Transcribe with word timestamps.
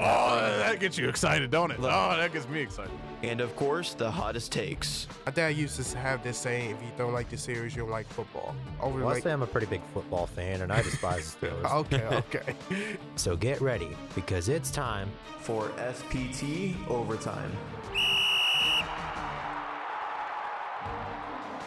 Oh, 0.00 0.58
that 0.58 0.80
gets 0.80 0.96
you 0.96 1.08
excited, 1.08 1.50
don't 1.50 1.70
it? 1.70 1.78
Oh, 1.80 2.16
that 2.16 2.32
gets 2.32 2.48
me 2.48 2.60
excited. 2.60 2.92
And 3.22 3.40
of 3.40 3.54
course, 3.56 3.94
the 3.94 4.10
hottest 4.10 4.52
takes. 4.52 5.08
My 5.26 5.32
dad 5.32 5.56
used 5.56 5.80
to 5.92 5.98
have 5.98 6.22
this 6.22 6.38
saying: 6.38 6.70
"If 6.70 6.82
you 6.82 6.90
don't 6.96 7.12
like 7.12 7.28
the 7.28 7.36
series, 7.36 7.74
you 7.74 7.82
don't 7.82 7.90
like 7.90 8.06
football." 8.08 8.54
Over 8.80 9.00
Well, 9.00 9.08
I 9.08 9.12
like, 9.14 9.22
say 9.24 9.32
I'm 9.32 9.42
a 9.42 9.46
pretty 9.46 9.66
big 9.66 9.82
football 9.92 10.26
fan, 10.26 10.60
and 10.62 10.72
I 10.72 10.82
despise 10.82 11.34
the 11.34 11.46
Steelers. 11.48 11.72
okay, 11.72 12.04
okay. 12.12 12.54
So 13.16 13.36
get 13.36 13.60
ready 13.60 13.96
because 14.14 14.48
it's 14.48 14.70
time. 14.70 15.10
For 15.40 15.68
SPT 15.92 16.76
Overtime. 16.88 17.50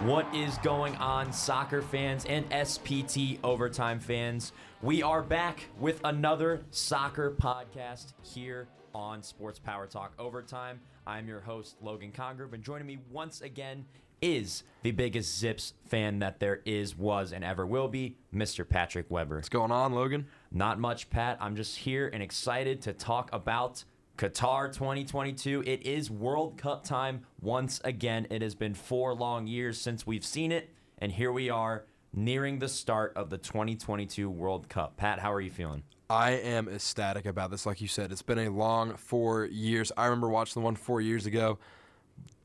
What 0.06 0.34
is 0.34 0.58
going 0.58 0.96
on, 0.96 1.32
soccer 1.32 1.84
fans 1.84 2.26
and 2.26 2.50
SPT 2.50 3.38
Overtime 3.44 4.00
fans? 4.00 4.52
We 4.82 5.04
are 5.04 5.22
back 5.22 5.66
with 5.80 6.02
another 6.04 6.64
soccer 6.72 7.36
podcast 7.40 8.14
here 8.24 8.68
on 8.96 9.22
Sports 9.22 9.60
Power 9.60 9.86
Talk 9.86 10.14
Overtime. 10.18 10.80
I'm 11.06 11.28
your 11.28 11.40
host, 11.40 11.76
Logan 11.84 12.12
Congrove, 12.12 12.54
and 12.54 12.64
joining 12.64 12.88
me 12.88 12.98
once 13.12 13.42
again 13.42 13.86
is 14.24 14.64
the 14.82 14.90
biggest 14.90 15.38
Zips 15.38 15.74
fan 15.86 16.18
that 16.18 16.40
there 16.40 16.62
is, 16.66 16.98
was, 16.98 17.32
and 17.32 17.44
ever 17.44 17.68
will 17.68 17.88
be, 17.88 18.18
Mr. 18.34 18.68
Patrick 18.68 19.06
Weber. 19.12 19.36
What's 19.36 19.50
going 19.50 19.72
on, 19.72 19.94
Logan? 19.94 20.26
Not 20.52 20.80
much, 20.80 21.12
Pat. 21.12 21.38
I'm 21.40 21.56
just 21.56 21.78
here 21.78 22.10
and 22.12 22.24
excited 22.24 22.82
to 22.84 22.94
talk 22.94 23.30
about 23.34 23.84
Qatar 24.22 24.72
2022. 24.72 25.64
It 25.66 25.82
is 25.82 26.12
World 26.12 26.56
Cup 26.56 26.84
time 26.84 27.24
once 27.42 27.82
again. 27.84 28.28
It 28.30 28.44
has 28.44 28.54
been 28.54 28.76
four 28.76 29.16
long 29.16 29.48
years 29.48 29.82
since 29.82 30.06
we've 30.06 30.24
seen 30.24 30.52
it, 30.52 30.70
and 31.00 31.12
here 31.12 31.32
we 31.32 31.50
are 31.50 31.86
nearing 32.14 32.60
the 32.60 32.70
start 32.70 33.14
of 33.16 33.32
the 33.32 33.40
2022 33.40 34.30
World 34.30 34.70
Cup. 34.70 34.96
Pat, 34.96 35.18
how 35.18 35.34
are 35.34 35.42
you 35.42 35.50
feeling? 35.50 35.82
I 36.08 36.34
am 36.34 36.70
ecstatic 36.70 37.26
about 37.26 37.50
this. 37.50 37.66
Like 37.66 37.82
you 37.82 37.88
said, 37.88 38.12
it's 38.12 38.22
been 38.22 38.38
a 38.38 38.50
long 38.50 38.96
four 38.96 39.46
years. 39.46 39.92
I 39.98 40.06
remember 40.06 40.30
watching 40.30 40.62
the 40.62 40.66
one 40.66 40.76
four 40.76 41.02
years 41.02 41.26
ago. 41.26 41.58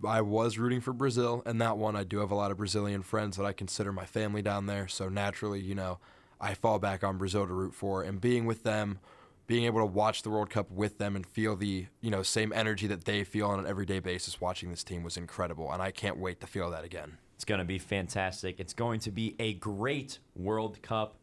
I 0.03 0.23
was 0.23 0.57
rooting 0.57 0.81
for 0.81 0.95
Brazil, 0.95 1.43
and 1.45 1.61
that 1.61 1.77
one 1.77 1.95
I 1.95 2.05
do 2.05 2.21
have 2.21 2.31
a 2.31 2.37
lot 2.37 2.51
of 2.51 2.57
Brazilian 2.57 3.03
friends 3.03 3.37
that 3.37 3.45
I 3.45 3.53
consider 3.53 3.93
my 3.93 4.07
family 4.07 4.41
down 4.41 4.65
there. 4.65 4.89
So 4.89 5.11
naturally, 5.11 5.61
you 5.61 5.75
know, 5.75 5.99
I 6.41 6.55
fall 6.55 6.79
back 6.79 7.05
on 7.05 7.19
Brazil 7.19 7.47
to 7.47 7.53
root 7.53 7.75
for, 7.75 8.03
and 8.03 8.19
being 8.19 8.47
with 8.47 8.63
them, 8.63 8.99
being 9.47 9.65
able 9.65 9.81
to 9.81 9.87
watch 9.87 10.23
the 10.23 10.31
World 10.31 10.51
Cup 10.51 10.71
with 10.71 10.99
them 10.99 11.17
and 11.17 11.27
feel 11.27 11.57
the 11.57 11.87
you 12.01 12.11
know 12.11 12.23
same 12.23 12.53
energy 12.53 12.87
that 12.87 13.05
they 13.05 13.25
feel 13.25 13.49
on 13.49 13.59
an 13.59 13.67
everyday 13.67 14.01
basis 14.01 14.41
watching 14.41 14.71
this 14.71 14.85
team 14.85 15.03
was 15.03 15.17
incredible, 15.17 15.73
and 15.73 15.83
I 15.83 15.91
can't 15.91 16.19
wait 16.19 16.41
to 16.41 16.47
feel 16.47 16.71
that 16.71 16.85
again. 16.85 17.19
It's 17.35 17.45
going 17.45 17.59
to 17.59 17.65
be 17.65 17.79
fantastic. 17.79 18.61
It's 18.61 18.73
going 18.73 19.01
to 19.01 19.11
be 19.11 19.37
a 19.39 19.55
great 19.55 20.19
World 20.35 20.81
Cup. 20.83 21.19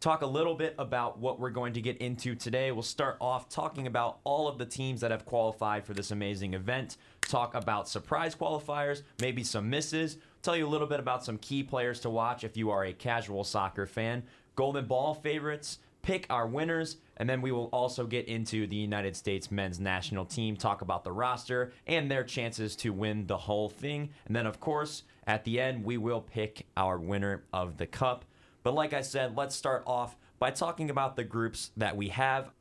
Talk 0.00 0.22
a 0.22 0.26
little 0.26 0.54
bit 0.54 0.74
about 0.78 1.18
what 1.18 1.40
we're 1.40 1.50
going 1.50 1.72
to 1.72 1.80
get 1.80 1.98
into 1.98 2.34
today. 2.34 2.70
We'll 2.70 2.82
start 2.82 3.16
off 3.20 3.48
talking 3.48 3.86
about 3.86 4.18
all 4.24 4.46
of 4.46 4.58
the 4.58 4.66
teams 4.66 5.00
that 5.00 5.10
have 5.10 5.24
qualified 5.24 5.86
for 5.86 5.94
this 5.94 6.10
amazing 6.10 6.54
event, 6.54 6.98
talk 7.22 7.54
about 7.54 7.88
surprise 7.88 8.34
qualifiers, 8.34 9.02
maybe 9.20 9.42
some 9.42 9.70
misses, 9.70 10.18
tell 10.42 10.56
you 10.56 10.66
a 10.66 10.68
little 10.68 10.86
bit 10.86 11.00
about 11.00 11.24
some 11.24 11.38
key 11.38 11.62
players 11.62 12.00
to 12.00 12.10
watch 12.10 12.44
if 12.44 12.56
you 12.56 12.70
are 12.70 12.84
a 12.84 12.92
casual 12.92 13.42
soccer 13.42 13.86
fan, 13.86 14.22
Golden 14.54 14.86
Ball 14.86 15.14
favorites, 15.14 15.78
pick 16.06 16.24
our 16.30 16.46
winners, 16.46 16.98
and 17.16 17.28
then 17.28 17.42
we 17.42 17.50
will 17.50 17.68
also 17.72 18.06
get 18.06 18.28
into 18.28 18.64
the 18.68 18.76
United 18.76 19.16
States 19.16 19.50
men's 19.50 19.80
national 19.80 20.24
team, 20.24 20.56
talk 20.56 20.80
about 20.80 21.02
the 21.02 21.10
roster 21.10 21.72
and 21.84 22.08
their 22.08 22.22
chances 22.22 22.76
to 22.76 22.92
win 22.92 23.26
the 23.26 23.36
whole 23.36 23.68
thing. 23.68 24.10
And 24.26 24.36
then, 24.36 24.46
of 24.46 24.60
course, 24.60 25.02
at 25.26 25.44
the 25.44 25.58
end, 25.58 25.84
we 25.84 25.96
will 25.96 26.20
pick 26.20 26.64
our 26.76 26.96
winner 26.96 27.42
of 27.52 27.76
the 27.76 27.86
cup. 27.86 28.24
But 28.62 28.74
like 28.74 28.92
I 28.92 29.00
said, 29.00 29.36
let's 29.36 29.56
start 29.56 29.82
off 29.84 30.16
by 30.38 30.52
talking 30.52 30.90
about 30.90 31.16
the 31.16 31.24
groups 31.24 31.72
that 31.76 31.96
we 31.96 32.10
have. 32.10 32.52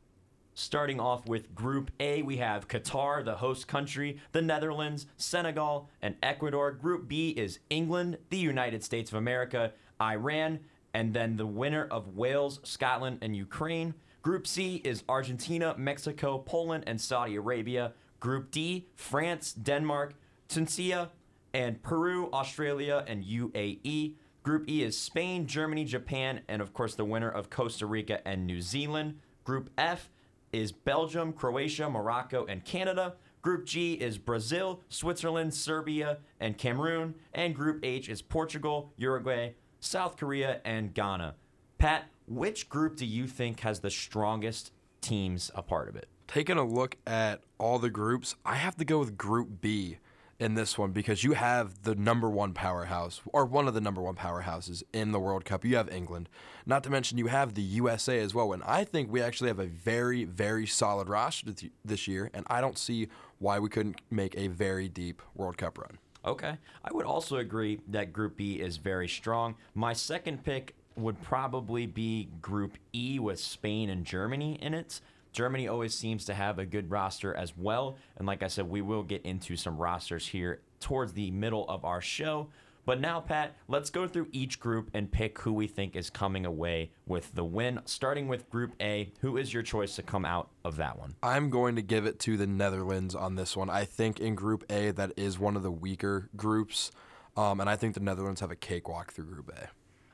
Starting 0.56 1.00
off 1.00 1.28
with 1.28 1.54
Group 1.54 1.92
A, 2.00 2.24
we 2.24 2.38
have 2.38 2.68
Qatar, 2.68 3.24
the 3.24 3.36
host 3.36 3.68
country, 3.68 4.20
the 4.32 4.42
Netherlands, 4.42 5.06
Senegal, 5.18 5.88
and 6.02 6.16
Ecuador. 6.24 6.72
Group 6.72 7.08
B 7.08 7.30
is 7.30 7.60
England, 7.70 8.18
the 8.32 8.38
United 8.38 8.84
States 8.84 9.12
of 9.12 9.18
America, 9.18 9.74
Iran, 10.02 10.62
and 10.96 11.14
then 11.14 11.36
the 11.36 11.46
winner 11.46 11.86
of 11.92 12.16
Wales, 12.16 12.62
Scotland, 12.64 13.18
and 13.22 13.36
Ukraine. 13.36 13.94
Group 14.22 14.48
C 14.48 14.78
is 14.86 15.04
Argentina, 15.10 15.76
Mexico, 15.78 16.38
Poland, 16.38 16.86
and 16.88 17.02
Saudi 17.02 17.36
Arabia. 17.36 17.92
Group 18.22 18.50
D, 18.50 18.88
France, 18.96 19.52
Denmark, 19.52 20.14
Tunisia, 20.48 21.12
and 21.54 21.84
Peru, 21.84 22.30
Australia, 22.32 23.04
and 23.08 23.26
UAE. 23.26 24.14
Group 24.42 24.70
E 24.70 24.84
is 24.84 24.98
Spain, 24.98 25.48
Germany, 25.48 25.84
Japan, 25.84 26.40
and 26.48 26.62
of 26.62 26.72
course 26.72 26.96
the 26.96 27.04
winner 27.04 27.30
of 27.30 27.50
Costa 27.50 27.86
Rica 27.86 28.26
and 28.26 28.48
New 28.48 28.62
Zealand. 28.62 29.20
Group 29.44 29.70
F 29.78 30.10
is 30.54 30.72
Belgium, 30.72 31.34
Croatia, 31.34 31.90
Morocco, 31.90 32.46
and 32.46 32.64
Canada. 32.64 33.16
Group 33.42 33.66
G 33.66 33.96
is 33.96 34.18
Brazil, 34.18 34.80
Switzerland, 34.88 35.54
Serbia, 35.54 36.20
and 36.40 36.58
Cameroon. 36.58 37.16
And 37.34 37.54
Group 37.54 37.84
H 37.84 38.08
is 38.08 38.22
Portugal, 38.22 38.94
Uruguay, 38.96 39.56
South 39.86 40.18
Korea, 40.18 40.62
and 40.66 40.94
Ghana. 40.94 41.36
Pat, 41.78 42.06
which 42.28 42.70
group 42.70 42.96
do 42.96 43.06
you 43.06 43.28
think 43.28 43.62
has 43.62 43.80
the 43.80 43.92
strongest 43.92 44.72
teams 45.02 45.52
a 45.56 45.62
part 45.62 45.88
of 45.88 45.96
it? 45.96 46.08
taking 46.28 46.58
a 46.58 46.66
look 46.66 46.98
at 47.06 47.42
all 47.58 47.80
the 47.80 47.90
groups, 47.90 48.36
I 48.46 48.56
have 48.56 48.76
to 48.78 48.86
go 48.86 49.00
with 49.00 49.18
Group 49.18 49.62
B 49.62 49.98
in 50.38 50.56
this 50.56 50.78
one 50.78 50.92
because 50.92 51.24
you 51.24 51.34
have 51.34 51.84
the 51.84 51.96
number 51.96 52.30
one 52.30 52.54
powerhouse, 52.54 53.22
or 53.28 53.46
one 53.46 53.68
of 53.68 53.74
the 53.74 53.82
number 53.82 54.02
one 54.02 54.16
powerhouses 54.16 54.84
in 54.92 55.12
the 55.12 55.20
World 55.20 55.46
Cup. 55.46 55.64
You 55.64 55.78
have 55.78 55.90
England. 55.90 56.28
Not 56.66 56.84
to 56.84 56.90
mention, 56.90 57.18
you 57.18 57.28
have 57.28 57.54
the 57.54 57.62
USA 57.62 58.20
as 58.20 58.34
well. 58.34 58.52
And 58.52 58.64
I 58.64 58.84
think 58.84 59.12
we 59.12 59.22
actually 59.22 59.48
have 59.48 59.60
a 59.60 59.68
very, 59.68 60.26
very 60.26 60.68
solid 60.68 61.08
roster 61.08 61.54
this 61.86 62.08
year, 62.08 62.30
and 62.34 62.46
I 62.50 62.60
don't 62.60 62.78
see 62.78 63.08
why 63.40 63.60
we 63.60 63.70
couldn't 63.70 64.02
make 64.12 64.36
a 64.38 64.48
very 64.48 64.90
deep 64.90 65.22
World 65.36 65.58
Cup 65.58 65.78
run. 65.78 66.00
Okay. 66.26 66.58
I 66.84 66.92
would 66.92 67.06
also 67.06 67.38
agree 67.38 67.80
that 67.90 68.12
Group 68.12 68.38
B 68.38 68.56
is 68.56 68.78
very 68.78 69.08
strong. 69.08 69.56
My 69.76 69.94
second 69.94 70.44
pick 70.44 70.76
would 70.96 71.22
probably 71.22 71.86
be 71.86 72.30
Group 72.42 72.78
E 72.94 73.20
with 73.20 73.40
Spain 73.40 73.90
and 73.90 74.06
Germany 74.06 74.58
in 74.62 74.74
it. 74.74 75.02
Germany 75.34 75.68
always 75.68 75.94
seems 75.94 76.26
to 76.26 76.34
have 76.34 76.58
a 76.58 76.66
good 76.66 76.90
roster 76.90 77.36
as 77.36 77.56
well. 77.58 77.98
And 78.18 78.26
like 78.26 78.42
I 78.42 78.48
said, 78.48 78.70
we 78.70 78.82
will 78.82 79.04
get 79.04 79.22
into 79.24 79.58
some 79.58 79.78
rosters 79.78 80.28
here 80.28 80.62
towards 80.80 81.14
the 81.14 81.30
middle 81.32 81.66
of 81.68 81.84
our 81.84 82.02
show. 82.02 82.48
But 82.86 83.02
now, 83.02 83.20
Pat, 83.20 83.56
let's 83.68 83.90
go 83.90 84.08
through 84.08 84.28
each 84.32 84.60
group 84.60 84.92
and 84.94 85.12
pick 85.12 85.40
who 85.40 85.52
we 85.52 85.66
think 85.66 85.96
is 85.96 86.12
coming 86.12 86.46
away 86.46 86.92
with 87.08 87.34
the 87.34 87.44
win. 87.44 87.82
Starting 87.86 88.28
with 88.28 88.48
Group 88.50 88.74
A, 88.80 89.12
who 89.22 89.38
is 89.38 89.52
your 89.54 89.64
choice 89.64 89.96
to 89.96 90.04
come 90.04 90.24
out 90.24 90.50
of 90.64 90.78
that 90.78 91.00
one? 91.00 91.16
I'm 91.24 91.50
going 91.50 91.76
to 91.78 91.82
give 91.82 92.06
it 92.06 92.20
to 92.22 92.38
the 92.38 92.46
Netherlands 92.46 93.16
on 93.16 93.36
this 93.36 93.58
one. 93.58 93.72
I 93.72 93.86
think 93.86 94.20
in 94.20 94.36
Group 94.36 94.64
A, 94.70 94.92
that 94.92 95.14
is 95.18 95.40
one 95.40 95.56
of 95.56 95.64
the 95.64 95.72
weaker 95.72 96.30
groups. 96.36 96.92
Um, 97.36 97.60
and 97.60 97.68
I 97.68 97.76
think 97.76 97.96
the 97.96 98.02
Netherlands 98.02 98.40
have 98.42 98.52
a 98.52 98.56
cakewalk 98.56 99.12
through 99.14 99.26
Group 99.26 99.52
A. 99.58 99.70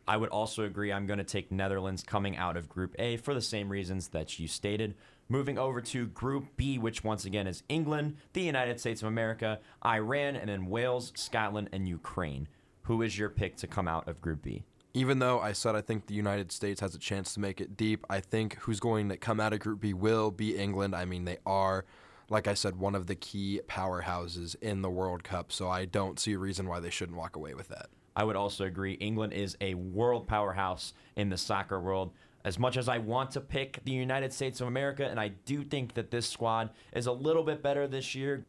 I 0.08 0.18
would 0.18 0.30
also 0.30 0.64
agree. 0.64 0.92
I'm 0.92 1.06
going 1.06 1.20
to 1.20 1.26
take 1.26 1.52
Netherlands 1.52 2.04
coming 2.04 2.38
out 2.38 2.56
of 2.56 2.70
Group 2.70 2.96
A 2.98 3.18
for 3.18 3.34
the 3.34 3.42
same 3.42 3.70
reasons 3.70 4.10
that 4.10 4.40
you 4.40 4.48
stated. 4.48 4.96
Moving 5.30 5.58
over 5.58 5.80
to 5.82 6.08
Group 6.08 6.48
B, 6.58 6.78
which 6.78 7.04
once 7.04 7.24
again 7.24 7.48
is 7.48 7.64
England, 7.70 8.18
the 8.34 8.42
United 8.42 8.80
States 8.80 9.02
of 9.02 9.08
America, 9.08 9.60
Iran, 9.86 10.36
and 10.36 10.50
then 10.50 10.66
Wales, 10.66 11.14
Scotland, 11.16 11.70
and 11.72 11.88
Ukraine. 11.88 12.48
Who 12.84 13.02
is 13.02 13.18
your 13.18 13.30
pick 13.30 13.56
to 13.58 13.68
come 13.68 13.88
out 13.88 14.08
of 14.08 14.22
Group 14.22 14.42
B? 14.42 14.64
Even 14.94 15.20
though 15.20 15.40
I 15.40 15.54
said 15.54 15.76
I 15.76 15.82
think 15.82 16.08
the 16.08 16.14
United 16.14 16.52
States 16.52 16.82
has 16.82 16.96
a 16.96 17.00
chance 17.00 17.34
to 17.34 17.40
make 17.40 17.62
it 17.62 17.78
deep, 17.78 18.06
I 18.10 18.20
think 18.20 18.56
who's 18.56 18.80
going 18.80 19.10
to 19.10 19.18
come 19.18 19.40
out 19.40 19.54
of 19.54 19.60
Group 19.60 19.82
B 19.82 19.94
will 19.94 20.32
be 20.32 20.58
England. 20.58 20.96
I 20.96 21.06
mean, 21.06 21.24
they 21.26 21.38
are, 21.46 21.86
like 22.30 22.48
I 22.48 22.54
said, 22.54 22.78
one 22.78 22.96
of 22.96 23.08
the 23.08 23.16
key 23.16 23.62
powerhouses 23.68 24.56
in 24.62 24.82
the 24.82 24.90
World 24.90 25.24
Cup, 25.24 25.52
so 25.52 25.70
I 25.70 25.86
don't 25.86 26.20
see 26.20 26.34
a 26.34 26.40
reason 26.40 26.68
why 26.68 26.80
they 26.80 26.90
shouldn't 26.90 27.18
walk 27.18 27.36
away 27.36 27.54
with 27.54 27.70
that. 27.70 27.88
I 28.16 28.26
would 28.26 28.36
also 28.36 28.66
agree. 28.66 28.94
England 28.94 29.32
is 29.34 29.56
a 29.62 29.76
world 29.76 30.28
powerhouse 30.28 30.94
in 31.16 31.30
the 31.30 31.38
soccer 31.38 31.80
world. 31.80 32.12
As 32.44 32.58
much 32.58 32.76
as 32.76 32.90
I 32.90 32.98
want 32.98 33.32
to 33.32 33.42
pick 33.42 33.80
the 33.86 33.92
United 33.92 34.34
States 34.34 34.60
of 34.60 34.68
America, 34.68 35.08
and 35.08 35.20
I 35.20 35.30
do 35.30 35.64
think 35.64 35.94
that 35.94 36.12
this 36.12 36.28
squad 36.28 36.72
is 36.92 37.06
a 37.06 37.12
little 37.12 37.44
bit 37.44 37.62
better 37.62 37.88
this 37.88 38.16
year, 38.16 38.46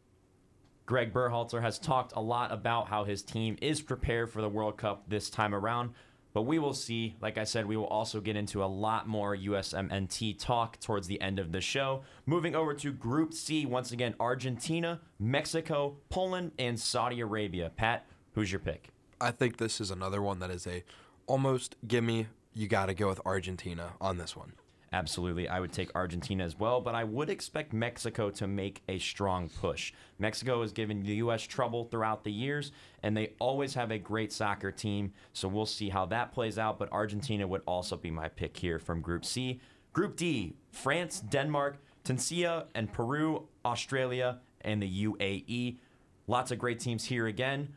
Greg 0.85 1.13
Berhalter 1.13 1.61
has 1.61 1.79
talked 1.79 2.13
a 2.15 2.21
lot 2.21 2.51
about 2.51 2.87
how 2.87 3.05
his 3.05 3.21
team 3.23 3.57
is 3.61 3.81
prepared 3.81 4.29
for 4.29 4.41
the 4.41 4.49
World 4.49 4.77
Cup 4.77 5.05
this 5.07 5.29
time 5.29 5.55
around. 5.55 5.91
But 6.33 6.41
we 6.41 6.59
will 6.59 6.73
see. 6.73 7.15
Like 7.21 7.37
I 7.37 7.43
said, 7.43 7.67
we 7.67 7.77
will 7.77 7.87
also 7.87 8.19
get 8.19 8.35
into 8.35 8.63
a 8.63 8.65
lot 8.65 9.07
more 9.07 9.37
USMNT 9.37 10.39
talk 10.39 10.79
towards 10.79 11.07
the 11.07 11.21
end 11.21 11.39
of 11.39 11.51
the 11.51 11.61
show. 11.61 12.01
Moving 12.25 12.55
over 12.55 12.73
to 12.73 12.91
Group 12.91 13.33
C, 13.33 13.65
once 13.65 13.91
again, 13.91 14.15
Argentina, 14.19 14.99
Mexico, 15.19 15.97
Poland, 16.09 16.51
and 16.57 16.79
Saudi 16.79 17.21
Arabia. 17.21 17.71
Pat, 17.75 18.07
who's 18.33 18.51
your 18.51 18.59
pick? 18.59 18.89
I 19.21 19.31
think 19.31 19.57
this 19.57 19.79
is 19.79 19.91
another 19.91 20.21
one 20.21 20.39
that 20.39 20.49
is 20.49 20.67
a 20.67 20.83
almost 21.27 21.75
give 21.87 22.03
me. 22.03 22.27
You 22.55 22.67
got 22.67 22.87
to 22.87 22.93
go 22.93 23.07
with 23.07 23.21
Argentina 23.25 23.93
on 24.01 24.17
this 24.17 24.35
one. 24.35 24.53
Absolutely. 24.93 25.49
I 25.49 25.59
would 25.59 25.71
take 25.71 25.89
Argentina 25.95 26.43
as 26.43 26.59
well, 26.59 26.79
but 26.79 26.93
I 26.93 27.03
would 27.03 27.31
expect 27.31 27.73
Mexico 27.73 28.29
to 28.29 28.45
make 28.45 28.83
a 28.87 28.99
strong 28.99 29.49
push. 29.49 29.91
Mexico 30.19 30.61
has 30.61 30.71
given 30.71 31.01
the 31.01 31.15
U.S. 31.15 31.41
trouble 31.41 31.85
throughout 31.85 32.23
the 32.23 32.31
years, 32.31 32.71
and 33.01 33.17
they 33.17 33.33
always 33.39 33.73
have 33.73 33.89
a 33.89 33.97
great 33.97 34.31
soccer 34.31 34.71
team, 34.71 35.11
so 35.33 35.47
we'll 35.47 35.65
see 35.65 35.89
how 35.89 36.05
that 36.05 36.31
plays 36.31 36.59
out. 36.59 36.77
But 36.77 36.91
Argentina 36.91 37.47
would 37.47 37.63
also 37.65 37.97
be 37.97 38.11
my 38.11 38.27
pick 38.27 38.55
here 38.55 38.77
from 38.77 39.01
Group 39.01 39.25
C. 39.25 39.59
Group 39.93 40.15
D 40.15 40.53
France, 40.71 41.21
Denmark, 41.21 41.77
Tunisia, 42.03 42.67
and 42.75 42.93
Peru, 42.93 43.47
Australia, 43.65 44.41
and 44.61 44.79
the 44.79 45.05
UAE. 45.05 45.79
Lots 46.27 46.51
of 46.51 46.59
great 46.59 46.79
teams 46.79 47.05
here 47.05 47.25
again. 47.25 47.69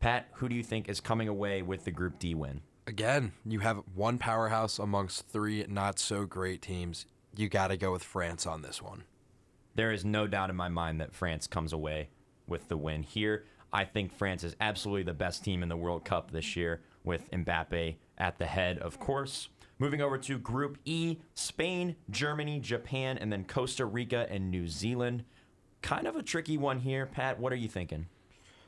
Pat, 0.00 0.28
who 0.32 0.48
do 0.48 0.54
you 0.54 0.62
think 0.62 0.88
is 0.88 1.00
coming 1.00 1.28
away 1.28 1.60
with 1.60 1.84
the 1.84 1.90
Group 1.90 2.18
D 2.18 2.34
win? 2.34 2.62
Again, 2.92 3.32
you 3.46 3.60
have 3.60 3.80
one 3.94 4.18
powerhouse 4.18 4.78
amongst 4.78 5.26
three 5.26 5.64
not 5.66 5.98
so 5.98 6.26
great 6.26 6.60
teams. 6.60 7.06
You 7.34 7.48
got 7.48 7.68
to 7.68 7.78
go 7.78 7.90
with 7.90 8.04
France 8.04 8.46
on 8.46 8.60
this 8.60 8.82
one. 8.82 9.04
There 9.74 9.92
is 9.92 10.04
no 10.04 10.26
doubt 10.26 10.50
in 10.50 10.56
my 10.56 10.68
mind 10.68 11.00
that 11.00 11.14
France 11.14 11.46
comes 11.46 11.72
away 11.72 12.10
with 12.46 12.68
the 12.68 12.76
win 12.76 13.02
here. 13.02 13.46
I 13.72 13.86
think 13.86 14.12
France 14.12 14.44
is 14.44 14.56
absolutely 14.60 15.04
the 15.04 15.14
best 15.14 15.42
team 15.42 15.62
in 15.62 15.70
the 15.70 15.76
World 15.76 16.04
Cup 16.04 16.32
this 16.32 16.54
year, 16.54 16.82
with 17.02 17.30
Mbappe 17.30 17.96
at 18.18 18.38
the 18.38 18.44
head, 18.44 18.76
of 18.80 19.00
course. 19.00 19.48
Moving 19.78 20.02
over 20.02 20.18
to 20.18 20.38
Group 20.38 20.76
E 20.84 21.16
Spain, 21.32 21.96
Germany, 22.10 22.60
Japan, 22.60 23.16
and 23.16 23.32
then 23.32 23.46
Costa 23.46 23.86
Rica 23.86 24.26
and 24.28 24.50
New 24.50 24.68
Zealand. 24.68 25.24
Kind 25.80 26.06
of 26.06 26.14
a 26.14 26.22
tricky 26.22 26.58
one 26.58 26.80
here. 26.80 27.06
Pat, 27.06 27.40
what 27.40 27.54
are 27.54 27.56
you 27.56 27.68
thinking? 27.68 28.08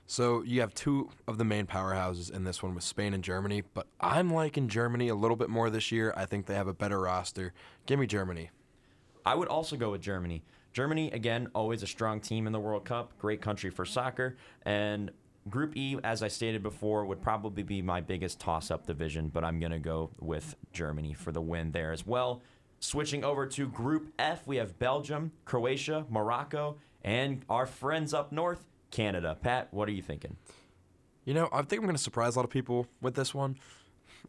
So 0.07 0.43
you 0.43 0.61
have 0.61 0.75
two 0.75 1.11
of 1.27 1.39
the 1.39 1.45
main 1.45 1.67
powerhouses 1.67 2.31
in 2.31 2.45
this 2.45 2.63
one 2.63 2.75
with 2.75 2.85
Spain 2.85 3.15
and 3.15 3.25
Germany, 3.25 3.63
but 3.73 3.87
I'm 4.01 4.33
liking 4.33 4.69
Germany 4.69 5.09
a 5.09 5.15
little 5.15 5.37
bit 5.37 5.49
more 5.49 5.71
this 5.71 5.91
year. 5.91 6.13
I 6.17 6.27
think 6.27 6.47
they 6.47 6.55
have 6.55 6.69
a 6.69 6.75
better 6.75 7.01
roster. 7.01 7.55
Give 7.87 7.99
me 7.99 8.07
Germany. 8.07 8.51
I 9.25 9.35
would 9.35 9.49
also 9.49 9.77
go 9.77 9.93
with 9.93 10.03
Germany. 10.03 10.43
Germany, 10.75 11.11
again, 11.13 11.49
always 11.55 11.83
a 11.83 11.87
strong 11.87 12.21
team 12.21 12.47
in 12.47 12.53
the 12.53 12.61
World 12.61 12.85
Cup, 12.85 13.17
great 13.19 13.41
country 13.41 13.71
for 13.71 13.85
soccer. 13.87 14.37
And 14.67 15.11
Group 15.49 15.77
E, 15.77 15.99
as 16.05 16.23
I 16.23 16.29
stated 16.29 16.63
before, 16.63 17.07
would 17.07 17.23
probably 17.23 17.63
be 17.63 17.81
my 17.81 18.01
biggest 18.01 18.41
toss 18.41 18.71
up 18.71 18.87
division, 18.87 19.29
but 19.29 19.45
I'm 19.45 19.59
going 19.61 19.73
to 19.73 19.79
go 19.79 20.11
with 20.21 20.57
Germany 20.73 21.15
for 21.15 21.33
the 21.33 21.41
win 21.41 21.73
there 21.73 21.93
as 21.93 22.07
well. 22.07 22.43
Switching 22.81 23.25
over 23.25 23.47
to 23.47 23.69
Group 23.69 24.13
F, 24.19 24.47
we 24.47 24.57
have 24.57 24.79
Belgium, 24.79 25.33
Croatia, 25.45 26.05
Morocco, 26.11 26.77
and 27.03 27.43
our 27.49 27.67
friends 27.67 28.13
up 28.13 28.33
north, 28.33 28.67
Canada. 28.95 29.37
Pat, 29.43 29.69
what 29.73 29.89
are 29.89 29.93
you 29.93 30.03
thinking? 30.03 30.37
You 31.25 31.35
know, 31.35 31.49
I 31.53 31.63
think 31.63 31.81
I'm 31.81 31.87
going 31.87 31.97
to 31.97 32.03
surprise 32.03 32.37
a 32.37 32.39
lot 32.39 32.45
of 32.45 32.51
people 32.51 32.87
with 33.01 33.15
this 33.15 33.35
one. 33.35 33.57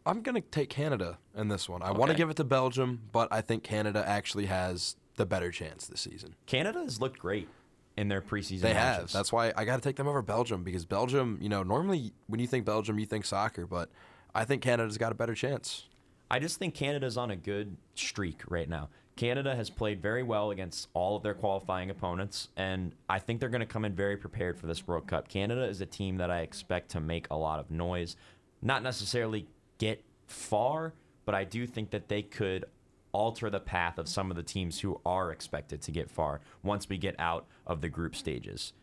I'm 0.04 0.22
going 0.22 0.34
to 0.34 0.40
take 0.40 0.70
Canada 0.70 1.18
in 1.34 1.48
this 1.48 1.68
one. 1.68 1.82
I 1.82 1.92
want 1.92 2.10
to 2.10 2.16
give 2.16 2.30
it 2.30 2.36
to 2.36 2.44
Belgium, 2.44 3.02
but 3.12 3.28
I 3.30 3.40
think 3.40 3.62
Canada 3.62 4.04
actually 4.06 4.46
has 4.46 4.96
the 5.16 5.24
better 5.24 5.50
chance 5.50 5.86
this 5.86 6.00
season. 6.00 6.34
Canada 6.46 6.80
has 6.80 7.00
looked 7.00 7.18
great 7.18 7.48
in 7.96 8.08
their 8.08 8.20
preseason 8.20 8.60
They 8.60 8.74
have. 8.74 9.12
That's 9.12 9.32
why 9.32 9.52
I 9.56 9.64
got 9.64 9.76
to 9.76 9.82
take 9.82 9.96
them 9.96 10.08
over 10.08 10.20
Belgium 10.20 10.62
because 10.64 10.84
Belgium, 10.84 11.38
you 11.40 11.48
know, 11.48 11.62
normally 11.62 12.12
when 12.26 12.40
you 12.40 12.46
think 12.46 12.66
Belgium, 12.66 12.98
you 12.98 13.06
think 13.06 13.24
soccer, 13.24 13.66
but 13.66 13.88
I 14.34 14.44
think 14.44 14.62
Canada's 14.62 14.98
got 14.98 15.12
a 15.12 15.14
better 15.14 15.34
chance. 15.34 15.84
I 16.30 16.40
just 16.40 16.58
think 16.58 16.74
Canada's 16.74 17.16
on 17.16 17.30
a 17.30 17.36
good 17.36 17.76
streak 17.94 18.42
right 18.48 18.68
now. 18.68 18.88
Canada 19.16 19.56
has 19.56 19.70
played 19.70 20.02
very 20.02 20.22
well 20.22 20.50
against 20.50 20.88
all 20.92 21.16
of 21.16 21.22
their 21.22 21.34
qualifying 21.34 21.88
opponents, 21.88 22.48
and 22.56 22.92
I 23.08 23.18
think 23.18 23.40
they're 23.40 23.48
going 23.48 23.60
to 23.60 23.66
come 23.66 23.86
in 23.86 23.94
very 23.94 24.16
prepared 24.18 24.58
for 24.58 24.66
this 24.66 24.86
World 24.86 25.06
Cup. 25.06 25.28
Canada 25.28 25.64
is 25.64 25.80
a 25.80 25.86
team 25.86 26.18
that 26.18 26.30
I 26.30 26.40
expect 26.40 26.90
to 26.90 27.00
make 27.00 27.26
a 27.30 27.36
lot 27.36 27.58
of 27.58 27.70
noise, 27.70 28.16
not 28.60 28.82
necessarily 28.82 29.46
get 29.78 30.04
far, 30.26 30.92
but 31.24 31.34
I 31.34 31.44
do 31.44 31.66
think 31.66 31.90
that 31.90 32.08
they 32.08 32.20
could 32.20 32.66
alter 33.12 33.48
the 33.48 33.60
path 33.60 33.96
of 33.96 34.06
some 34.06 34.30
of 34.30 34.36
the 34.36 34.42
teams 34.42 34.80
who 34.80 35.00
are 35.06 35.32
expected 35.32 35.80
to 35.80 35.90
get 35.90 36.10
far 36.10 36.42
once 36.62 36.86
we 36.86 36.98
get 36.98 37.14
out 37.18 37.46
of 37.66 37.80
the 37.80 37.88
group 37.88 38.14
stages. 38.14 38.74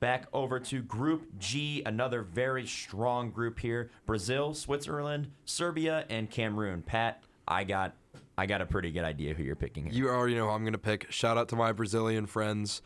Back 0.00 0.26
over 0.32 0.58
to 0.58 0.82
Group 0.82 1.38
G, 1.38 1.82
another 1.86 2.22
very 2.22 2.66
strong 2.66 3.30
group 3.30 3.60
here. 3.60 3.90
Brazil, 4.06 4.54
Switzerland, 4.54 5.30
Serbia, 5.44 6.06
and 6.08 6.28
Cameroon. 6.28 6.82
Pat, 6.82 7.22
I 7.46 7.64
got 7.64 7.94
I 8.40 8.46
got 8.46 8.62
a 8.62 8.66
pretty 8.66 8.90
good 8.90 9.04
idea 9.04 9.34
who 9.34 9.42
you're 9.42 9.54
picking 9.54 9.84
here. 9.84 9.92
You 9.92 10.08
already 10.08 10.34
know 10.34 10.46
who 10.46 10.52
I'm 10.52 10.62
going 10.62 10.72
to 10.72 10.78
pick. 10.78 11.12
Shout 11.12 11.36
out 11.36 11.50
to 11.50 11.56
my 11.56 11.72
Brazilian 11.72 12.24
friends. 12.24 12.80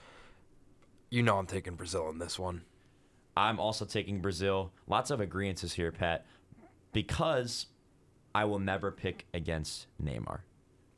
You 1.10 1.22
know 1.22 1.38
I'm 1.38 1.46
taking 1.46 1.76
Brazil 1.76 2.08
in 2.10 2.18
this 2.18 2.40
one. 2.40 2.62
I'm 3.36 3.60
also 3.60 3.84
taking 3.84 4.20
Brazil. 4.20 4.72
Lots 4.88 5.12
of 5.12 5.20
agreements 5.20 5.72
here, 5.72 5.92
Pat, 5.92 6.26
because 6.92 7.66
I 8.34 8.46
will 8.46 8.58
never 8.58 8.90
pick 8.90 9.26
against 9.32 9.86
Neymar. 10.02 10.40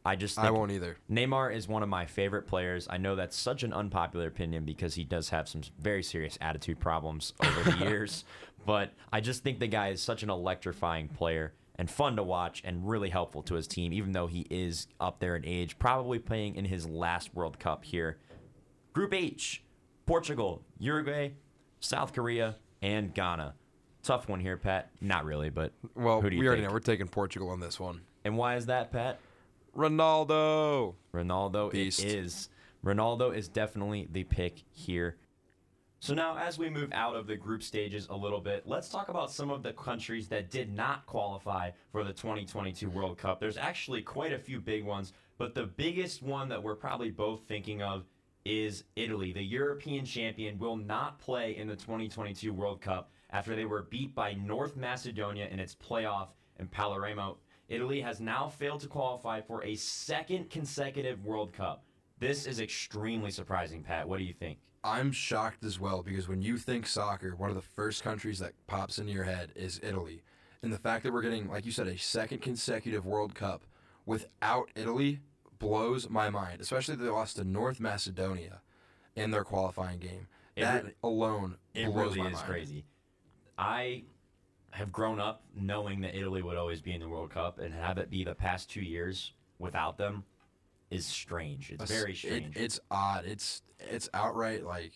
I 0.07 0.17
just 0.17 0.37
think 0.37 0.47
I 0.47 0.51
won't 0.51 0.73
either. 0.73 0.97
Neymar 1.11 1.55
is 1.55 1.69
one 1.69 1.83
of 1.83 1.91
my 1.91 2.07
favorite 2.07 2.47
players. 2.47 2.89
I 2.89 2.97
know 2.97 3.15
that's 3.15 3.37
such 3.37 3.63
an 3.63 3.75
unpopular 3.75 4.27
opinion 4.27 4.65
because 4.65 4.95
he 4.95 5.05
does 5.05 5.29
have 5.29 5.51
some 5.51 5.61
very 5.79 6.03
serious 6.03 6.39
attitude 6.41 6.81
problems 6.81 7.35
over 7.45 7.73
the 7.73 7.77
years, 7.85 8.25
but 8.65 8.95
I 9.13 9.21
just 9.21 9.43
think 9.43 9.59
the 9.59 9.67
guy 9.67 9.89
is 9.89 10.01
such 10.01 10.23
an 10.23 10.31
electrifying 10.31 11.09
player 11.09 11.53
and 11.79 11.91
fun 11.91 12.17
to 12.17 12.23
watch 12.23 12.63
and 12.65 12.89
really 12.89 13.11
helpful 13.11 13.43
to 13.45 13.55
his 13.55 13.67
team, 13.67 13.93
even 13.93 14.13
though 14.13 14.27
he 14.27 14.47
is 14.51 14.87
up 14.99 15.21
there 15.21 15.37
in 15.37 15.45
age, 15.45 15.79
probably 15.79 16.19
playing 16.19 16.57
in 16.57 16.65
his 16.65 16.87
last 16.89 17.35
World 17.35 17.59
Cup 17.59 17.85
here. 17.85 18.19
Group 18.93 19.13
H 19.13 19.63
Portugal, 20.07 20.63
Uruguay, 20.79 21.31
South 21.81 22.13
Korea, 22.13 22.57
and 22.81 23.13
Ghana. 23.13 23.55
Tough 24.03 24.29
one 24.29 24.39
here, 24.41 24.57
Pat. 24.57 24.91
Not 25.01 25.25
really, 25.25 25.51
but 25.51 25.73
Well, 25.95 26.21
who 26.21 26.31
do 26.31 26.37
you 26.37 26.41
we 26.43 26.47
already 26.47 26.63
think? 26.63 26.71
know 26.71 26.75
we're 26.75 26.81
taking 26.81 27.09
Portugal 27.09 27.51
on 27.51 27.59
this 27.61 27.79
one. 27.81 28.03
And 28.25 28.37
why 28.37 28.55
is 28.57 28.67
that, 28.67 28.93
Pat? 28.93 29.19
Ronaldo. 29.77 30.95
Ronaldo 31.13 31.71
Beast. 31.73 32.03
is. 32.03 32.49
Ronaldo 32.85 33.35
is 33.37 33.49
definitely 33.49 34.09
the 34.11 34.25
pick 34.25 34.63
here. 34.71 35.17
So 35.99 36.15
now 36.15 36.37
as 36.37 36.59
we 36.59 36.69
move 36.69 36.93
out 36.93 37.17
of 37.17 37.27
the 37.27 37.37
group 37.37 37.63
stages 37.63 38.07
a 38.11 38.17
little 38.17 38.41
bit, 38.41 38.65
let's 38.67 38.89
talk 38.89 39.09
about 39.09 39.31
some 39.31 39.51
of 39.51 39.63
the 39.63 39.73
countries 39.73 40.29
that 40.29 40.51
did 40.51 40.73
not 40.73 41.07
qualify 41.07 41.71
for 41.91 42.05
the 42.05 42.13
2022 42.13 42.91
World 42.91 43.17
Cup. 43.17 43.41
There's 43.41 43.57
actually 43.57 44.03
quite 44.03 44.33
a 44.33 44.39
few 44.39 44.61
big 44.61 44.85
ones, 44.85 45.15
but 45.39 45.55
the 45.55 45.65
biggest 45.65 46.23
one 46.23 46.49
that 46.51 46.63
we're 46.63 46.77
probably 46.77 47.11
both 47.11 47.43
thinking 47.49 47.83
of 47.83 48.05
is 48.45 48.85
Italy. 48.95 49.33
The 49.33 49.43
European 49.43 50.05
champion 50.05 50.59
will 50.59 50.77
not 50.77 51.19
play 51.19 51.57
in 51.57 51.67
the 51.67 51.75
2022 51.75 52.53
World 52.53 52.81
Cup 52.81 53.11
after 53.31 53.57
they 53.57 53.65
were 53.65 53.83
beat 53.91 54.15
by 54.15 54.35
North 54.35 54.77
Macedonia 54.77 55.49
in 55.51 55.59
its 55.59 55.75
playoff 55.75 56.29
in 56.61 56.69
Palermo. 56.69 57.39
Italy 57.69 58.01
has 58.03 58.21
now 58.21 58.49
failed 58.49 58.81
to 58.81 58.87
qualify 58.87 59.41
for 59.41 59.65
a 59.65 59.75
second 59.75 60.51
consecutive 60.51 61.25
World 61.25 61.53
Cup. 61.53 61.85
This 62.21 62.47
is 62.47 62.61
extremely 62.61 63.31
surprising, 63.31 63.83
Pat. 63.83 64.09
What 64.09 64.19
do 64.19 64.25
you 64.25 64.33
think? 64.33 64.59
I'm 64.87 65.11
shocked 65.11 65.65
as 65.65 65.81
well 65.81 66.03
because 66.03 66.29
when 66.29 66.43
you 66.43 66.59
think 66.59 66.87
soccer, 66.87 67.35
one 67.35 67.51
of 67.51 67.57
the 67.57 67.63
first 67.63 68.05
countries 68.05 68.39
that 68.39 68.53
pops 68.69 68.99
into 68.99 69.13
your 69.13 69.25
head 69.25 69.51
is 69.57 69.81
Italy. 69.83 70.23
And 70.63 70.73
the 70.73 70.79
fact 70.79 71.03
that 71.03 71.13
we're 71.13 71.23
getting, 71.23 71.49
like 71.49 71.67
you 71.67 71.73
said, 71.73 71.89
a 71.89 71.99
second 71.99 72.41
consecutive 72.41 73.05
World 73.05 73.35
Cup 73.35 73.65
without 74.07 74.71
Italy 74.77 75.21
blows 75.59 76.09
my 76.09 76.31
mind, 76.31 76.61
especially 76.61 76.95
they 76.95 77.09
lost 77.09 77.37
to 77.37 77.45
North 77.45 77.81
Macedonia 77.81 78.61
in 79.17 79.33
their 79.33 79.43
qualifying 79.45 79.99
game. 79.99 80.29
It 80.55 80.63
that 80.63 80.83
really- 80.85 80.95
alone 81.03 81.57
It 81.75 81.89
really 81.89 82.21
is 82.21 82.35
mind. 82.35 82.37
crazy. 82.47 82.85
I 83.59 84.05
have 84.71 84.93
grown 84.93 85.19
up 85.19 85.43
knowing 85.55 86.01
that 86.03 86.15
Italy 86.15 86.43
would 86.43 86.57
always 86.57 86.81
be 86.81 86.93
in 86.93 87.01
the 87.01 87.09
World 87.09 87.31
Cup, 87.31 87.59
and 87.59 87.75
have 87.75 87.99
it 87.99 88.09
be 88.11 88.23
the 88.25 88.35
past 88.35 88.71
two 88.71 88.83
years 88.83 89.33
without 89.59 89.97
them 89.99 90.25
is 90.91 91.07
strange. 91.07 91.73
It's 91.73 91.91
very 91.91 92.13
It- 92.13 92.17
strange. 92.17 92.57
it's 92.57 92.79
odd. 92.91 93.25
It's 93.25 93.63
it's 93.81 94.09
outright 94.15 94.65
like 94.65 94.93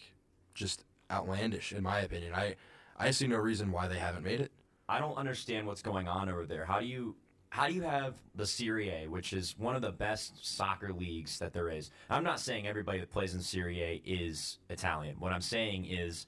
just 0.54 0.84
outlandish 1.10 1.72
in 1.72 1.82
my 1.82 2.00
opinion. 2.00 2.34
I 2.34 2.56
I 2.96 3.10
see 3.10 3.26
no 3.26 3.38
reason 3.38 3.72
why 3.72 3.88
they 3.88 3.99
haven't 3.99 4.25
made 4.25 4.40
it. 4.40 4.52
I 4.88 4.99
don't 4.99 5.16
understand 5.16 5.66
what's 5.66 5.82
going 5.82 6.08
on 6.08 6.28
over 6.28 6.46
there. 6.46 6.64
How 6.64 6.80
do 6.80 6.87
you 6.87 7.16
how 7.50 7.66
do 7.66 7.75
you 7.75 7.82
have 7.82 8.14
the 8.37 8.46
Serie 8.46 8.90
A, 8.90 9.08
which 9.08 9.32
is 9.32 9.56
one 9.58 9.75
of 9.75 9.82
the 9.82 9.90
best 9.90 10.34
soccer 10.46 10.92
leagues 10.92 11.38
that 11.40 11.52
there 11.52 11.68
is? 11.68 11.90
I'm 12.08 12.22
not 12.22 12.38
saying 12.38 12.66
everybody 12.66 13.00
that 13.00 13.10
plays 13.10 13.34
in 13.34 13.40
Serie 13.40 13.82
A 13.82 14.02
is 14.04 14.58
Italian. 14.68 15.16
What 15.18 15.32
I'm 15.32 15.40
saying 15.40 15.87
is 15.87 16.26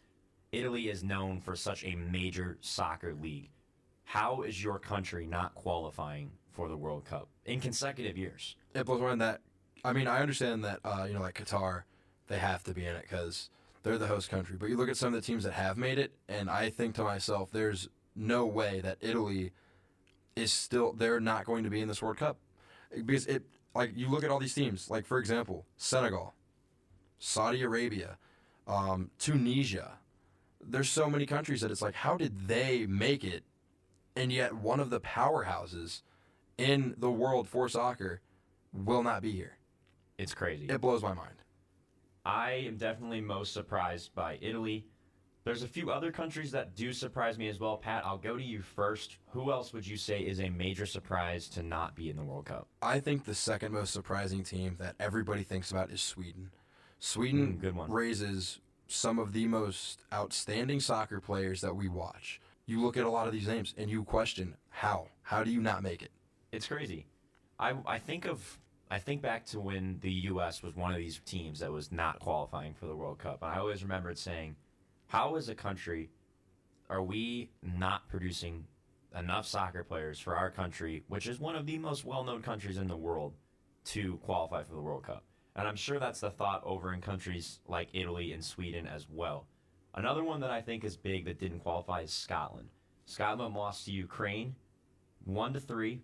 Italy 0.51 0.89
is 0.89 1.05
known 1.05 1.41
for 1.41 1.55
such 1.55 1.85
a 1.85 1.95
major 1.95 2.59
soccer 2.61 3.15
league. 3.15 3.51
How 4.05 4.43
is 4.43 4.63
your 4.63 4.79
country 4.79 5.27
not 5.27 5.55
qualifying 5.55 6.33
for 6.51 6.69
the 6.69 6.77
World 6.77 7.05
Cup 7.05 7.29
in 7.47 7.61
consecutive 7.61 8.19
years? 8.19 8.57
it 8.75 8.87
blows 8.87 9.01
my 9.01 9.09
mind 9.09 9.21
that 9.21 9.41
I 9.85 9.93
mean 9.93 10.07
I 10.07 10.21
understand 10.21 10.65
that 10.65 10.81
uh, 10.85 11.05
you 11.07 11.15
know 11.15 11.21
like 11.21 11.35
Qatar 11.43 11.83
they 12.33 12.39
have 12.39 12.63
to 12.65 12.73
be 12.73 12.87
in 12.87 12.97
it 12.97 13.03
because 13.03 13.51
they're 13.83 13.99
the 13.99 14.07
host 14.07 14.31
country. 14.31 14.57
But 14.59 14.71
you 14.71 14.77
look 14.77 14.89
at 14.89 14.97
some 14.97 15.15
of 15.15 15.21
the 15.21 15.27
teams 15.27 15.45
that 15.45 15.53
have 15.53 15.77
made 15.77 15.99
it, 15.99 16.13
and 16.29 16.49
I 16.49 16.71
think 16.71 16.95
to 16.95 17.05
myself, 17.05 17.51
there's 17.53 17.89
no 18.17 18.47
way 18.47 18.81
that 18.81 18.99
Italy 19.01 19.53
is 20.35 20.53
still 20.53 20.93
they're 20.95 21.21
not 21.21 21.45
going 21.45 21.65
to 21.65 21.71
be 21.71 21.81
in 21.81 21.89
this 21.89 22.01
World 22.01 22.17
Cup 22.17 22.39
because 23.05 23.27
it 23.27 23.43
like 23.75 23.93
you 23.95 24.09
look 24.09 24.25
at 24.25 24.31
all 24.31 24.39
these 24.39 24.55
teams 24.55 24.89
like 24.89 25.05
for 25.05 25.19
example 25.19 25.67
Senegal, 25.77 26.35
Saudi 27.19 27.63
Arabia, 27.63 28.17
um, 28.67 29.11
Tunisia. 29.19 29.99
There's 30.65 30.89
so 30.89 31.11
many 31.11 31.27
countries 31.27 31.61
that 31.61 31.71
it's 31.71 31.83
like 31.83 31.95
how 31.95 32.17
did 32.17 32.49
they 32.49 32.87
make 32.87 33.25
it 33.25 33.43
and 34.17 34.33
yet 34.33 34.55
one 34.55 34.81
of 34.81 34.89
the 34.89 35.01
powerhouses 35.01 36.01
in 36.57 36.95
the 36.97 37.11
world 37.11 37.47
for 37.47 37.69
soccer 37.69 38.23
will 38.73 39.03
not 39.03 39.21
be 39.21 39.33
here. 39.33 39.59
It's 40.17 40.35
crazy. 40.35 40.67
It 40.67 40.81
blows 40.81 41.03
my 41.03 41.13
mind. 41.13 41.42
I 42.25 42.53
am 42.67 42.77
definitely 42.77 43.21
most 43.21 43.53
surprised 43.53 44.15
by 44.15 44.39
Italy. 44.41 44.87
There's 45.45 45.65
a 45.65 45.69
few 45.69 45.91
other 45.91 46.13
countries 46.13 46.53
that 46.53 46.77
do 46.77 46.93
surprise 46.93 47.37
me 47.37 47.49
as 47.49 47.59
well. 47.59 47.77
Pat, 47.77 48.07
I'll 48.07 48.17
go 48.19 48.37
to 48.37 48.43
you 48.43 48.63
first. 48.63 49.17
Who 49.31 49.51
else 49.51 49.73
would 49.73 49.85
you 49.85 49.97
say 49.97 50.21
is 50.21 50.41
a 50.41 50.49
major 50.49 50.87
surprise 50.87 51.49
to 51.49 51.65
not 51.65 51.97
be 51.97 52.11
in 52.11 52.17
the 52.17 52.23
World 52.23 52.45
Cup? 52.47 52.69
I 52.81 53.01
think 53.01 53.25
the 53.25 53.35
second 53.35 53.73
most 53.73 53.93
surprising 53.93 54.45
team 54.45 54.77
that 54.79 54.95
everybody 55.01 55.43
thinks 55.43 55.73
about 55.73 55.91
is 55.91 56.01
Sweden. 56.01 56.51
Sweden 57.01 57.55
Mm, 57.57 57.61
good 57.61 57.75
one. 57.75 57.91
raises 57.91 58.61
some 58.87 59.19
of 59.19 59.33
the 59.33 59.49
most 59.49 60.05
outstanding 60.13 60.79
soccer 60.79 61.21
players 61.21 61.61
that 61.61 61.75
we 61.75 61.89
watch. 61.89 62.41
You 62.67 62.81
look 62.81 62.97
at 62.97 63.05
a 63.05 63.11
lot 63.11 63.27
of 63.27 63.33
these 63.33 63.49
names 63.49 63.75
and 63.77 63.91
you 63.91 64.05
question 64.05 64.55
how? 64.69 65.09
How 65.23 65.43
do 65.43 65.51
you 65.51 65.61
not 65.61 65.83
make 65.83 66.03
it? 66.03 66.13
It's 66.53 66.69
crazy. 66.69 67.07
I 67.59 67.75
I 67.85 67.99
think 67.99 68.27
of 68.27 68.61
I 68.93 68.99
think 68.99 69.23
back 69.23 69.47
to 69.47 69.59
when 69.59 69.97
the 70.03 70.13
U.S. 70.13 70.63
was 70.63 70.77
one 70.77 70.93
of 70.93 70.99
these 70.99 71.19
teams 71.25 71.61
that 71.61 71.73
was 71.73 71.91
not 71.91 72.21
qualifying 72.21 72.75
for 72.75 72.85
the 72.85 72.95
World 72.95 73.19
Cup, 73.19 73.43
and 73.43 73.51
I 73.51 73.57
always 73.57 73.83
remembered 73.83 74.19
saying, 74.19 74.55
"How 75.07 75.35
as 75.37 75.49
a 75.49 75.55
country 75.55 76.11
are 76.91 77.03
we 77.03 77.49
not 77.63 78.07
producing 78.11 78.67
enough 79.19 79.47
soccer 79.47 79.83
players 79.83 80.19
for 80.19 80.37
our 80.37 80.51
country, 80.51 81.05
which 81.09 81.27
is 81.27 81.41
one 81.41 81.57
of 81.57 81.65
the 81.65 81.79
most 81.79 82.05
well-known 82.05 82.43
countries 82.43 82.77
in 82.77 82.87
the 82.87 82.95
world, 82.95 83.33
to 83.87 84.19
qualify 84.19 84.63
for 84.63 84.75
the 84.75 84.83
World 84.83 85.05
Cup?" 85.05 85.25
And 85.57 85.67
I'm 85.67 85.77
sure 85.77 85.99
that's 85.99 86.21
the 86.21 86.31
thought 86.31 86.63
over 86.63 86.93
in 86.93 87.01
countries 87.01 87.61
like 87.67 87.89
Italy 87.95 88.31
and 88.35 88.45
Sweden 88.45 88.87
as 88.87 89.09
well. 89.09 89.47
Another 89.95 90.23
one 90.23 90.41
that 90.41 90.51
I 90.51 90.61
think 90.61 90.85
is 90.85 90.99
big 90.99 91.25
that 91.25 91.39
didn't 91.39 91.61
qualify 91.61 92.03
is 92.03 92.13
Scotland. 92.13 92.69
Scotland 93.07 93.55
lost 93.55 93.87
to 93.87 93.91
Ukraine, 93.91 94.55
one 95.25 95.55
to 95.55 95.61
three 95.61 96.03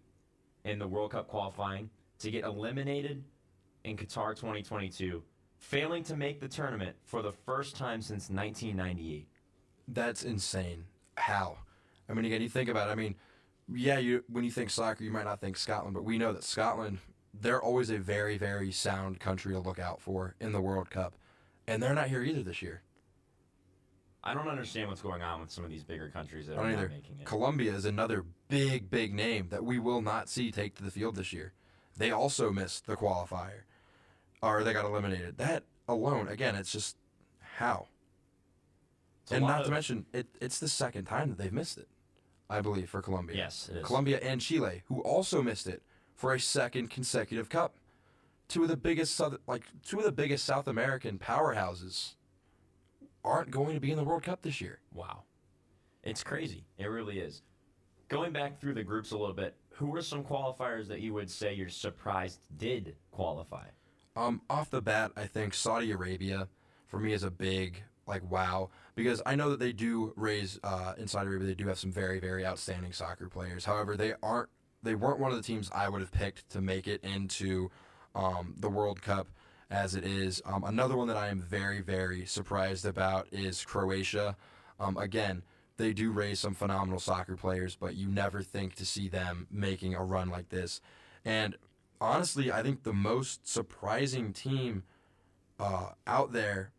in 0.65 0.79
the 0.79 0.89
World 0.89 1.11
Cup 1.11 1.29
qualifying 1.29 1.91
to 2.19 2.31
get 2.31 2.45
eliminated 2.45 3.25
in 3.85 3.97
Qatar 3.97 4.35
2022, 4.35 5.23
failing 5.59 6.03
to 6.05 6.17
make 6.17 6.41
the 6.41 6.49
tournament 6.49 6.97
for 7.05 7.23
the 7.23 7.33
first 7.33 7.77
time 7.77 8.03
since 8.03 8.31
1998. 8.31 9.29
That's 9.89 10.25
insane. 10.25 10.85
How? 11.17 11.59
I 12.09 12.15
mean, 12.15 12.25
again, 12.25 12.43
you 12.43 12.49
think 12.49 12.69
about 12.69 12.89
it. 12.89 12.93
I 12.93 12.95
mean, 12.95 13.15
yeah, 13.73 13.99
you 13.99 14.25
when 14.29 14.45
you 14.45 14.51
think 14.51 14.71
soccer, 14.71 15.05
you 15.05 15.11
might 15.11 15.25
not 15.25 15.41
think 15.41 15.57
Scotland, 15.57 15.95
but 15.95 16.05
we 16.05 16.19
know 16.19 16.33
that 16.33 16.45
Scotland, 16.45 16.99
they're 17.35 17.63
always 17.63 17.91
a 17.91 17.99
very, 17.99 18.39
very 18.39 18.73
sound 18.73 19.21
country 19.21 19.53
to 19.53 19.61
look 19.61 19.79
out 19.79 20.01
for 20.01 20.35
in 20.41 20.53
the 20.53 20.61
World 20.61 20.91
Cup. 20.91 21.15
And 21.67 21.83
they're 21.83 21.95
not 21.95 22.09
here 22.09 22.23
either 22.23 22.43
this 22.43 22.63
year. 22.63 22.83
I 24.25 24.35
don't 24.35 24.49
understand 24.49 24.89
what's 24.89 25.03
going 25.03 25.23
on 25.23 25.41
with 25.41 25.51
some 25.51 25.65
of 25.65 25.71
these 25.71 25.85
bigger 25.85 26.09
countries 26.09 26.47
that 26.47 26.57
are 26.57 26.69
either. 26.69 26.89
making 26.89 27.21
it. 27.21 27.25
Colombia 27.25 27.73
is 27.73 27.85
another 27.85 28.25
big, 28.49 28.91
big 28.91 29.15
name 29.15 29.49
that 29.51 29.65
we 29.65 29.79
will 29.79 30.03
not 30.03 30.29
see 30.29 30.51
take 30.51 30.75
to 30.77 30.83
the 30.83 30.91
field 30.91 31.15
this 31.15 31.33
year. 31.33 31.53
They 31.99 32.13
also 32.13 32.51
missed 32.53 32.87
the 32.87 32.97
qualifier, 32.97 33.63
or 34.41 34.63
they 34.63 34.73
got 34.73 34.85
eliminated. 34.85 35.37
That 35.39 35.65
alone, 35.89 36.29
again, 36.29 36.55
it's 36.55 36.71
just 36.71 36.97
how. 37.41 37.89
It's 39.25 39.33
and 39.33 39.45
not 39.45 39.65
to 39.65 39.71
mention, 39.71 40.07
it, 40.13 40.29
it's 40.41 40.59
the 40.61 40.69
second 40.69 41.05
time 41.05 41.29
that 41.29 41.39
they've 41.39 41.53
missed 41.53 41.77
it, 41.77 41.89
I 42.49 42.61
believe, 42.61 42.89
for 42.89 43.03
Colombia. 43.03 43.37
Yes, 43.37 43.69
it 43.69 43.79
is. 43.79 43.85
Colombia 43.85 44.21
and 44.23 44.41
Chile, 44.41 44.83
who 44.87 45.01
also 45.03 45.43
missed 45.43 45.67
it 45.67 45.83
for 46.15 46.33
a 46.33 46.41
second 46.41 46.89
consecutive 46.89 47.49
cup. 47.49 47.75
Two 48.47 48.63
of 48.63 48.69
the 48.69 48.77
biggest 48.77 49.15
South, 49.15 49.37
like 49.47 49.65
two 49.85 49.99
of 49.99 50.05
the 50.05 50.13
biggest 50.13 50.45
South 50.45 50.69
American 50.69 51.19
powerhouses, 51.19 52.15
aren't 53.25 53.51
going 53.51 53.75
to 53.75 53.81
be 53.81 53.91
in 53.91 53.97
the 53.97 54.05
World 54.05 54.23
Cup 54.23 54.43
this 54.43 54.61
year. 54.61 54.79
Wow. 54.95 55.25
It's 56.03 56.23
crazy. 56.23 56.65
It 56.79 56.87
really 56.87 57.19
is. 57.19 57.43
Going 58.09 58.33
back 58.33 58.59
through 58.59 58.75
the 58.75 58.85
groups 58.85 59.11
a 59.11 59.19
little 59.19 59.35
bit, 59.35 59.55
who 59.79 59.95
are 59.95 60.03
some 60.03 60.25
qualifiers 60.25 60.89
that 60.89 61.01
you 61.01 61.15
would 61.15 61.31
say 61.31 61.55
you're 61.55 61.69
surprised 61.69 62.41
did 62.59 62.97
qualify? 63.13 63.65
Um, 64.17 64.43
off 64.51 64.71
the 64.71 64.83
bat, 64.83 65.13
I 65.17 65.27
think 65.27 65.55
Saudi 65.55 65.93
Arabia 65.93 66.49
for 66.89 66.99
me 66.99 67.13
is 67.13 67.23
a 67.23 67.31
big 67.31 67.85
like 68.05 68.29
wow 68.29 68.71
because 68.97 69.23
I 69.25 69.37
know 69.37 69.51
that 69.51 69.61
they 69.61 69.73
do 69.73 70.13
raise 70.17 70.59
uh, 70.65 70.95
in 70.99 71.07
Saudi 71.07 71.29
Arabia 71.29 71.47
they 71.47 71.55
do 71.55 71.69
have 71.69 71.79
some 71.79 71.93
very 71.93 72.19
very 72.19 72.45
outstanding 72.45 72.93
soccer 72.93 73.29
players. 73.29 73.65
However, 73.65 73.97
they 73.97 74.15
aren't 74.21 74.49
they 74.83 74.97
weren't 74.97 75.21
one 75.21 75.31
of 75.31 75.37
the 75.37 75.45
teams 75.45 75.71
I 75.73 75.89
would 75.89 76.01
have 76.01 76.11
picked 76.11 76.51
to 76.51 76.61
make 76.61 76.89
it 76.89 77.05
into 77.05 77.71
um, 78.17 78.55
the 78.59 78.69
World 78.69 79.01
Cup 79.01 79.29
as 79.71 79.95
it 79.95 80.05
is. 80.05 80.43
Um, 80.45 80.65
another 80.65 80.97
one 80.97 81.07
that 81.07 81.17
I 81.17 81.29
am 81.29 81.41
very 81.41 81.83
very 81.83 82.25
surprised 82.27 82.85
about 82.85 83.29
is 83.31 83.65
Croatia. 83.65 84.37
Um, 84.81 84.97
again, 84.97 85.43
they 85.79 85.93
do 85.93 86.11
raise 86.11 86.41
some 86.41 86.55
phenomenal 86.55 87.01
soccer 87.01 87.37
players, 87.37 87.77
but 87.77 87.95
you 87.95 88.09
never 88.09 88.43
think 88.43 88.75
to 88.75 88.85
see 88.85 89.09
them 89.09 89.47
making 89.51 89.95
a 89.95 90.05
run 90.05 90.29
like 90.29 90.51
this. 90.51 90.81
And 91.25 91.57
honestly, 92.01 92.53
I 92.53 92.63
think 92.63 92.83
the 92.83 92.93
most 92.93 93.49
surprising 93.49 94.33
team 94.33 94.83
uh, 95.59 95.91
out 96.07 96.33
there 96.33 96.73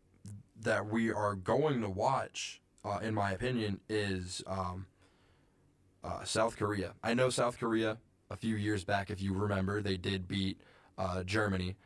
that 0.60 0.86
we 0.86 1.10
are 1.10 1.34
going 1.34 1.80
to 1.80 1.88
watch, 1.88 2.60
uh, 2.84 2.98
in 3.02 3.14
my 3.14 3.32
opinion, 3.32 3.80
is 3.88 4.42
um, 4.46 4.86
uh, 6.04 6.24
South 6.24 6.56
Korea. 6.56 6.92
I 7.02 7.14
know 7.14 7.30
South 7.30 7.58
Korea 7.58 7.98
a 8.30 8.36
few 8.36 8.54
years 8.54 8.84
back, 8.84 9.10
if 9.10 9.20
you 9.20 9.34
remember, 9.34 9.82
they 9.82 9.96
did 9.96 10.28
beat 10.28 10.60
uh, 10.96 11.24
Germany. 11.24 11.76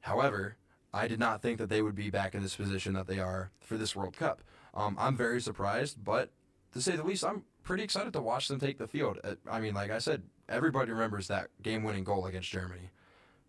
However, 0.00 0.56
I 0.94 1.08
did 1.08 1.18
not 1.18 1.42
think 1.42 1.58
that 1.58 1.68
they 1.68 1.82
would 1.82 1.94
be 1.94 2.10
back 2.10 2.34
in 2.34 2.42
this 2.42 2.56
position 2.56 2.94
that 2.94 3.06
they 3.06 3.18
are 3.18 3.50
for 3.60 3.76
this 3.76 3.94
World 3.94 4.16
Cup. 4.16 4.42
Um, 4.74 4.96
I'm 4.98 5.16
very 5.16 5.40
surprised, 5.40 6.02
but 6.02 6.30
to 6.72 6.80
say 6.82 6.96
the 6.96 7.04
least, 7.04 7.24
I'm 7.24 7.44
pretty 7.62 7.82
excited 7.82 8.12
to 8.14 8.20
watch 8.20 8.48
them 8.48 8.58
take 8.58 8.78
the 8.78 8.86
field. 8.86 9.18
Uh, 9.24 9.34
I 9.50 9.60
mean, 9.60 9.74
like 9.74 9.90
I 9.90 9.98
said, 9.98 10.22
everybody 10.48 10.90
remembers 10.92 11.28
that 11.28 11.48
game-winning 11.62 12.04
goal 12.04 12.26
against 12.26 12.50
Germany 12.50 12.90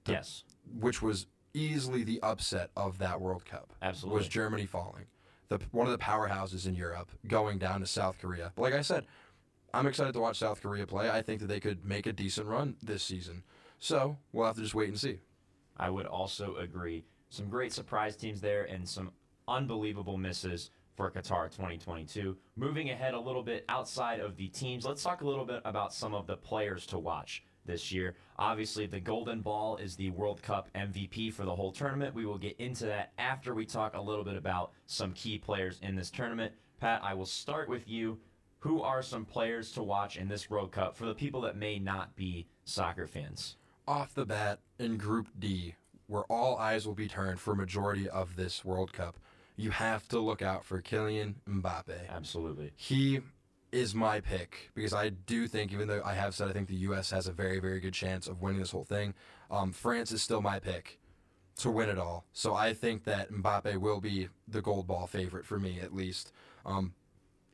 Yes. 0.07 0.43
which 0.79 1.01
was 1.01 1.27
easily 1.53 2.03
the 2.03 2.19
upset 2.21 2.69
of 2.75 2.97
that 2.99 3.21
World 3.21 3.45
Cup. 3.45 3.73
Absolutely. 3.81 4.17
was 4.19 4.27
Germany 4.27 4.65
falling, 4.65 5.05
the 5.49 5.59
one 5.71 5.87
of 5.87 5.91
the 5.91 6.03
powerhouses 6.03 6.67
in 6.67 6.75
Europe 6.75 7.09
going 7.27 7.57
down 7.57 7.79
to 7.79 7.85
South 7.85 8.17
Korea. 8.19 8.51
But 8.55 8.63
like 8.63 8.73
I 8.73 8.81
said, 8.81 9.05
I'm 9.73 9.87
excited 9.87 10.13
to 10.13 10.19
watch 10.19 10.37
South 10.39 10.61
Korea 10.61 10.85
play. 10.85 11.09
I 11.09 11.21
think 11.21 11.39
that 11.41 11.47
they 11.47 11.59
could 11.59 11.85
make 11.85 12.05
a 12.05 12.13
decent 12.13 12.47
run 12.47 12.75
this 12.83 13.01
season. 13.03 13.43
So 13.79 14.17
we'll 14.31 14.45
have 14.45 14.55
to 14.55 14.61
just 14.61 14.75
wait 14.75 14.89
and 14.89 14.99
see. 14.99 15.19
I 15.77 15.89
would 15.89 16.05
also 16.05 16.55
agree. 16.57 17.05
Some 17.29 17.49
great 17.49 17.73
surprise 17.73 18.15
teams 18.15 18.41
there 18.41 18.63
and 18.65 18.87
some 18.87 19.11
unbelievable 19.47 20.17
misses 20.17 20.69
for 20.95 21.09
Qatar 21.09 21.49
2022. 21.49 22.37
Moving 22.55 22.89
ahead 22.89 23.13
a 23.13 23.19
little 23.19 23.43
bit 23.43 23.65
outside 23.69 24.19
of 24.19 24.37
the 24.37 24.47
teams, 24.47 24.85
let's 24.85 25.03
talk 25.03 25.21
a 25.21 25.27
little 25.27 25.45
bit 25.45 25.61
about 25.65 25.93
some 25.93 26.13
of 26.13 26.27
the 26.27 26.37
players 26.37 26.85
to 26.87 26.99
watch 26.99 27.43
this 27.65 27.91
year. 27.91 28.15
Obviously, 28.37 28.85
the 28.85 28.99
Golden 28.99 29.41
Ball 29.41 29.77
is 29.77 29.95
the 29.95 30.09
World 30.11 30.41
Cup 30.41 30.69
MVP 30.75 31.33
for 31.33 31.45
the 31.45 31.55
whole 31.55 31.71
tournament. 31.71 32.13
We 32.13 32.25
will 32.25 32.37
get 32.37 32.59
into 32.59 32.85
that 32.85 33.13
after 33.17 33.53
we 33.53 33.65
talk 33.65 33.95
a 33.95 34.01
little 34.01 34.23
bit 34.23 34.35
about 34.35 34.71
some 34.85 35.13
key 35.13 35.37
players 35.37 35.79
in 35.81 35.95
this 35.95 36.11
tournament. 36.11 36.53
Pat, 36.79 37.01
I 37.03 37.13
will 37.13 37.25
start 37.25 37.69
with 37.69 37.87
you. 37.87 38.19
Who 38.59 38.81
are 38.81 39.01
some 39.01 39.25
players 39.25 39.71
to 39.73 39.83
watch 39.83 40.15
in 40.15 40.29
this 40.29 40.49
World 40.49 40.71
Cup 40.71 40.95
for 40.95 41.05
the 41.05 41.15
people 41.15 41.41
that 41.41 41.57
may 41.57 41.79
not 41.79 42.15
be 42.15 42.47
soccer 42.63 43.07
fans? 43.07 43.57
Off 43.87 44.13
the 44.13 44.25
bat 44.25 44.59
in 44.79 44.97
Group 44.97 45.27
D, 45.37 45.75
where 46.07 46.23
all 46.23 46.55
eyes 46.57 46.87
will 46.87 46.93
be 46.93 47.09
turned 47.09 47.41
for 47.41 47.55
majority 47.55 48.07
of 48.07 48.37
this 48.37 48.63
World 48.63 48.93
Cup, 48.93 49.19
you 49.55 49.71
have 49.71 50.07
to 50.09 50.19
look 50.19 50.41
out 50.41 50.65
for 50.65 50.81
Kylian 50.81 51.35
Mbappe. 51.47 52.09
Absolutely. 52.09 52.71
he 52.75 53.21
is 53.71 53.95
my 53.95 54.19
pick 54.19 54.69
because 54.75 54.93
I 54.93 55.09
do 55.09 55.47
think, 55.47 55.73
even 55.73 55.87
though 55.87 56.01
I 56.05 56.13
have 56.13 56.35
said 56.35 56.47
I 56.47 56.53
think 56.53 56.67
the 56.67 56.75
U.S. 56.75 57.09
has 57.09 57.27
a 57.27 57.31
very, 57.31 57.59
very 57.59 57.79
good 57.79 57.93
chance 57.93 58.27
of 58.27 58.39
winning 58.41 58.59
this 58.59 58.71
whole 58.71 58.83
thing, 58.83 59.15
um, 59.49 59.71
France 59.71 60.11
is 60.11 60.21
still 60.21 60.41
my 60.41 60.59
pick 60.59 60.99
to 61.57 61.71
win 61.71 61.89
it 61.89 61.97
all. 61.97 62.25
So 62.33 62.53
I 62.53 62.73
think 62.73 63.03
that 63.05 63.31
Mbappe 63.31 63.77
will 63.77 63.99
be 63.99 64.29
the 64.47 64.61
gold 64.61 64.87
ball 64.87 65.07
favorite 65.07 65.45
for 65.45 65.59
me, 65.59 65.79
at 65.81 65.93
least. 65.93 66.31
Um, 66.65 66.93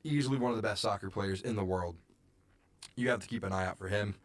easily 0.03 0.37
one 0.37 0.51
of 0.51 0.57
the 0.57 0.63
best 0.63 0.81
soccer 0.81 1.09
players 1.09 1.41
in 1.41 1.55
the 1.55 1.63
world. 1.63 1.95
You 2.95 3.09
have 3.09 3.21
to 3.21 3.27
keep 3.27 3.43
an 3.43 3.53
eye 3.53 3.65
out 3.65 3.77
for 3.77 3.87
him. 3.87 4.15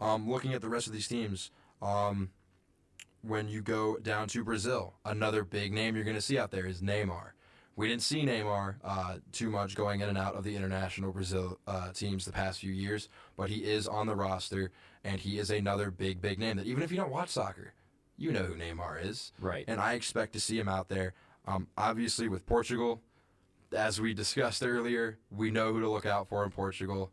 Um, 0.00 0.30
looking 0.30 0.52
at 0.54 0.60
the 0.60 0.68
rest 0.68 0.86
of 0.86 0.92
these 0.92 1.08
teams, 1.08 1.50
um, 1.82 2.30
when 3.22 3.48
you 3.48 3.62
go 3.62 3.96
down 3.98 4.28
to 4.28 4.44
Brazil, 4.44 4.94
another 5.04 5.44
big 5.44 5.72
name 5.72 5.94
you're 5.94 6.04
going 6.04 6.16
to 6.16 6.22
see 6.22 6.38
out 6.38 6.50
there 6.50 6.66
is 6.66 6.80
Neymar. 6.80 7.30
We 7.76 7.86
didn't 7.86 8.02
see 8.02 8.22
Neymar 8.22 8.76
uh, 8.84 9.18
too 9.30 9.50
much 9.50 9.76
going 9.76 10.00
in 10.00 10.08
and 10.08 10.18
out 10.18 10.34
of 10.34 10.42
the 10.42 10.56
international 10.56 11.12
Brazil 11.12 11.58
uh, 11.66 11.92
teams 11.92 12.24
the 12.24 12.32
past 12.32 12.60
few 12.60 12.72
years, 12.72 13.08
but 13.36 13.50
he 13.50 13.58
is 13.58 13.86
on 13.86 14.08
the 14.08 14.16
roster, 14.16 14.72
and 15.04 15.20
he 15.20 15.38
is 15.38 15.50
another 15.50 15.90
big, 15.90 16.20
big 16.20 16.38
name 16.40 16.56
that 16.56 16.66
even 16.66 16.82
if 16.82 16.90
you 16.90 16.96
don't 16.96 17.12
watch 17.12 17.28
soccer, 17.28 17.74
you 18.16 18.32
know 18.32 18.42
who 18.42 18.54
Neymar 18.56 19.04
is. 19.04 19.32
Right. 19.40 19.64
And 19.68 19.80
I 19.80 19.92
expect 19.92 20.32
to 20.32 20.40
see 20.40 20.58
him 20.58 20.68
out 20.68 20.88
there. 20.88 21.14
Um, 21.46 21.68
obviously, 21.76 22.28
with 22.28 22.46
Portugal, 22.46 23.00
as 23.72 24.00
we 24.00 24.12
discussed 24.12 24.64
earlier, 24.64 25.18
we 25.30 25.50
know 25.50 25.72
who 25.72 25.80
to 25.80 25.88
look 25.88 26.06
out 26.06 26.28
for 26.28 26.44
in 26.44 26.50
Portugal. 26.50 27.12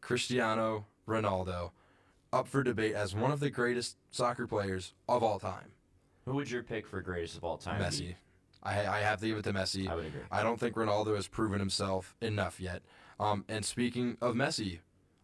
Cristiano 0.00 0.86
Ronaldo, 1.06 1.70
up 2.32 2.46
for 2.46 2.62
debate 2.62 2.94
as 2.94 3.14
one 3.14 3.32
of 3.32 3.40
the 3.40 3.50
greatest 3.50 3.96
soccer 4.10 4.46
players 4.46 4.94
of 5.08 5.22
all 5.22 5.38
time. 5.38 5.72
Who 6.24 6.34
would 6.34 6.50
your 6.50 6.62
pick 6.62 6.86
for 6.86 7.00
greatest 7.00 7.36
of 7.36 7.44
all 7.44 7.58
time? 7.58 7.80
Messi. 7.80 8.00
be? 8.00 8.16
I, 8.62 8.86
I 8.86 9.00
have 9.00 9.20
to 9.20 9.26
give 9.26 9.38
it 9.38 9.44
to 9.44 9.52
Messi. 9.52 9.88
I 9.88 9.94
would 9.94 10.06
agree. 10.06 10.20
I 10.30 10.42
don't 10.42 10.60
think 10.60 10.76
Ronaldo 10.76 11.16
has 11.16 11.26
proven 11.26 11.58
himself 11.58 12.14
enough 12.20 12.60
yet. 12.60 12.82
Um, 13.18 13.44
and 13.48 13.64
speaking 13.64 14.16
of 14.20 14.34
Messi, 14.34 14.80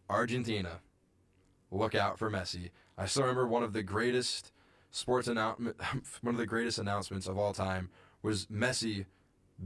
Argentina, 0.09 0.79
look 1.71 1.95
out 1.95 2.17
for 2.17 2.29
Messi. 2.29 2.71
I 2.97 3.05
still 3.05 3.23
remember 3.23 3.47
one 3.47 3.63
of 3.63 3.73
the 3.73 3.83
greatest 3.83 4.51
sports 4.91 5.27
announcement, 5.27 5.77
one 6.21 6.35
of 6.35 6.39
the 6.39 6.45
greatest 6.47 6.79
announcements 6.79 7.27
of 7.27 7.37
all 7.37 7.53
time 7.53 7.89
was 8.21 8.47
Messi 8.47 9.05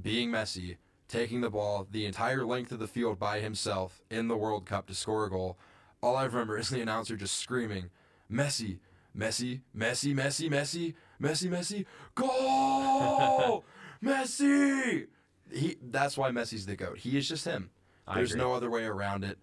being 0.01 0.29
Messi, 0.29 0.77
taking 1.07 1.41
the 1.41 1.50
ball 1.50 1.88
the 1.89 2.05
entire 2.05 2.45
length 2.45 2.71
of 2.71 2.79
the 2.79 2.88
field 2.88 3.19
by 3.19 3.39
himself 3.39 4.01
in 4.10 4.27
the 4.27 4.38
World 4.38 4.65
Cup 4.65 4.88
to 4.88 4.95
score 4.95 5.25
a 5.25 5.29
goal. 5.29 5.57
All 6.01 6.15
I 6.15 6.25
remember 6.25 6.58
is 6.58 6.70
the 6.70 6.81
announcer 6.81 7.15
just 7.15 7.38
screaming, 7.38 7.91
Messi, 8.31 8.79
Messi, 9.15 9.62
Messi, 9.77 10.15
Messi, 10.15 10.50
Messi, 10.50 10.96
Messi, 11.22 11.50
Messi, 11.50 11.86
goal! 12.15 13.63
Messi! 14.03 15.08
He 15.51 15.77
that's 15.91 16.17
why 16.17 16.31
Messi's 16.31 16.65
the 16.65 16.75
GOAT. 16.75 16.98
He 16.98 17.17
is 17.17 17.27
just 17.27 17.46
him. 17.46 17.70
I 18.08 18.15
There's 18.15 18.31
agree. 18.31 18.41
no 18.43 18.53
other 18.53 18.70
way 18.72 18.86
around 18.86 19.24
it. 19.24 19.38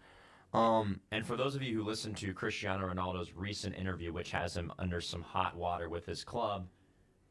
Um, 0.52 1.00
And 1.12 1.24
for 1.26 1.36
those 1.36 1.54
of 1.54 1.62
you 1.62 1.76
who 1.76 1.84
listened 1.84 2.16
to 2.18 2.32
Cristiano 2.34 2.88
Ronaldo's 2.92 3.34
recent 3.34 3.76
interview, 3.76 4.12
which 4.12 4.30
has 4.32 4.56
him 4.56 4.72
under 4.78 5.00
some 5.00 5.22
hot 5.22 5.54
water 5.54 5.88
with 5.88 6.06
his 6.06 6.24
club, 6.24 6.66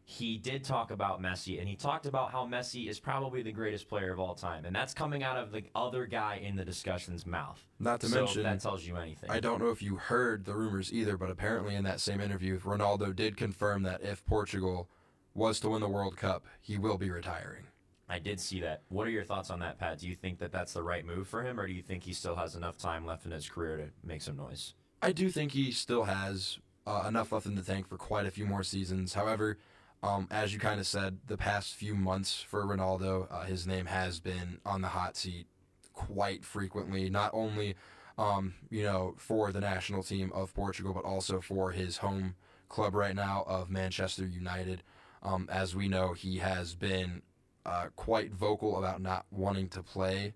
he 0.09 0.37
did 0.37 0.63
talk 0.63 0.91
about 0.91 1.21
Messi, 1.21 1.59
and 1.59 1.67
he 1.67 1.75
talked 1.75 2.05
about 2.05 2.31
how 2.31 2.45
Messi 2.45 2.87
is 2.87 2.97
probably 2.97 3.41
the 3.43 3.51
greatest 3.51 3.89
player 3.89 4.13
of 4.13 4.21
all 4.21 4.35
time, 4.35 4.63
and 4.63 4.73
that's 4.73 4.93
coming 4.93 5.21
out 5.21 5.35
of 5.35 5.51
the 5.51 5.63
other 5.75 6.05
guy 6.05 6.39
in 6.41 6.55
the 6.55 6.63
discussion's 6.63 7.25
mouth. 7.25 7.61
Not 7.77 7.99
to 7.99 8.07
so 8.07 8.21
mention- 8.21 8.43
that 8.43 8.61
tells 8.61 8.85
you 8.85 8.95
anything. 8.95 9.29
I 9.29 9.41
don't 9.41 9.59
know 9.61 9.69
if 9.69 9.81
you 9.81 9.97
heard 9.97 10.45
the 10.45 10.55
rumors 10.55 10.93
either, 10.93 11.17
but 11.17 11.29
apparently 11.29 11.75
in 11.75 11.83
that 11.83 11.99
same 11.99 12.21
interview, 12.21 12.57
Ronaldo 12.57 13.13
did 13.13 13.35
confirm 13.35 13.83
that 13.83 14.01
if 14.01 14.25
Portugal 14.25 14.87
was 15.33 15.59
to 15.59 15.69
win 15.71 15.81
the 15.81 15.89
World 15.89 16.15
Cup, 16.15 16.45
he 16.61 16.77
will 16.77 16.97
be 16.97 17.09
retiring. 17.09 17.65
I 18.07 18.19
did 18.19 18.39
see 18.39 18.61
that. 18.61 18.83
What 18.87 19.07
are 19.07 19.11
your 19.11 19.25
thoughts 19.25 19.49
on 19.49 19.59
that, 19.59 19.77
Pat? 19.77 19.99
Do 19.99 20.07
you 20.07 20.15
think 20.15 20.39
that 20.39 20.53
that's 20.53 20.71
the 20.71 20.83
right 20.83 21.05
move 21.05 21.27
for 21.27 21.43
him, 21.43 21.59
or 21.59 21.67
do 21.67 21.73
you 21.73 21.83
think 21.83 22.03
he 22.03 22.13
still 22.13 22.37
has 22.37 22.55
enough 22.55 22.77
time 22.77 23.05
left 23.05 23.25
in 23.25 23.31
his 23.31 23.49
career 23.49 23.75
to 23.75 23.89
make 24.07 24.21
some 24.21 24.37
noise? 24.37 24.73
I 25.01 25.11
do 25.11 25.29
think 25.29 25.51
he 25.51 25.73
still 25.73 26.05
has 26.05 26.59
uh, 26.85 27.03
enough 27.05 27.33
left 27.33 27.45
in 27.45 27.55
the 27.55 27.61
tank 27.61 27.89
for 27.89 27.97
quite 27.97 28.25
a 28.25 28.31
few 28.31 28.45
more 28.45 28.63
seasons. 28.63 29.13
However, 29.13 29.57
um, 30.03 30.27
as 30.29 30.53
you 30.53 30.59
kind 30.59 30.79
of 30.79 30.87
said, 30.87 31.17
the 31.27 31.37
past 31.37 31.73
few 31.73 31.95
months 31.95 32.39
for 32.41 32.63
Ronaldo, 32.63 33.27
uh, 33.31 33.43
his 33.43 33.65
name 33.65 33.87
has 33.87 34.19
been 34.19 34.59
on 34.65 34.81
the 34.81 34.89
hot 34.89 35.17
seat 35.17 35.47
quite 35.93 36.45
frequently. 36.45 37.09
Not 37.09 37.31
only, 37.33 37.75
um, 38.17 38.53
you 38.69 38.83
know, 38.83 39.15
for 39.17 39.51
the 39.51 39.59
national 39.59 40.03
team 40.03 40.31
of 40.33 40.53
Portugal, 40.53 40.93
but 40.93 41.03
also 41.03 41.41
for 41.41 41.71
his 41.71 41.97
home 41.97 42.35
club 42.69 42.93
right 42.93 43.15
now 43.15 43.43
of 43.47 43.69
Manchester 43.69 44.25
United. 44.25 44.83
Um, 45.23 45.49
as 45.51 45.75
we 45.75 45.87
know, 45.87 46.13
he 46.13 46.37
has 46.37 46.75
been 46.75 47.23
uh, 47.65 47.87
quite 47.95 48.31
vocal 48.31 48.77
about 48.77 49.01
not 49.01 49.25
wanting 49.31 49.67
to 49.69 49.81
play 49.81 50.33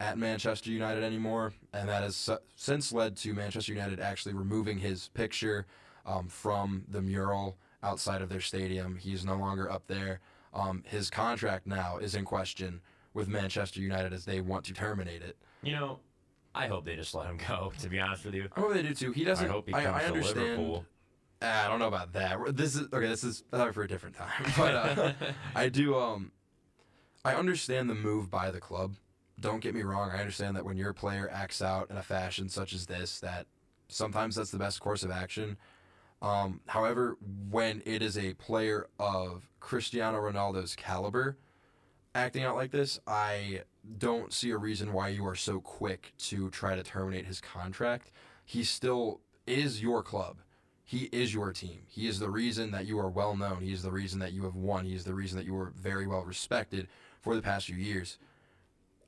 at 0.00 0.18
Manchester 0.18 0.70
United 0.70 1.04
anymore, 1.04 1.52
and 1.72 1.88
that 1.88 2.02
has 2.02 2.16
su- 2.16 2.38
since 2.56 2.92
led 2.92 3.16
to 3.18 3.34
Manchester 3.34 3.72
United 3.72 4.00
actually 4.00 4.34
removing 4.34 4.78
his 4.78 5.08
picture 5.08 5.66
um, 6.06 6.26
from 6.28 6.84
the 6.88 7.02
mural 7.02 7.56
outside 7.82 8.22
of 8.22 8.28
their 8.28 8.40
stadium. 8.40 8.96
He's 8.96 9.24
no 9.24 9.36
longer 9.36 9.70
up 9.70 9.86
there. 9.86 10.20
Um, 10.52 10.82
his 10.86 11.10
contract 11.10 11.66
now 11.66 11.98
is 11.98 12.14
in 12.14 12.24
question 12.24 12.80
with 13.14 13.28
Manchester 13.28 13.80
United 13.80 14.12
as 14.12 14.24
they 14.24 14.40
want 14.40 14.64
to 14.66 14.72
terminate 14.72 15.22
it. 15.22 15.36
You 15.62 15.72
know, 15.72 16.00
I 16.54 16.66
hope 16.66 16.84
they 16.84 16.96
just 16.96 17.14
let 17.14 17.26
him 17.26 17.38
go. 17.48 17.72
To 17.80 17.88
be 17.88 18.00
honest 18.00 18.24
with 18.24 18.34
you, 18.34 18.48
I 18.56 18.60
hope 18.60 18.74
they 18.74 18.82
do 18.82 18.94
too. 18.94 19.12
He 19.12 19.24
doesn't. 19.24 19.46
I 19.46 19.50
hope 19.50 19.66
he 19.66 19.72
comes 19.72 19.86
I 19.86 20.00
to 20.00 20.06
understand. 20.06 20.38
Liverpool. 20.38 20.84
Ah, 21.42 21.64
I 21.64 21.68
don't 21.68 21.78
know 21.78 21.88
about 21.88 22.12
that. 22.12 22.38
This 22.54 22.74
is 22.74 22.88
okay. 22.92 23.06
This 23.06 23.24
is 23.24 23.44
uh, 23.52 23.72
for 23.72 23.82
a 23.82 23.88
different 23.88 24.16
time. 24.16 24.44
But 24.56 24.74
uh, 24.74 25.12
I 25.54 25.68
do. 25.68 25.96
Um, 25.96 26.32
I 27.24 27.34
understand 27.34 27.88
the 27.88 27.94
move 27.94 28.30
by 28.30 28.50
the 28.50 28.60
club. 28.60 28.96
Don't 29.38 29.60
get 29.60 29.74
me 29.74 29.82
wrong. 29.82 30.10
I 30.10 30.18
understand 30.18 30.56
that 30.56 30.64
when 30.64 30.76
your 30.76 30.92
player 30.92 31.30
acts 31.32 31.62
out 31.62 31.90
in 31.90 31.96
a 31.96 32.02
fashion 32.02 32.48
such 32.50 32.74
as 32.74 32.86
this, 32.86 33.20
that 33.20 33.46
sometimes 33.88 34.36
that's 34.36 34.50
the 34.50 34.58
best 34.58 34.80
course 34.80 35.02
of 35.02 35.10
action. 35.10 35.56
Um, 36.22 36.60
however, 36.66 37.16
when 37.50 37.82
it 37.86 38.02
is 38.02 38.18
a 38.18 38.34
player 38.34 38.88
of 38.98 39.48
Cristiano 39.58 40.18
Ronaldo's 40.18 40.76
caliber 40.76 41.38
acting 42.14 42.44
out 42.44 42.56
like 42.56 42.70
this, 42.70 43.00
I 43.06 43.62
don't 43.98 44.32
see 44.32 44.50
a 44.50 44.58
reason 44.58 44.92
why 44.92 45.08
you 45.08 45.26
are 45.26 45.34
so 45.34 45.60
quick 45.60 46.12
to 46.18 46.50
try 46.50 46.74
to 46.74 46.82
terminate 46.82 47.26
his 47.26 47.40
contract. 47.40 48.10
He 48.44 48.64
still 48.64 49.20
is 49.46 49.82
your 49.82 50.02
club. 50.02 50.38
He 50.84 51.08
is 51.12 51.32
your 51.32 51.52
team. 51.52 51.82
He 51.86 52.08
is 52.08 52.18
the 52.18 52.30
reason 52.30 52.72
that 52.72 52.86
you 52.86 52.98
are 52.98 53.08
well 53.08 53.36
known. 53.36 53.60
He 53.60 53.72
is 53.72 53.82
the 53.82 53.92
reason 53.92 54.18
that 54.18 54.32
you 54.32 54.42
have 54.42 54.56
won. 54.56 54.84
He 54.84 54.94
is 54.94 55.04
the 55.04 55.14
reason 55.14 55.38
that 55.38 55.46
you 55.46 55.56
are 55.56 55.72
very 55.76 56.06
well 56.06 56.24
respected 56.24 56.88
for 57.20 57.36
the 57.36 57.42
past 57.42 57.66
few 57.66 57.76
years. 57.76 58.18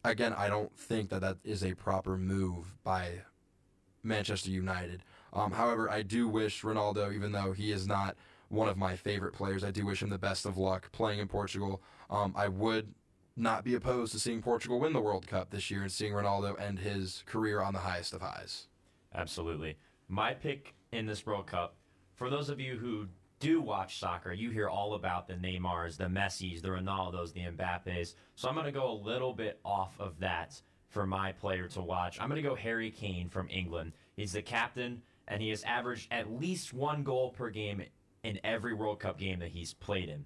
Again, 0.04 0.32
I 0.32 0.48
don't 0.48 0.76
think 0.78 1.10
that 1.10 1.20
that 1.22 1.38
is 1.44 1.64
a 1.64 1.74
proper 1.74 2.16
move 2.16 2.76
by 2.84 3.22
Manchester 4.02 4.50
United. 4.50 5.02
Um, 5.32 5.52
however, 5.52 5.90
I 5.90 6.02
do 6.02 6.28
wish 6.28 6.62
Ronaldo, 6.62 7.14
even 7.14 7.32
though 7.32 7.52
he 7.52 7.72
is 7.72 7.86
not 7.86 8.16
one 8.48 8.68
of 8.68 8.76
my 8.76 8.96
favorite 8.96 9.32
players, 9.32 9.64
I 9.64 9.70
do 9.70 9.86
wish 9.86 10.02
him 10.02 10.10
the 10.10 10.18
best 10.18 10.44
of 10.44 10.58
luck 10.58 10.92
playing 10.92 11.20
in 11.20 11.28
Portugal. 11.28 11.82
Um, 12.10 12.34
I 12.36 12.48
would 12.48 12.94
not 13.34 13.64
be 13.64 13.74
opposed 13.74 14.12
to 14.12 14.18
seeing 14.18 14.42
Portugal 14.42 14.78
win 14.78 14.92
the 14.92 15.00
World 15.00 15.26
Cup 15.26 15.50
this 15.50 15.70
year 15.70 15.82
and 15.82 15.90
seeing 15.90 16.12
Ronaldo 16.12 16.60
end 16.60 16.78
his 16.78 17.22
career 17.26 17.62
on 17.62 17.72
the 17.72 17.80
highest 17.80 18.12
of 18.12 18.20
highs. 18.20 18.66
Absolutely. 19.14 19.78
My 20.08 20.34
pick 20.34 20.74
in 20.92 21.06
this 21.06 21.24
World 21.24 21.46
Cup, 21.46 21.76
for 22.14 22.28
those 22.28 22.50
of 22.50 22.60
you 22.60 22.76
who 22.76 23.08
do 23.40 23.60
watch 23.60 23.98
soccer, 23.98 24.32
you 24.32 24.50
hear 24.50 24.68
all 24.68 24.94
about 24.94 25.26
the 25.26 25.34
Neymars, 25.34 25.96
the 25.96 26.08
Messis, 26.08 26.60
the 26.60 26.68
Ronaldos, 26.68 27.32
the 27.32 27.40
Mbappes. 27.40 28.14
So 28.34 28.48
I'm 28.48 28.54
going 28.54 28.66
to 28.66 28.72
go 28.72 28.90
a 28.90 29.02
little 29.02 29.32
bit 29.32 29.58
off 29.64 29.98
of 29.98 30.20
that 30.20 30.60
for 30.90 31.06
my 31.06 31.32
player 31.32 31.66
to 31.68 31.80
watch. 31.80 32.20
I'm 32.20 32.28
going 32.28 32.42
to 32.42 32.48
go 32.48 32.54
Harry 32.54 32.90
Kane 32.90 33.28
from 33.30 33.48
England. 33.50 33.92
He's 34.14 34.32
the 34.32 34.42
captain, 34.42 35.02
and 35.32 35.42
he 35.42 35.48
has 35.50 35.62
averaged 35.64 36.08
at 36.12 36.30
least 36.40 36.72
one 36.74 37.02
goal 37.02 37.30
per 37.30 37.48
game 37.50 37.82
in 38.22 38.38
every 38.44 38.74
World 38.74 39.00
Cup 39.00 39.18
game 39.18 39.38
that 39.40 39.48
he's 39.48 39.72
played 39.74 40.08
in. 40.08 40.24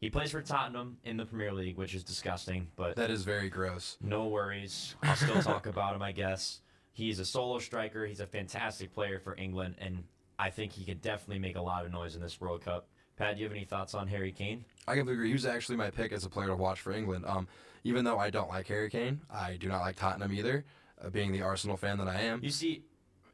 He 0.00 0.10
plays 0.10 0.30
for 0.30 0.42
Tottenham 0.42 0.98
in 1.04 1.16
the 1.16 1.24
Premier 1.24 1.52
League, 1.52 1.76
which 1.76 1.94
is 1.94 2.04
disgusting, 2.04 2.68
but 2.76 2.96
That 2.96 3.10
is 3.10 3.24
very 3.24 3.48
gross. 3.48 3.96
no 4.00 4.26
worries. 4.26 4.94
I'll 5.02 5.16
still 5.16 5.42
talk 5.42 5.66
about 5.74 5.94
him, 5.96 6.02
I 6.02 6.12
guess. 6.12 6.60
He's 6.92 7.18
a 7.18 7.24
solo 7.24 7.58
striker. 7.58 8.06
He's 8.06 8.20
a 8.20 8.26
fantastic 8.26 8.92
player 8.94 9.18
for 9.18 9.34
England, 9.36 9.74
and 9.78 10.04
I 10.38 10.50
think 10.50 10.72
he 10.72 10.84
could 10.84 11.00
definitely 11.02 11.38
make 11.40 11.56
a 11.56 11.60
lot 11.62 11.84
of 11.84 11.92
noise 11.92 12.14
in 12.14 12.22
this 12.22 12.40
World 12.40 12.62
Cup. 12.64 12.88
Pat, 13.16 13.34
do 13.36 13.40
you 13.42 13.46
have 13.48 13.56
any 13.56 13.64
thoughts 13.64 13.94
on 13.94 14.06
Harry 14.06 14.32
Kane? 14.32 14.64
I 14.86 14.94
completely 14.94 15.14
agree. 15.14 15.28
He 15.28 15.32
was 15.32 15.46
actually 15.46 15.76
my 15.76 15.90
pick 15.90 16.12
as 16.12 16.24
a 16.24 16.28
player 16.30 16.48
to 16.48 16.56
watch 16.56 16.80
for 16.80 16.92
England. 16.92 17.24
Um, 17.26 17.48
even 17.84 18.04
though 18.04 18.18
I 18.18 18.28
don't 18.30 18.48
like 18.50 18.68
Harry 18.68 18.90
Kane, 18.90 19.20
I 19.30 19.56
do 19.56 19.68
not 19.68 19.80
like 19.80 19.96
Tottenham 19.96 20.32
either. 20.32 20.64
Uh, 21.02 21.08
being 21.10 21.32
the 21.32 21.42
Arsenal 21.42 21.76
fan 21.76 21.98
that 21.98 22.08
I 22.08 22.20
am, 22.22 22.42
You 22.42 22.50
see, 22.50 22.82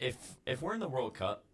if 0.02 0.16
if 0.46 0.62
we're 0.62 0.74
in 0.74 0.80
the 0.80 0.88
World 0.88 1.14
Cup, 1.14 1.44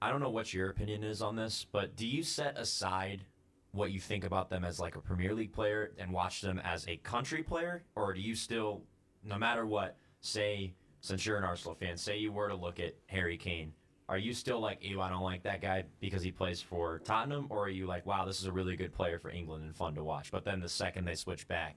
I 0.00 0.10
don't 0.10 0.20
know 0.20 0.30
what 0.30 0.54
your 0.54 0.70
opinion 0.70 1.02
is 1.02 1.20
on 1.20 1.36
this, 1.36 1.66
but 1.70 1.96
do 1.96 2.06
you 2.06 2.22
set 2.22 2.56
aside 2.58 3.24
what 3.72 3.90
you 3.90 4.00
think 4.00 4.24
about 4.24 4.48
them 4.48 4.64
as 4.64 4.80
like 4.80 4.96
a 4.96 5.00
Premier 5.00 5.34
League 5.34 5.52
player 5.52 5.92
and 5.98 6.10
watch 6.12 6.40
them 6.40 6.58
as 6.60 6.86
a 6.88 6.96
country 6.98 7.42
player, 7.42 7.82
or 7.94 8.14
do 8.14 8.20
you 8.20 8.34
still, 8.34 8.82
no 9.22 9.36
matter 9.36 9.66
what, 9.66 9.96
say 10.20 10.74
since 11.00 11.26
you're 11.26 11.36
an 11.36 11.44
Arsenal 11.44 11.74
fan, 11.74 11.96
say 11.96 12.16
you 12.16 12.32
were 12.32 12.48
to 12.48 12.54
look 12.56 12.80
at 12.80 12.94
Harry 13.06 13.36
Kane, 13.36 13.72
are 14.08 14.18
you 14.18 14.32
still 14.32 14.60
like, 14.60 14.78
ew, 14.82 15.00
I 15.00 15.10
don't 15.10 15.22
like 15.22 15.42
that 15.42 15.60
guy 15.60 15.84
because 16.00 16.22
he 16.22 16.30
plays 16.30 16.60
for 16.60 17.00
Tottenham, 17.00 17.46
or 17.50 17.64
are 17.64 17.68
you 17.70 17.86
like, 17.86 18.06
wow, 18.06 18.24
this 18.24 18.40
is 18.40 18.46
a 18.46 18.52
really 18.52 18.76
good 18.76 18.92
player 18.92 19.18
for 19.18 19.30
England 19.30 19.64
and 19.64 19.76
fun 19.76 19.94
to 19.96 20.04
watch? 20.04 20.30
But 20.30 20.44
then 20.44 20.60
the 20.60 20.68
second 20.68 21.04
they 21.04 21.14
switch 21.14 21.46
back, 21.48 21.76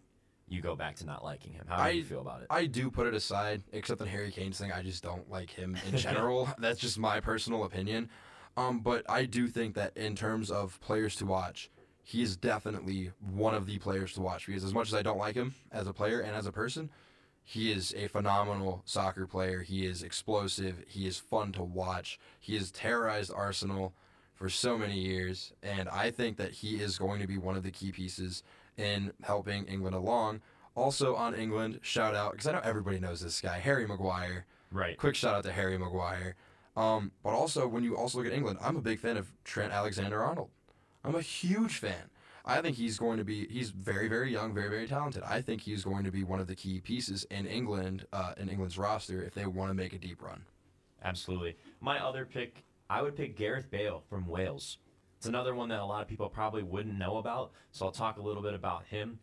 you 0.50 0.62
go 0.62 0.76
back 0.76 0.96
to 0.98 1.06
not 1.06 1.24
liking 1.24 1.54
him. 1.54 1.66
How 1.68 1.78
do 1.78 1.82
I- 1.84 1.90
you 1.90 2.04
feel 2.04 2.22
about 2.22 2.42
it? 2.42 2.48
I 2.50 2.66
do 2.66 2.90
put 2.92 3.08
it 3.08 3.14
aside, 3.14 3.64
except 3.72 4.00
the 4.00 4.08
Harry 4.08 4.32
Kane's 4.32 4.58
thing. 4.60 4.72
I 4.72 4.82
just 4.84 5.04
don't 5.04 5.30
like 5.30 5.50
him 5.50 5.78
in 5.88 5.98
general. 5.98 6.50
That's 6.58 6.80
just 6.80 6.98
my 7.00 7.20
personal 7.20 7.64
opinion. 7.64 8.10
Um, 8.58 8.80
but 8.80 9.10
I 9.10 9.26
do 9.26 9.48
think 9.48 9.76
that 9.76 9.96
in 9.96 10.16
terms 10.16 10.52
of 10.52 10.80
players 10.82 11.16
to 11.18 11.26
watch, 11.26 11.70
he 12.04 12.22
is 12.24 12.36
definitely 12.36 13.12
one 13.20 13.54
of 13.54 13.68
the 13.68 13.78
players 13.78 14.14
to 14.14 14.22
watch 14.22 14.48
because 14.48 14.64
as 14.64 14.74
much 14.74 14.88
as 14.88 14.94
I 14.96 15.02
don't 15.04 15.20
like 15.20 15.36
him 15.36 15.54
as 15.72 15.88
a 15.88 15.94
player 15.94 16.20
and 16.20 16.36
as 16.36 16.46
a 16.48 16.52
person, 16.52 16.90
he 17.44 17.72
is 17.72 17.94
a 17.96 18.08
phenomenal 18.08 18.82
soccer 18.86 19.26
player. 19.28 19.62
He 19.62 19.86
is 19.86 20.04
explosive. 20.04 20.84
He 20.88 21.08
is 21.08 21.18
fun 21.18 21.52
to 21.54 21.64
watch. 21.64 22.20
He 22.40 22.56
has 22.56 22.72
terrorized 22.72 23.32
Arsenal 23.34 23.94
for 24.34 24.50
so 24.50 24.78
many 24.78 24.98
years, 25.00 25.52
and 25.64 25.90
I 25.90 26.12
think 26.12 26.38
that 26.38 26.52
he 26.52 26.76
is 26.82 26.98
going 26.98 27.20
to 27.22 27.28
be 27.28 27.38
one 27.38 27.56
of 27.58 27.64
the 27.64 27.72
key 27.72 27.92
pieces 27.92 28.42
in 28.80 29.12
helping 29.24 29.65
England 29.65 29.96
along. 29.96 30.42
Also 30.76 31.15
on 31.15 31.36
England, 31.36 31.80
shout 31.82 32.15
out 32.15 32.32
because 32.32 32.48
I 32.48 32.54
know 32.54 32.62
everybody 32.63 33.00
knows 33.00 33.22
this 33.22 33.42
guy, 33.42 33.60
Harry 33.60 33.86
Maguire. 33.86 34.46
right. 34.72 34.98
Quick 34.98 35.15
shout 35.15 35.36
out 35.36 35.44
to 35.44 35.52
Harry 35.52 35.78
Maguire. 35.78 36.36
Um, 36.78 37.12
but 37.24 37.32
also 37.32 37.68
when 37.68 37.84
you 37.84 37.98
also 37.98 38.18
look 38.20 38.28
at 38.28 38.34
England, 38.34 38.60
I'm 38.62 38.78
a 38.78 38.82
big 38.82 39.00
fan 39.00 39.18
of 39.18 39.32
Trent 39.44 39.74
Alexander-Arnold. 39.74 40.50
I'm 41.04 41.15
a 41.15 41.22
huge 41.22 41.78
fan. 41.80 42.10
I 42.46 42.62
think 42.62 42.78
he's 42.78 42.98
going 42.98 43.18
to 43.18 43.26
be. 43.26 43.48
He's 43.48 43.70
very, 43.70 44.08
very 44.08 44.32
young, 44.32 44.54
very, 44.54 44.70
very 44.70 44.88
talented. 44.88 45.24
I 45.24 45.42
think 45.42 45.62
he's 45.62 45.84
going 45.84 46.04
to 46.06 46.12
be 46.12 46.24
one 46.24 46.39
of 46.39 46.48
the 46.48 46.56
key 46.56 46.80
pieces 46.80 47.26
in 47.30 47.46
England, 47.46 48.06
uh, 48.13 48.34
in 48.38 48.50
England's 48.50 48.78
roster, 48.78 49.22
if 49.22 49.34
they 49.34 49.46
want 49.46 49.70
to 49.70 49.74
make 49.74 49.94
a 49.94 50.00
deep 50.00 50.22
run. 50.22 50.44
Absolutely. 51.04 51.58
My 51.82 52.04
other 52.04 52.26
pick, 52.26 52.63
I 52.89 53.02
would 53.02 53.15
pick 53.15 53.36
Gareth 53.36 53.70
Bale 53.70 54.04
from 54.10 54.26
Wales. 54.26 54.78
It's 55.20 55.28
another 55.28 55.54
one 55.54 55.68
that 55.68 55.82
a 55.82 55.86
lot 55.86 56.02
of 56.02 56.08
people 56.08 56.30
probably 56.30 56.64
wouldn't 56.64 56.98
know 56.98 57.18
about, 57.18 57.52
so 57.74 57.86
I'll 57.86 57.92
talk 57.92 58.16
a 58.20 58.22
little 58.22 58.42
bit 58.42 58.54
about 58.54 58.86
him. 58.86 59.20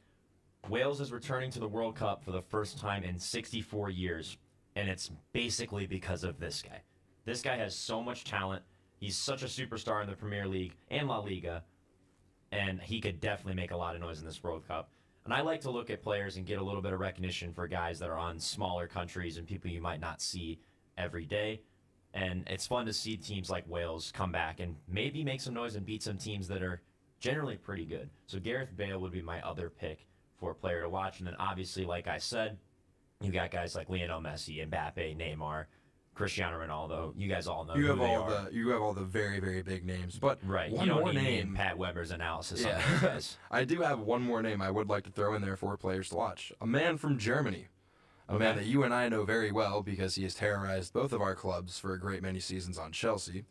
Wales 0.69 1.01
is 1.01 1.11
returning 1.11 1.51
to 1.53 1.59
the 1.59 1.67
World 1.67 1.97
Cup 1.97 2.23
for 2.23 2.33
the 2.33 2.43
first 2.43 2.79
time 2.79 3.03
in 3.03 3.19
64 3.19 3.89
years. 3.89 4.37
and 4.75 4.91
it's 4.91 5.11
basically 5.33 5.87
because 5.87 6.23
of 6.23 6.39
this 6.39 6.61
guy. 6.61 6.83
This 7.25 7.41
guy 7.41 7.57
has 7.57 7.75
so 7.75 8.03
much 8.03 8.25
talent. 8.25 8.63
He's 8.99 9.17
such 9.17 9.43
a 9.43 9.47
superstar 9.47 10.03
in 10.03 10.11
the 10.11 10.15
Premier 10.15 10.47
League 10.47 10.75
and 10.91 11.09
La 11.09 11.21
Liga, 11.21 11.65
and 12.53 12.79
he 12.83 13.01
could 13.01 13.19
definitely 13.19 13.55
make 13.55 13.71
a 13.71 13.77
lot 13.77 13.95
of 13.95 14.03
noise 14.03 14.21
in 14.21 14.27
this 14.27 14.43
World 14.43 14.69
Cup. 14.69 14.91
And 15.25 15.33
I 15.33 15.41
like 15.41 15.63
to 15.63 15.71
look 15.71 15.89
at 15.89 16.03
players 16.03 16.37
and 16.37 16.45
get 16.45 16.59
a 16.59 16.63
little 16.63 16.83
bit 16.83 16.93
of 16.93 17.01
recognition 17.01 17.55
for 17.55 17.67
guys 17.67 17.99
that 18.01 18.11
are 18.11 18.19
on 18.19 18.39
smaller 18.39 18.87
countries 18.87 19.39
and 19.39 19.47
people 19.47 19.71
you 19.71 19.81
might 19.81 19.99
not 19.99 20.21
see 20.21 20.61
every 20.99 21.25
day. 21.25 21.63
And 22.17 22.45
it's 22.49 22.67
fun 22.67 22.87
to 22.87 22.93
see 22.95 23.17
teams 23.17 23.51
like 23.51 23.69
Wales 23.69 24.11
come 24.17 24.33
back 24.33 24.59
and 24.61 24.75
maybe 24.89 25.23
make 25.23 25.41
some 25.43 25.53
noise 25.55 25.77
and 25.77 25.85
beat 25.85 26.03
some 26.03 26.17
teams 26.17 26.49
that 26.49 26.63
are 26.63 26.81
generally 27.21 27.57
pretty 27.57 27.85
good. 27.85 28.09
So 28.27 28.39
Gareth 28.41 28.75
Bale 28.75 28.99
would 29.01 29.13
be 29.13 29.21
my 29.23 29.41
other 29.43 29.69
pick 29.71 30.07
for 30.41 30.53
a 30.53 30.55
player 30.55 30.81
to 30.83 30.89
watch. 30.89 31.19
And 31.19 31.27
then 31.27 31.37
obviously, 31.39 31.85
like 31.85 32.09
I 32.09 32.17
said, 32.19 32.57
you 33.21 33.31
got 33.33 33.51
guys 33.51 33.75
like 33.75 33.91
Lionel 33.91 34.21
Messi, 34.23 34.67
Mbappe, 34.67 35.17
Neymar, 35.17 35.67
Cristiano 36.15 36.59
Ronaldo. 36.59 37.13
You 37.17 37.29
guys 37.29 37.47
all 37.47 37.67
know 37.67 37.75
You 37.75 37.83
who 37.83 37.89
have 37.89 38.01
all 38.01 38.23
are. 38.33 38.45
the 38.45 38.55
you 38.55 38.71
have 38.71 38.81
all 38.81 38.95
the 38.95 39.05
very 39.05 39.39
very 39.39 39.63
big 39.63 39.85
names, 39.85 40.19
but 40.19 40.39
right. 40.43 40.71
one 40.73 40.87
you 40.87 40.93
don't 40.95 41.03
more 41.03 41.13
need 41.13 41.23
name. 41.23 41.55
Pat 41.55 41.77
Weber's 41.77 42.11
analysis 42.13 42.63
Yeah. 42.65 42.77
on 42.83 42.93
these 42.93 43.01
guys. 43.03 43.37
I 43.51 43.65
do 43.65 43.83
have 43.83 44.01
one 44.01 44.23
more 44.23 44.43
name 44.43 44.63
I 44.63 44.71
would 44.71 44.89
like 44.89 45.05
to 45.05 45.11
throw 45.11 45.35
in 45.35 45.43
there 45.43 45.57
for 45.57 45.77
players 45.77 46.09
to 46.11 46.17
watch. 46.17 46.51
A 46.63 46.67
man 46.67 46.97
from 46.97 47.19
Germany. 47.19 47.67
A 48.29 48.39
man 48.39 48.57
that 48.57 48.67
you 48.67 48.83
and 48.83 48.93
I 48.93 49.09
know 49.09 49.25
very 49.25 49.53
well 49.53 49.83
because 49.83 50.17
he 50.17 50.25
has 50.25 50.35
terrorized 50.35 50.93
both 50.93 51.13
of 51.13 51.21
our 51.21 51.35
clubs 51.35 51.79
for 51.79 51.95
a 51.95 52.01
great 52.01 52.23
many 52.23 52.41
seasons 52.41 52.77
on 52.79 52.91
Chelsea. 52.91 53.45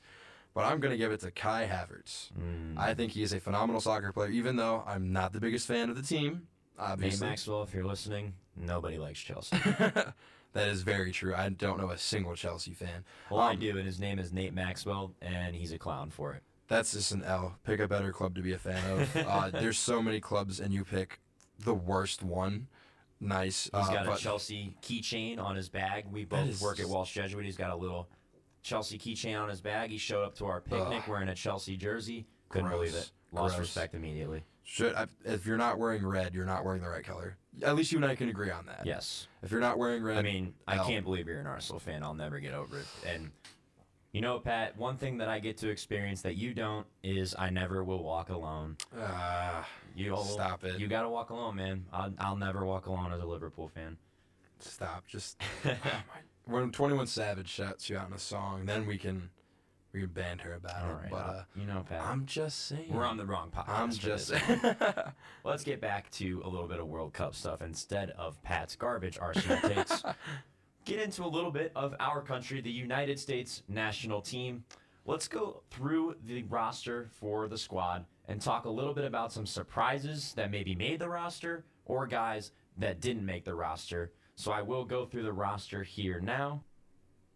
But 0.54 0.66
I'm 0.66 0.80
going 0.80 0.92
to 0.92 0.98
give 0.98 1.12
it 1.12 1.20
to 1.22 1.32
Kai 1.32 1.68
Havertz. 1.68 2.30
Mm. 2.40 2.78
I 2.78 2.94
think 2.94 3.12
he 3.14 3.24
is 3.24 3.34
a 3.34 3.40
phenomenal 3.40 3.82
soccer 3.82 4.12
player, 4.12 4.30
even 4.30 4.56
though 4.56 4.84
I'm 4.88 5.12
not 5.14 5.34
the 5.34 5.40
biggest 5.40 5.68
fan 5.68 5.90
of 5.90 5.96
the 5.96 6.02
team. 6.02 6.48
Nate 6.78 6.90
Obviously. 6.90 7.28
Maxwell, 7.28 7.64
if 7.64 7.74
you're 7.74 7.86
listening, 7.86 8.34
nobody 8.56 8.98
likes 8.98 9.20
Chelsea. 9.20 9.58
that 10.54 10.68
is 10.68 10.82
very 10.82 11.12
true. 11.12 11.34
I 11.36 11.50
don't 11.50 11.78
know 11.80 11.90
a 11.92 11.98
single 11.98 12.36
Chelsea 12.36 12.74
fan. 12.74 13.04
Well, 13.30 13.40
I 13.42 13.52
Um, 13.54 13.60
do, 13.60 13.78
and 13.78 13.86
his 13.86 14.00
name 14.00 14.20
is 14.20 14.32
Nate 14.34 14.54
Maxwell, 14.54 15.14
and 15.22 15.56
he's 15.56 15.72
a 15.72 15.78
clown 15.78 16.10
for 16.10 16.34
it. 16.34 16.44
That's 16.68 16.94
just 16.94 17.12
an 17.12 17.24
L. 17.24 17.58
Pick 17.66 17.80
a 17.80 17.88
better 17.88 18.12
club 18.12 18.36
to 18.36 18.42
be 18.42 18.54
a 18.54 18.58
fan 18.58 19.00
of. 19.00 19.16
uh, 19.28 19.50
there's 19.52 19.78
so 19.78 20.02
many 20.02 20.20
clubs, 20.20 20.60
and 20.60 20.74
you 20.74 20.84
pick 20.84 21.20
the 21.60 21.74
worst 21.74 22.24
one. 22.24 22.68
Nice. 23.20 23.64
He's 23.66 23.74
uh, 23.74 23.94
got 23.94 24.06
a 24.06 24.10
but- 24.12 24.20
Chelsea 24.20 24.76
keychain 24.82 25.40
on 25.40 25.56
his 25.56 25.70
bag. 25.70 26.06
We 26.12 26.26
both 26.26 26.48
is- 26.50 26.62
work 26.62 26.80
at 26.80 26.88
Walsh 26.88 27.14
Jesuit. 27.14 27.46
He's 27.46 27.58
got 27.58 27.72
a 27.72 27.76
little 27.76 28.10
Chelsea 28.62 28.98
keychain 28.98 29.40
on 29.42 29.50
his 29.50 29.62
bag. 29.62 29.90
He 29.92 29.98
showed 29.98 30.24
up 30.24 30.36
to 30.36 30.46
our 30.46 30.62
picnic 30.62 31.08
wearing 31.08 31.30
a 31.30 31.36
Chelsea 31.36 31.78
jersey. 31.78 32.26
Couldn't 32.50 32.68
Gross. 32.70 32.80
believe 32.80 32.96
it. 32.96 33.12
Lost 33.32 33.56
Gross. 33.56 33.68
respect 33.68 33.94
immediately. 33.96 34.44
Should 34.64 34.96
I, 34.96 35.06
if 35.24 35.46
you're 35.46 35.58
not 35.58 35.78
wearing 35.78 36.06
red, 36.06 36.34
you're 36.34 36.46
not 36.46 36.66
wearing 36.66 36.82
the 36.82 36.90
right 36.90 37.04
color. 37.04 37.38
At 37.62 37.76
least 37.76 37.92
you 37.92 38.00
and 38.00 38.06
I 38.06 38.16
can 38.16 38.30
agree 38.30 38.50
on 38.50 38.66
that. 38.66 38.82
Yes. 38.86 39.28
If 39.44 39.52
you're 39.52 39.62
not 39.62 39.78
wearing 39.78 40.04
red, 40.04 40.18
I 40.18 40.22
mean, 40.24 40.56
I 40.68 40.78
L. 40.78 40.86
can't 40.88 41.06
believe 41.06 41.28
you're 41.28 41.40
an 41.40 41.46
Arsenal 41.48 41.80
fan. 41.80 42.02
I'll 42.04 42.16
never 42.16 42.40
get 42.40 42.54
over 42.54 42.80
it. 42.80 42.86
And 43.08 43.30
you 44.16 44.22
know, 44.22 44.40
Pat, 44.40 44.78
one 44.78 44.96
thing 44.96 45.18
that 45.18 45.28
I 45.28 45.40
get 45.40 45.58
to 45.58 45.68
experience 45.68 46.22
that 46.22 46.38
you 46.38 46.54
don't 46.54 46.88
is 47.04 47.36
I 47.38 47.50
never 47.50 47.84
will 47.84 48.02
walk 48.02 48.30
alone. 48.30 48.78
Ah, 48.98 49.68
You 49.94 50.16
Stop 50.24 50.64
it. 50.64 50.80
You 50.80 50.88
got 50.88 51.02
to 51.02 51.10
walk 51.10 51.32
alone, 51.32 51.58
man. 51.58 51.86
I'll, 51.92 52.14
I'll 52.18 52.38
never 52.38 52.66
walk 52.66 52.86
alone 52.86 53.12
as 53.12 53.20
a 53.20 53.26
Liverpool 53.26 53.68
fan. 53.68 53.98
stop. 54.60 55.06
Just 55.06 55.42
oh 55.66 55.76
when 56.46 56.72
Twenty 56.72 56.96
One 56.96 57.08
Savage 57.08 57.50
shouts 57.50 57.90
you 57.90 57.98
out 57.98 58.08
in 58.08 58.14
a 58.14 58.18
song, 58.18 58.66
then 58.66 58.86
we 58.86 58.98
can 58.98 59.32
we 59.92 60.00
can 60.00 60.10
band 60.10 60.40
her 60.40 60.54
about 60.54 60.82
All 60.86 60.92
it. 60.92 60.94
right, 60.94 61.10
but 61.12 61.18
uh, 61.18 61.44
you 61.54 61.66
know, 61.66 61.84
Pat. 61.86 62.02
I'm 62.02 62.26
just 62.26 62.68
saying. 62.68 62.94
we're 62.94 63.04
on 63.04 63.18
the 63.18 63.26
wrong 63.26 63.52
podcast. 63.54 63.68
I'm 63.68 63.92
just. 63.92 64.34
Let's 65.44 65.66
get 65.66 65.82
back 65.82 66.10
to 66.12 66.42
a 66.46 66.48
little 66.48 66.70
bit 66.70 66.80
of 66.80 66.88
World 66.88 67.12
Cup 67.12 67.36
stuff 67.36 67.62
instead 67.62 68.12
of 68.12 68.42
Pat's 68.44 68.78
garbage 68.78 69.18
Arsenal 69.20 69.58
takes. 69.60 70.04
Get 70.86 71.00
into 71.00 71.24
a 71.24 71.28
little 71.28 71.50
bit 71.50 71.72
of 71.76 71.96
our 72.00 72.22
country, 72.22 72.62
the 72.62 72.70
United 72.70 73.20
States 73.20 73.64
national 73.68 74.22
team. 74.22 74.64
Let's 75.04 75.28
go 75.28 75.64
through 75.72 76.18
the 76.28 76.44
roster 76.44 77.10
for 77.12 77.48
the 77.48 77.58
squad 77.58 78.06
and 78.28 78.40
talk 78.40 78.66
a 78.66 78.70
little 78.70 78.94
bit 78.94 79.04
about 79.04 79.34
some 79.34 79.48
surprises 79.48 80.34
that 80.36 80.52
maybe 80.52 80.76
made 80.76 81.00
the 81.00 81.10
roster 81.10 81.66
or 81.86 82.06
guys 82.06 82.52
that 82.78 83.02
didn't 83.02 83.26
make 83.26 83.46
the 83.46 83.56
roster. 83.56 84.12
So 84.36 84.52
I 84.52 84.62
will 84.62 84.86
go 84.86 85.06
through 85.06 85.24
the 85.24 85.34
roster 85.34 85.82
here 85.82 86.20
now. 86.20 86.64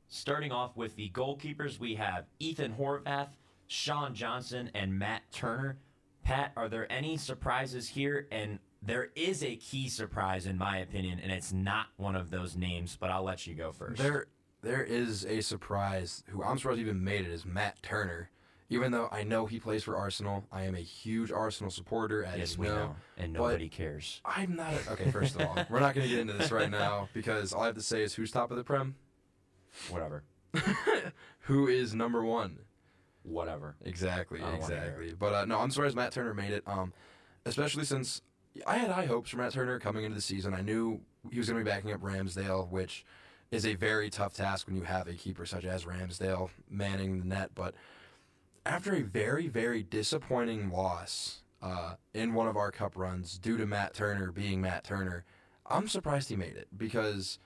Starting 0.09 0.51
off 0.51 0.77
with 0.77 0.95
the 0.95 1.09
goalkeepers, 1.09 1.79
we 1.79 1.95
have 1.95 2.25
Ethan 2.37 2.75
Horvath, 2.75 3.29
Sean 3.65 4.13
Johnson, 4.13 4.69
and 4.75 4.93
Matt 4.93 5.23
Turner. 5.31 5.79
Pat, 6.23 6.51
are 6.55 6.69
there 6.69 6.91
any 6.91 7.17
surprises 7.17 7.87
here? 7.89 8.27
And 8.31 8.59
there 8.81 9.09
is 9.15 9.43
a 9.43 9.55
key 9.55 9.89
surprise, 9.89 10.45
in 10.45 10.57
my 10.57 10.77
opinion, 10.77 11.19
and 11.21 11.31
it's 11.31 11.51
not 11.51 11.87
one 11.97 12.15
of 12.15 12.31
those 12.31 12.55
names, 12.55 12.97
but 12.99 13.09
I'll 13.09 13.23
let 13.23 13.45
you 13.45 13.53
go 13.53 13.71
first. 13.71 14.01
There, 14.01 14.27
there 14.61 14.83
is 14.83 15.25
a 15.25 15.41
surprise 15.41 16.23
who 16.27 16.43
I'm 16.43 16.57
surprised 16.57 16.79
even 16.79 17.03
made 17.03 17.25
it 17.25 17.31
is 17.31 17.45
Matt 17.45 17.81
Turner. 17.83 18.29
Even 18.71 18.91
though 18.91 19.09
I 19.11 19.23
know 19.23 19.47
he 19.47 19.59
plays 19.59 19.83
for 19.83 19.97
Arsenal, 19.97 20.45
I 20.51 20.63
am 20.63 20.75
a 20.75 20.79
huge 20.79 21.31
Arsenal 21.31 21.71
supporter. 21.71 22.23
As 22.23 22.37
yes, 22.37 22.53
you 22.55 22.61
we 22.61 22.67
know. 22.67 22.75
know, 22.75 22.95
and 23.17 23.33
nobody 23.33 23.67
cares. 23.67 24.21
I'm 24.23 24.55
not. 24.55 24.73
A, 24.73 24.91
okay, 24.91 25.09
first 25.09 25.35
of 25.35 25.41
all, 25.41 25.57
we're 25.71 25.79
not 25.79 25.95
going 25.95 26.07
to 26.07 26.09
get 26.09 26.19
into 26.19 26.33
this 26.33 26.51
right 26.51 26.69
now 26.69 27.09
because 27.13 27.51
all 27.51 27.63
I 27.63 27.65
have 27.65 27.75
to 27.75 27.81
say 27.81 28.03
is 28.03 28.13
who's 28.13 28.29
top 28.29 28.51
of 28.51 28.57
the 28.57 28.63
prem, 28.63 28.95
Whatever. 29.89 30.23
who 31.41 31.67
is 31.67 31.93
number 31.93 32.23
one. 32.23 32.59
Whatever. 33.23 33.75
Exactly, 33.83 34.39
I 34.39 34.51
don't 34.51 34.61
wanna 34.61 34.75
hear 34.75 34.83
exactly. 34.83 35.13
But 35.17 35.33
uh, 35.33 35.45
no, 35.45 35.59
I'm 35.59 35.71
surprised 35.71 35.95
Matt 35.95 36.11
Turner 36.11 36.33
made 36.33 36.51
it. 36.51 36.63
Um, 36.65 36.93
especially 37.45 37.85
since 37.85 38.21
I 38.65 38.77
had 38.77 38.91
high 38.91 39.05
hopes 39.05 39.29
for 39.29 39.37
Matt 39.37 39.53
Turner 39.53 39.79
coming 39.79 40.03
into 40.03 40.15
the 40.15 40.21
season. 40.21 40.53
I 40.53 40.61
knew 40.61 41.01
he 41.31 41.37
was 41.37 41.49
going 41.49 41.59
to 41.59 41.63
be 41.63 41.69
backing 41.69 41.91
up 41.91 42.01
Ramsdale, 42.01 42.69
which 42.69 43.05
is 43.51 43.65
a 43.65 43.75
very 43.75 44.09
tough 44.09 44.33
task 44.33 44.67
when 44.67 44.75
you 44.75 44.83
have 44.83 45.07
a 45.07 45.13
keeper 45.13 45.45
such 45.45 45.65
as 45.65 45.85
Ramsdale 45.85 46.49
manning 46.69 47.19
the 47.19 47.25
net. 47.25 47.51
But 47.55 47.75
after 48.65 48.93
a 48.93 49.01
very, 49.01 49.47
very 49.47 49.83
disappointing 49.83 50.71
loss 50.71 51.41
uh, 51.61 51.95
in 52.13 52.33
one 52.33 52.47
of 52.47 52.57
our 52.57 52.71
cup 52.71 52.93
runs 52.95 53.37
due 53.37 53.57
to 53.57 53.65
Matt 53.65 53.93
Turner 53.93 54.31
being 54.31 54.61
Matt 54.61 54.83
Turner, 54.83 55.25
I'm 55.65 55.87
surprised 55.87 56.29
he 56.29 56.35
made 56.35 56.55
it 56.55 56.67
because 56.75 57.39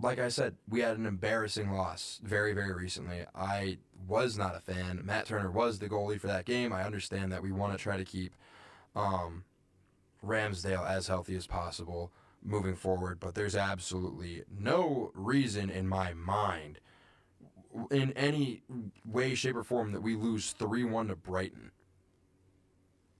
like 0.00 0.18
I 0.18 0.28
said, 0.28 0.56
we 0.68 0.80
had 0.80 0.96
an 0.96 1.06
embarrassing 1.06 1.72
loss 1.72 2.20
very, 2.22 2.52
very 2.52 2.72
recently. 2.72 3.24
I 3.34 3.78
was 4.06 4.38
not 4.38 4.56
a 4.56 4.60
fan. 4.60 5.02
Matt 5.04 5.26
Turner 5.26 5.50
was 5.50 5.78
the 5.78 5.88
goalie 5.88 6.20
for 6.20 6.28
that 6.28 6.44
game. 6.44 6.72
I 6.72 6.84
understand 6.84 7.32
that 7.32 7.42
we 7.42 7.52
want 7.52 7.72
to 7.72 7.78
try 7.78 7.96
to 7.96 8.04
keep 8.04 8.34
um, 8.94 9.44
Ramsdale 10.24 10.88
as 10.88 11.08
healthy 11.08 11.36
as 11.36 11.46
possible 11.46 12.12
moving 12.42 12.74
forward, 12.74 13.20
but 13.20 13.34
there's 13.34 13.56
absolutely 13.56 14.44
no 14.50 15.10
reason 15.14 15.70
in 15.70 15.86
my 15.86 16.14
mind, 16.14 16.80
in 17.90 18.12
any 18.12 18.62
way, 19.04 19.34
shape, 19.34 19.56
or 19.56 19.62
form, 19.62 19.92
that 19.92 20.00
we 20.00 20.16
lose 20.16 20.52
3 20.52 20.84
1 20.84 21.08
to 21.08 21.16
Brighton. 21.16 21.70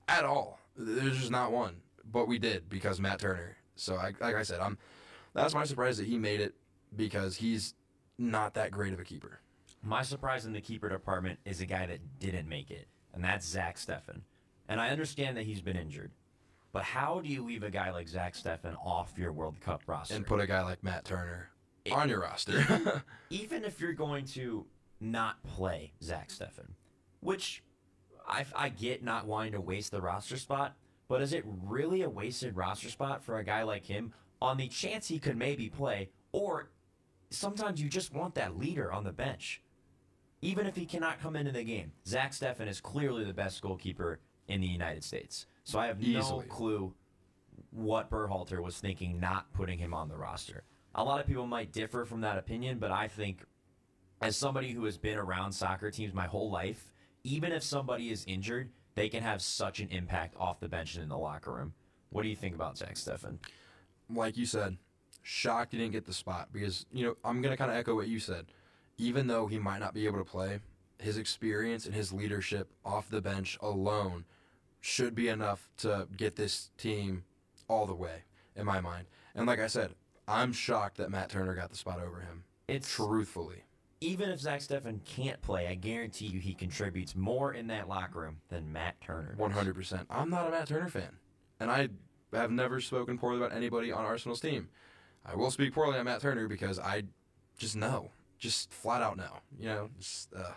At 0.09 0.25
all. 0.25 0.59
There's 0.77 1.19
just 1.19 1.31
not 1.31 1.53
one. 1.53 1.77
But 2.11 2.27
we 2.27 2.39
did 2.39 2.69
because 2.69 3.01
Matt 3.01 3.21
Turner. 3.21 3.57
So, 3.77 3.97
I, 3.97 4.13
like 4.21 4.35
I 4.35 4.43
said, 4.43 4.61
I'm 4.61 4.79
that's 5.35 5.55
my 5.55 5.65
surprise 5.65 5.99
that 5.99 6.07
he 6.07 6.19
made 6.19 6.41
it 6.41 6.55
because 6.97 7.37
he's 7.37 7.75
not 8.19 8.55
that 8.55 8.73
great 8.73 8.93
of 8.93 9.01
a 9.01 9.05
keeper. 9.05 9.41
My 9.83 10.03
surprise 10.03 10.45
in 10.45 10.53
the 10.53 10.61
keeper 10.61 10.89
department 10.89 11.39
is 11.45 11.61
a 11.61 11.67
guy 11.67 11.87
that 11.87 12.19
didn't 12.19 12.49
make 12.49 12.71
it, 12.71 12.89
and 13.15 13.23
that's 13.23 13.47
Zach 13.47 13.77
Steffen. 13.77 14.23
And 14.69 14.81
I 14.81 14.91
understand 14.91 15.37
that 15.37 15.47
he's 15.47 15.61
been 15.61 15.77
injured, 15.77 16.11
but 16.73 16.83
how 16.83 17.21
do 17.21 17.29
you 17.29 17.45
leave 17.45 17.63
a 17.63 17.71
guy 17.71 17.91
like 17.91 18.09
Zach 18.09 18.35
Steffen 18.35 18.75
off 18.85 19.13
your 19.17 19.33
World 19.33 19.61
Cup 19.61 19.83
roster? 19.87 20.15
And 20.15 20.27
put 20.27 20.41
a 20.41 20.47
guy 20.47 20.63
like 20.63 20.83
Matt 20.83 21.05
Turner 21.05 21.51
on 21.91 22.09
your 22.09 22.21
roster. 22.21 23.03
even 23.31 23.65
if 23.65 23.81
you're 23.81 23.93
going 23.93 24.25
to 24.27 24.67
not 25.01 25.43
play 25.43 25.93
Zach 26.03 26.29
Steffen, 26.29 26.71
which 27.21 27.63
I, 28.29 28.45
I 28.55 28.69
get 28.69 29.03
not 29.03 29.27
wanting 29.27 29.53
to 29.53 29.61
waste 29.61 29.91
the 29.91 30.01
roster 30.01 30.37
spot, 30.37 30.77
but 31.09 31.23
is 31.23 31.33
it 31.33 31.45
really 31.47 32.03
a 32.03 32.09
wasted 32.09 32.57
roster 32.57 32.89
spot 32.89 33.25
for 33.25 33.39
a 33.39 33.45
guy 33.45 33.63
like 33.65 33.87
him 33.87 34.13
on 34.41 34.57
the 34.57 34.69
chance 34.69 35.09
he 35.09 35.19
could 35.19 35.37
maybe 35.37 35.69
play? 35.69 36.11
Or 36.33 36.71
sometimes 37.31 37.83
you 37.83 37.89
just 37.89 38.15
want 38.15 38.37
that 38.37 38.57
leader 38.57 38.93
on 38.93 39.03
the 39.03 39.13
bench, 39.13 39.63
even 40.41 40.67
if 40.67 40.77
he 40.77 40.87
cannot 40.87 41.21
come 41.21 41.35
into 41.35 41.51
the 41.51 41.65
game. 41.65 41.93
Zach 42.07 42.31
Steffen 42.31 42.69
is 42.69 42.81
clearly 42.81 43.25
the 43.25 43.35
best 43.35 43.61
goalkeeper 43.61 44.21
in 44.47 44.61
the 44.61 44.69
United 44.69 45.03
States. 45.03 45.47
So 45.64 45.79
I 45.79 45.87
have 45.87 46.01
no 46.01 46.42
clue 46.49 46.94
what 47.70 48.11
Berhalter 48.11 48.62
was 48.62 48.79
thinking 48.79 49.20
not 49.20 49.53
putting 49.53 49.79
him 49.79 49.94
on 49.94 50.09
the 50.09 50.16
roster. 50.16 50.64
A 50.94 51.05
lot 51.05 51.20
of 51.20 51.27
people 51.27 51.46
might 51.46 51.73
differ 51.73 52.05
from 52.05 52.23
that 52.23 52.38
opinion, 52.38 52.79
but 52.79 52.90
I 52.90 53.07
think 53.07 53.44
as 54.20 54.37
somebody 54.37 54.73
who 54.73 54.85
has 54.85 54.99
been 54.99 55.18
around 55.18 55.53
soccer 55.53 55.90
teams 55.90 56.12
my 56.12 56.27
whole 56.27 56.51
life, 56.51 56.92
even 57.23 57.53
if 57.53 57.62
somebody 57.62 58.11
is 58.11 58.25
injured, 58.27 58.70
they 58.94 59.09
can 59.09 59.23
have 59.23 59.40
such 59.40 59.81
an 59.81 59.88
impact 59.90 60.35
off 60.38 60.61
the 60.61 60.68
bench 60.68 60.94
and 60.94 61.05
in 61.05 61.09
the 61.09 61.16
locker 61.16 61.53
room. 61.53 61.75
What 62.11 62.23
do 62.23 62.29
you 62.29 62.37
think 62.37 62.55
about 62.55 62.77
Zach 62.77 62.94
Steffen? 62.94 63.38
like 64.16 64.37
you 64.37 64.46
said, 64.46 64.77
shocked 65.23 65.73
he 65.73 65.79
didn't 65.79 65.92
get 65.92 66.07
the 66.07 66.12
spot 66.12 66.49
because, 66.53 66.87
you 66.92 67.05
know, 67.07 67.16
I'm 67.25 67.40
going 67.42 67.53
to 67.53 67.57
kind 67.57 67.70
of 67.70 67.77
echo 67.77 67.94
what 67.94 68.09
you 68.09 68.18
said. 68.18 68.46
Even 68.99 69.27
though 69.27 69.46
he 69.46 69.59
might 69.59 69.79
not 69.79 69.94
be 69.94 70.07
able 70.07 70.18
to 70.18 70.25
play, 70.25 70.59
his 70.99 71.16
experience 71.16 71.87
and 71.87 71.94
his 71.94 72.12
leadership 72.12 72.73
off 72.85 73.09
the 73.09 73.20
bench 73.20 73.57
alone 73.62 74.25
should 74.81 75.14
be 75.14 75.29
enough 75.29 75.71
to 75.79 76.09
get 76.16 76.37
this 76.37 76.71
team 76.79 77.25
all 77.69 77.87
the 77.87 77.95
way, 77.95 78.23
in 78.57 78.66
my 78.66 78.81
mind. 78.81 79.07
And 79.35 79.47
like 79.47 79.61
I 79.61 79.66
said, 79.66 79.95
I'm 80.27 80.53
shocked 80.53 80.97
that 80.99 81.11
Matt 81.11 81.31
Turner 81.31 81.55
got 81.55 81.71
the 81.71 81.77
spot 81.77 82.01
over 82.01 82.21
him. 82.21 82.45
It's 82.69 82.88
Truthfully. 82.95 83.64
even 84.01 84.31
if 84.31 84.40
Zach 84.40 84.61
Steffen 84.61 85.05
can't 85.05 85.40
play, 85.43 85.66
I 85.69 85.75
guarantee 85.75 86.27
you 86.27 86.38
he 86.40 86.55
contributes 86.55 87.14
more 87.16 87.53
in 87.53 87.66
that 87.66 87.88
locker 87.88 88.21
room 88.21 88.38
than 88.49 88.73
Matt 88.73 89.01
Turner. 89.01 89.35
One 89.37 89.51
hundred 89.51 89.75
percent. 89.75 90.07
I'm 90.09 90.31
not 90.31 90.47
a 90.49 90.51
Matt 90.51 90.69
Turner 90.69 90.88
fan, 90.88 91.16
and 91.59 91.71
I 91.71 91.88
have 92.33 92.51
never 92.53 92.81
spoken 92.81 93.19
poorly 93.19 93.38
about 93.38 93.53
anybody 93.53 93.90
on 93.93 94.05
Arsenal's 94.05 94.40
team. 94.40 94.69
I 95.27 95.35
will 95.35 95.51
speak 95.51 95.75
poorly 95.75 95.99
on 95.99 96.05
Matt 96.07 96.21
Turner 96.23 96.49
because 96.49 96.79
I 96.79 97.03
just 97.59 97.77
know, 97.77 98.11
just 98.38 98.73
flat 98.73 99.03
out 99.03 99.16
know. 99.16 99.40
You 99.59 99.66
know, 99.66 99.90
just, 99.99 100.33
uh, 100.33 100.53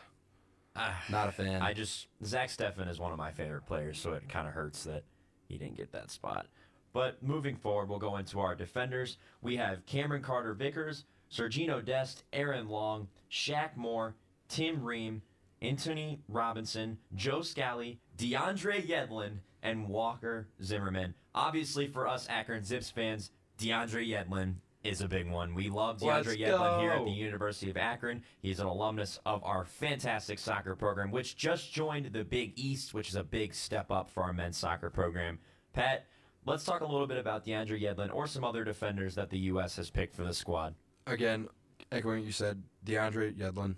Ah, 0.75 1.01
not 1.09 1.29
a 1.29 1.31
fan. 1.31 1.61
I 1.61 1.73
just 1.73 2.07
Zach 2.23 2.49
Steffen 2.49 2.89
is 2.89 2.99
one 2.99 3.11
of 3.11 3.17
my 3.17 3.31
favorite 3.31 3.65
players, 3.65 3.99
so 3.99 4.13
it 4.13 4.27
kind 4.27 4.47
of 4.47 4.53
hurts 4.53 4.83
that 4.85 5.03
he 5.47 5.57
didn't 5.57 5.77
get 5.77 5.91
that 5.91 6.09
spot. 6.09 6.47
But 6.93 7.21
moving 7.23 7.55
forward, 7.55 7.89
we'll 7.89 7.99
go 7.99 8.17
into 8.17 8.39
our 8.39 8.55
defenders. 8.55 9.17
We 9.41 9.55
have 9.57 9.85
Cameron 9.85 10.21
Carter 10.21 10.53
Vickers, 10.53 11.05
Sergino 11.31 11.83
Dest, 11.83 12.23
Aaron 12.33 12.69
Long, 12.69 13.07
Shaq 13.31 13.75
Moore, 13.75 14.15
Tim 14.47 14.83
Ream, 14.83 15.21
Anthony 15.61 16.21
Robinson, 16.27 16.97
Joe 17.15 17.41
Scally, 17.41 17.99
DeAndre 18.17 18.85
Yedlin, 18.87 19.37
and 19.61 19.87
Walker 19.87 20.47
Zimmerman. 20.61 21.13
Obviously, 21.33 21.87
for 21.87 22.07
us 22.07 22.27
Akron 22.29 22.63
Zips 22.63 22.89
fans, 22.89 23.31
DeAndre 23.59 24.07
Yedlin 24.07 24.55
is 24.83 25.01
a 25.01 25.07
big 25.07 25.29
one. 25.29 25.55
We 25.55 25.69
love 25.69 25.99
DeAndre 25.99 26.37
Yedlin 26.37 26.81
here 26.81 26.91
at 26.91 27.05
the 27.05 27.11
University 27.11 27.69
of 27.69 27.77
Akron. 27.77 28.21
He's 28.41 28.59
an 28.59 28.67
alumnus 28.67 29.19
of 29.25 29.43
our 29.43 29.63
fantastic 29.63 30.39
soccer 30.39 30.75
program, 30.75 31.09
which 31.09 31.37
just 31.37 31.71
joined 31.71 32.11
the 32.11 32.23
Big 32.23 32.53
East, 32.55 32.93
which 32.93 33.09
is 33.09 33.15
a 33.15 33.23
big 33.23 33.53
step 33.53 33.91
up 33.91 34.09
for 34.09 34.23
our 34.23 34.33
men's 34.33 34.57
soccer 34.57 34.89
program. 34.89 35.39
Pat, 35.71 36.05
let's 36.45 36.65
talk 36.65 36.81
a 36.81 36.85
little 36.85 37.07
bit 37.07 37.17
about 37.17 37.45
DeAndre 37.45 37.81
Yedlin 37.81 38.13
or 38.13 38.27
some 38.27 38.43
other 38.43 38.63
defenders 38.63 39.15
that 39.15 39.29
the 39.29 39.39
U.S. 39.39 39.75
has 39.77 39.89
picked 39.89 40.15
for 40.15 40.23
the 40.23 40.33
squad. 40.33 40.75
Again, 41.07 41.47
echoing 41.91 42.19
what 42.19 42.25
you 42.25 42.31
said, 42.31 42.61
DeAndre 42.85 43.33
Yedlin, 43.35 43.75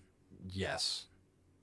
yes. 0.49 1.05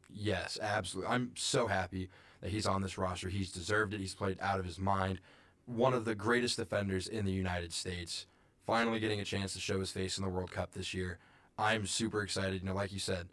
Yes, 0.08 0.58
absolutely. 0.62 1.12
I'm 1.12 1.32
so 1.34 1.66
happy 1.66 2.10
that 2.42 2.50
he's 2.50 2.66
on 2.66 2.82
this 2.82 2.98
roster. 2.98 3.28
He's 3.28 3.50
deserved 3.50 3.94
it. 3.94 4.00
He's 4.00 4.14
played 4.14 4.38
out 4.40 4.60
of 4.60 4.64
his 4.64 4.78
mind. 4.78 5.20
One 5.66 5.94
of 5.94 6.04
the 6.04 6.14
greatest 6.14 6.56
defenders 6.58 7.08
in 7.08 7.24
the 7.24 7.32
United 7.32 7.72
States. 7.72 8.26
Finally 8.66 9.00
getting 9.00 9.20
a 9.20 9.24
chance 9.24 9.52
to 9.52 9.60
show 9.60 9.80
his 9.80 9.90
face 9.90 10.18
in 10.18 10.24
the 10.24 10.30
World 10.30 10.50
Cup 10.50 10.72
this 10.72 10.94
year. 10.94 11.18
I'm 11.58 11.86
super 11.86 12.22
excited. 12.22 12.62
You 12.62 12.68
know, 12.68 12.74
like 12.74 12.92
you 12.92 12.98
said, 12.98 13.28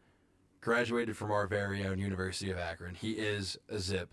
graduated 0.62 1.16
from 1.16 1.32
our 1.32 1.48
very 1.48 1.86
own 1.86 2.00
University 2.00 2.52
of 2.52 2.58
Akron. 2.58 2.96
He 2.96 3.14
is 3.14 3.58
a 3.70 3.80
zip. 3.80 4.10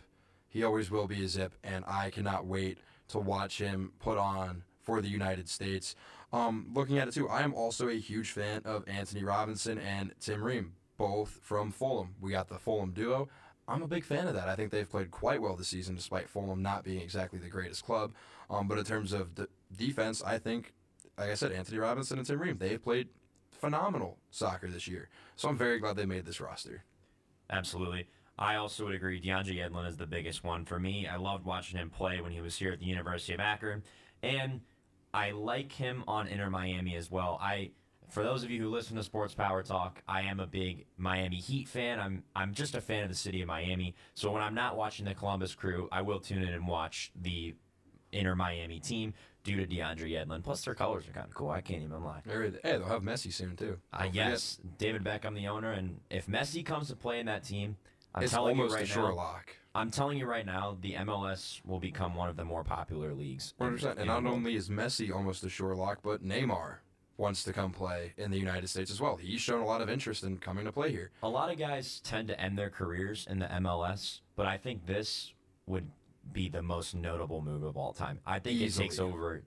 He 0.49 0.63
always 0.63 0.91
will 0.91 1.07
be 1.07 1.25
a 1.25 1.29
zip, 1.29 1.55
and 1.65 1.85
I 1.87 2.11
cannot 2.11 2.47
wait 2.47 2.79
to 3.09 3.19
watch 3.19 3.59
him 3.59 3.93
put 3.99 4.19
on 4.19 4.63
for 4.83 5.01
the 5.01 5.09
United 5.09 5.49
States. 5.49 5.97
Um, 6.33 6.71
looking 6.75 6.99
at 6.99 7.09
it 7.09 7.15
too, 7.15 7.29
I 7.29 7.43
am 7.43 7.55
also 7.55 7.89
a 7.89 7.99
huge 7.99 8.31
fan 8.31 8.63
of 8.65 8.85
Anthony 8.89 9.25
Robinson 9.25 9.79
and 9.79 10.13
Tim 10.21 10.43
Ream, 10.43 10.73
both 10.97 11.41
from 11.43 11.71
Fulham. 11.73 12.15
We 12.21 12.31
got 12.31 12.49
the 12.49 12.59
Fulham 12.59 12.93
duo. 12.93 13.29
I'm 13.69 13.83
a 13.83 13.89
big 13.89 14.05
fan 14.05 14.29
of 14.29 14.35
that. 14.35 14.49
I 14.49 14.55
think 14.55 14.71
they've 14.71 14.89
played 14.89 15.11
quite 15.11 15.43
well 15.43 15.57
this 15.57 15.69
season, 15.69 15.97
despite 15.97 16.29
Fulham 16.29 16.63
not 16.63 16.85
being 16.85 17.01
exactly 17.01 17.39
the 17.39 17.49
greatest 17.49 17.85
club. 17.85 18.13
Um, 18.49 18.69
but 18.69 18.79
in 18.79 18.85
terms 18.85 19.13
of 19.13 19.35
the 19.35 19.49
defense, 19.77 20.23
I 20.23 20.39
think, 20.39 20.73
like 21.19 21.31
I 21.31 21.35
said, 21.35 21.53
Anthony 21.53 21.79
Robinson 21.79 22.19
and 22.19 22.27
Tim 22.27 22.41
Ream, 22.41 22.59
they've 22.59 22.83
played 22.83 23.09
phenomenal 23.51 24.19
soccer 24.31 24.69
this 24.69 24.87
year. 24.87 25.09
So 25.35 25.49
I'm 25.49 25.57
very 25.57 25.79
glad 25.79 25.97
they 25.97 26.07
made 26.07 26.27
this 26.27 26.41
roster. 26.41 26.85
Absolutely. 27.51 28.09
I 28.39 28.57
also 28.57 28.85
would 28.85 28.95
agree. 28.95 29.21
DeAndre 29.21 29.57
Yedlin 29.57 29.89
is 29.89 29.97
the 29.97 30.07
biggest 30.07 30.45
one 30.45 30.65
for 30.65 30.79
me. 30.79 31.07
I 31.07 31.17
loved 31.17 31.45
watching 31.47 31.79
him 31.79 31.89
play 31.89 32.21
when 32.21 32.33
he 32.33 32.41
was 32.41 32.57
here 32.57 32.73
at 32.73 32.81
the 32.81 32.85
University 32.85 33.33
of 33.33 33.41
Akron, 33.41 33.83
and 34.23 34.61
I 35.15 35.31
like 35.31 35.73
him 35.73 36.05
on 36.07 36.27
Inter 36.27 36.51
Miami 36.51 36.97
as 36.97 37.11
well. 37.11 37.39
I, 37.41 37.71
for 38.11 38.23
those 38.23 38.45
of 38.45 38.51
you 38.51 38.61
who 38.61 38.69
listen 38.69 38.97
to 38.97 39.03
Sports 39.03 39.33
Power 39.33 39.63
Talk, 39.63 40.03
I 40.07 40.23
am 40.23 40.39
a 40.39 40.47
big 40.47 40.85
Miami 40.99 41.37
Heat 41.37 41.67
fan. 41.67 41.99
I'm 41.99 42.25
I'm 42.35 42.53
just 42.53 42.75
a 42.75 42.81
fan 42.83 43.05
of 43.05 43.09
the 43.09 43.15
city 43.15 43.41
of 43.41 43.49
Miami. 43.49 43.95
So 44.13 44.31
when 44.31 44.43
I'm 44.43 44.55
not 44.55 44.77
watching 44.77 45.07
the 45.07 45.15
Columbus 45.15 45.55
Crew, 45.55 45.89
I 45.91 46.03
will 46.03 46.21
tune 46.21 46.43
in 46.43 46.53
and 46.53 46.69
watch 46.69 47.13
the 47.19 47.55
Inter 48.13 48.35
Miami 48.35 48.81
team 48.81 49.15
due 49.47 49.57
to 49.57 49.67
DeAndre 49.67 50.11
Yedlin. 50.11 50.43
Plus, 50.43 50.65
their 50.65 50.75
colors 50.75 51.09
are 51.09 51.13
kind 51.13 51.27
of 51.29 51.33
cool. 51.35 51.51
I 51.51 51.61
can't 51.61 51.83
even 51.83 52.03
lie. 52.03 52.21
They're- 52.27 52.51
Hey, 52.65 52.73
they'll 52.79 52.87
have 52.87 53.03
Messi 53.03 53.33
soon 53.33 53.55
too. 53.57 53.79
Uh, 53.93 53.99
Don't 53.99 54.09
forget. 54.09 54.29
yes, 54.31 54.59
David 54.77 55.05
Beckham, 55.05 55.35
the 55.37 55.47
owner, 55.47 55.71
and 55.73 56.01
if 56.11 56.27
Messi 56.27 56.67
comes 56.67 56.89
to 56.89 56.97
play 56.97 57.21
in 57.21 57.27
that 57.27 57.45
team, 57.45 57.77
I'm 58.15 58.25
it's 58.25 58.33
telling 58.33 58.57
you 58.57 58.63
almost 58.63 58.75
right 58.75 58.85
a 58.85 58.87
sure 58.87 59.09
now, 59.11 59.15
lock. 59.15 59.55
I'm 59.75 59.91
telling 59.93 60.19
you 60.19 60.27
right 60.27 60.45
now, 60.45 60.77
the 60.81 60.95
MLS 60.95 61.61
will 61.65 61.79
become 61.79 62.15
one 62.17 62.29
of 62.29 62.37
the 62.37 62.45
more 62.45 62.65
popular 62.65 63.15
leagues. 63.15 63.55
in- 63.61 63.67
100%. 63.67 63.83
in 63.85 63.89
And 63.91 64.01
the 64.01 64.05
not 64.15 64.23
world. 64.25 64.35
only 64.35 64.57
is 64.57 64.69
Messi 64.69 65.15
almost 65.15 65.45
a 65.45 65.49
sure 65.49 65.77
lock, 65.77 66.01
but 66.03 66.25
Neymar 66.25 66.79
wants 67.19 67.45
to 67.45 67.53
come 67.53 67.71
play 67.73 68.15
in 68.17 68.31
the 68.33 68.39
United 68.39 68.69
States 68.69 68.91
as 68.91 69.01
well. 69.01 69.17
He's 69.17 69.41
shown 69.41 69.61
a 69.61 69.65
lot 69.65 69.81
of 69.81 69.89
interest 69.89 70.25
in 70.25 70.39
coming 70.39 70.65
to 70.65 70.73
play 70.73 70.91
here. 70.91 71.13
a 71.23 71.29
lot 71.29 71.51
of 71.53 71.57
guys 71.59 72.01
tend 72.01 72.27
to 72.29 72.39
end 72.41 72.59
their 72.59 72.69
careers 72.71 73.27
in 73.31 73.39
the 73.39 73.47
MLS, 73.47 74.21
but 74.35 74.47
I 74.47 74.59
think 74.59 74.87
this 74.87 75.33
would 75.67 75.89
be 76.33 76.49
the 76.49 76.63
most 76.63 76.95
notable 76.95 77.41
move 77.41 77.63
of 77.63 77.77
all 77.77 77.93
time. 77.93 78.21
I 78.27 78.39
think 78.39 78.61
it 78.61 78.75
takes 78.75 78.99
over 78.99 79.43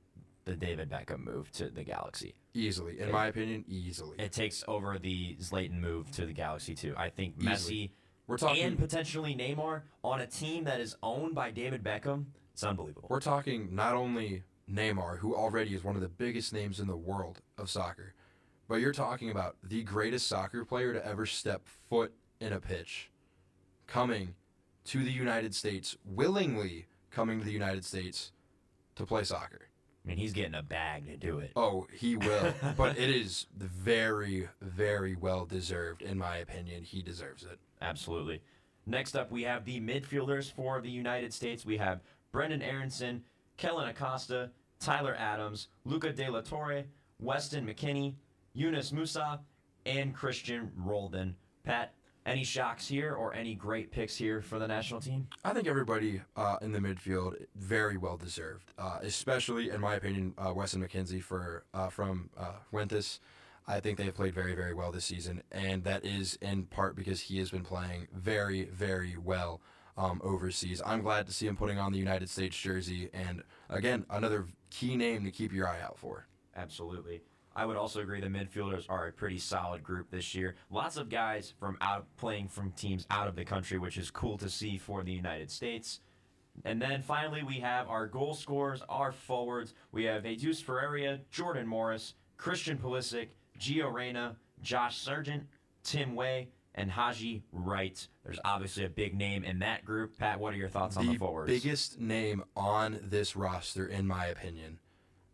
the 0.46 0.56
David 0.56 0.90
Beckham 0.90 1.24
move 1.24 1.52
to 1.54 1.70
the 1.70 1.84
Galaxy. 1.84 2.36
Easily. 2.54 3.00
In 3.00 3.12
my 3.12 3.28
opinion, 3.28 3.64
easily. 3.68 4.18
It 4.18 4.32
takes 4.32 4.64
over 4.68 4.98
the 4.98 5.36
Zlatan 5.40 5.80
move 5.80 6.12
to 6.12 6.26
the 6.26 6.34
Galaxy 6.34 6.74
too. 6.74 6.94
I 6.98 7.10
think 7.10 7.36
Easily. 7.40 7.76
Messi 7.76 7.92
We're 8.28 8.38
talking 8.38 8.64
and 8.64 8.78
potentially 8.78 9.36
Neymar 9.36 9.84
on 10.04 10.22
a 10.22 10.28
team 10.28 10.64
that 10.64 10.80
is 10.80 10.96
owned 11.04 11.36
by 11.36 11.52
David 11.52 11.84
Beckham. 11.84 12.26
It's 12.54 12.64
unbelievable. 12.64 13.08
We're 13.10 13.20
talking 13.20 13.74
not 13.74 13.94
only 13.94 14.44
Neymar, 14.72 15.20
who 15.20 15.36
already 15.36 15.74
is 15.76 15.84
one 15.84 15.96
of 15.96 16.02
the 16.02 16.10
biggest 16.10 16.52
names 16.54 16.80
in 16.80 16.88
the 16.88 16.98
world 16.98 17.42
of 17.58 17.70
soccer, 17.70 18.14
but 18.68 18.76
you're 18.76 18.92
talking 18.92 19.30
about 19.30 19.56
the 19.64 19.84
greatest 19.84 20.28
soccer 20.28 20.66
player 20.66 20.94
to 20.94 21.06
ever 21.06 21.26
step 21.26 21.68
foot 21.90 22.14
in 22.40 22.54
a 22.54 22.60
pitch, 22.60 23.12
coming 23.88 24.36
to 24.90 25.04
the 25.04 25.12
United 25.12 25.54
States, 25.54 25.96
willingly 26.04 26.88
coming 27.12 27.38
to 27.38 27.46
the 27.46 27.52
United 27.52 27.86
States 27.86 28.32
to 28.96 29.06
play 29.06 29.24
soccer. 29.24 29.68
I 30.04 30.08
mean, 30.08 30.18
he's 30.18 30.34
getting 30.34 30.56
a 30.56 30.64
bag 30.64 31.06
to 31.06 31.16
do 31.16 31.38
it. 31.38 31.52
Oh, 31.56 31.86
he 31.94 32.16
will. 32.16 32.54
but 32.78 32.98
it 32.98 33.12
is 33.12 33.46
very, 33.56 34.48
very 34.62 35.16
well 35.16 35.46
deserved, 35.46 36.02
in 36.02 36.18
my 36.18 36.38
opinion. 36.38 36.82
He 36.82 37.04
deserves 37.04 37.44
it. 37.44 37.60
Absolutely. 37.84 38.42
Next 38.88 39.16
up, 39.16 39.30
we 39.32 39.44
have 39.44 39.64
the 39.64 39.80
midfielders 39.80 40.52
for 40.52 40.82
the 40.82 40.90
United 40.90 41.36
States. 41.36 41.68
We 41.68 41.78
have 41.78 42.02
Brenden 42.34 42.64
Aaronson, 42.64 43.24
Kellen 43.58 43.90
Acosta, 43.90 44.50
Tyler 44.80 45.16
Adams, 45.20 45.68
Luca 45.86 46.12
De 46.12 46.28
La 46.30 46.42
Torre, 46.42 46.86
Weston 47.20 47.68
McKennie, 47.68 48.16
Yunus 48.54 48.92
Musah, 48.92 49.40
and 49.86 50.16
Cristian 50.16 50.72
Roldan. 50.76 51.36
Pat, 51.64 51.94
any 52.26 52.44
shocks 52.44 52.88
here 52.88 53.14
or 53.14 53.34
any 53.34 53.56
great 53.56 53.92
picks 53.92 54.16
here 54.16 54.42
for 54.42 54.60
the 54.60 54.68
national 54.68 55.02
team? 55.02 55.28
I 55.44 55.54
think 55.54 55.68
everybody 55.68 56.22
uh, 56.36 56.58
in 56.62 56.72
the 56.72 56.80
midfield 56.80 57.36
very 57.56 57.98
well 57.98 58.18
deserved, 58.18 58.74
uh, 58.78 59.00
especially 59.02 59.70
in 59.70 59.82
my 59.82 59.96
opinion, 59.96 60.34
uh, 60.38 60.54
Weston 60.54 60.86
McKenzie 60.86 61.24
for 61.24 61.64
uh, 61.74 61.90
from 61.90 62.30
uh, 62.38 62.54
Juventus. 62.72 63.20
I 63.68 63.80
think 63.80 63.98
they've 63.98 64.14
played 64.14 64.34
very 64.34 64.56
very 64.56 64.74
well 64.74 64.92
this 64.92 65.06
season, 65.06 65.44
and 65.52 65.84
that 65.84 66.06
is 66.06 66.38
in 66.42 66.64
part 66.64 66.96
because 66.96 67.22
he 67.22 67.38
has 67.40 67.52
been 67.52 67.64
playing 67.64 68.08
very 68.14 68.66
very 68.66 69.16
well 69.18 69.62
um, 69.98 70.22
overseas. 70.24 70.82
I'm 70.86 71.02
glad 71.02 71.28
to 71.28 71.34
see 71.34 71.48
him 71.48 71.56
putting 71.56 71.78
on 71.78 71.92
the 71.92 72.00
United 72.00 72.30
States 72.30 72.58
jersey, 72.58 73.10
and 73.14 73.44
again 73.70 74.06
another 74.10 74.46
key 74.70 74.96
name 74.96 75.24
to 75.26 75.32
keep 75.32 75.54
your 75.54 75.68
eye 75.68 75.82
out 75.82 75.98
for. 75.98 76.28
Absolutely. 76.56 77.22
I 77.60 77.66
would 77.66 77.76
also 77.76 78.00
agree 78.00 78.22
the 78.22 78.28
midfielders 78.28 78.86
are 78.88 79.08
a 79.08 79.12
pretty 79.12 79.38
solid 79.38 79.84
group 79.84 80.10
this 80.10 80.34
year. 80.34 80.56
Lots 80.72 80.96
of 80.96 81.10
guys 81.10 81.54
from 81.60 81.78
out 81.82 82.06
playing 82.16 82.48
from 82.48 82.72
teams 82.72 83.06
out 83.12 83.28
of 83.28 83.36
the 83.36 83.44
country, 83.44 83.78
which 83.78 83.98
is 83.98 84.10
cool 84.10 84.38
to 84.38 84.50
see 84.50 84.78
for 84.78 85.04
the 85.04 85.12
United 85.12 85.52
States. 85.52 86.00
And 86.64 86.82
then 86.82 87.02
finally, 87.02 87.44
we 87.44 87.56
have 87.56 87.90
our 87.90 88.08
goal 88.08 88.34
scorers, 88.34 88.82
our 88.88 89.12
forwards. 89.12 89.74
We 89.92 90.06
have 90.06 90.24
Jesus 90.24 90.62
Ferreira, 90.62 91.20
Jordan 91.32 91.68
Morris, 91.68 92.14
Christian 92.38 92.78
Pulisic, 92.78 93.28
Gio 93.60 93.92
Reyna, 93.92 94.38
Josh 94.62 94.98
Sargent, 94.98 95.44
Tim 95.84 96.16
Weah, 96.16 96.46
and 96.76 96.90
Haji 96.90 97.44
Wright. 97.52 98.08
There's 98.24 98.40
obviously 98.46 98.86
a 98.86 98.90
big 98.90 99.16
name 99.16 99.44
in 99.44 99.60
that 99.60 99.84
group. 99.84 100.18
Pat, 100.18 100.40
what 100.40 100.54
are 100.54 100.58
your 100.58 100.70
thoughts 100.70 100.96
on 100.96 101.08
the 101.08 101.18
forwards? 101.18 101.52
biggest 101.52 102.00
name 102.00 102.42
on 102.56 103.02
this 103.04 103.36
roster, 103.36 103.86
in 103.86 104.08
my 104.08 104.28
opinion, 104.28 104.80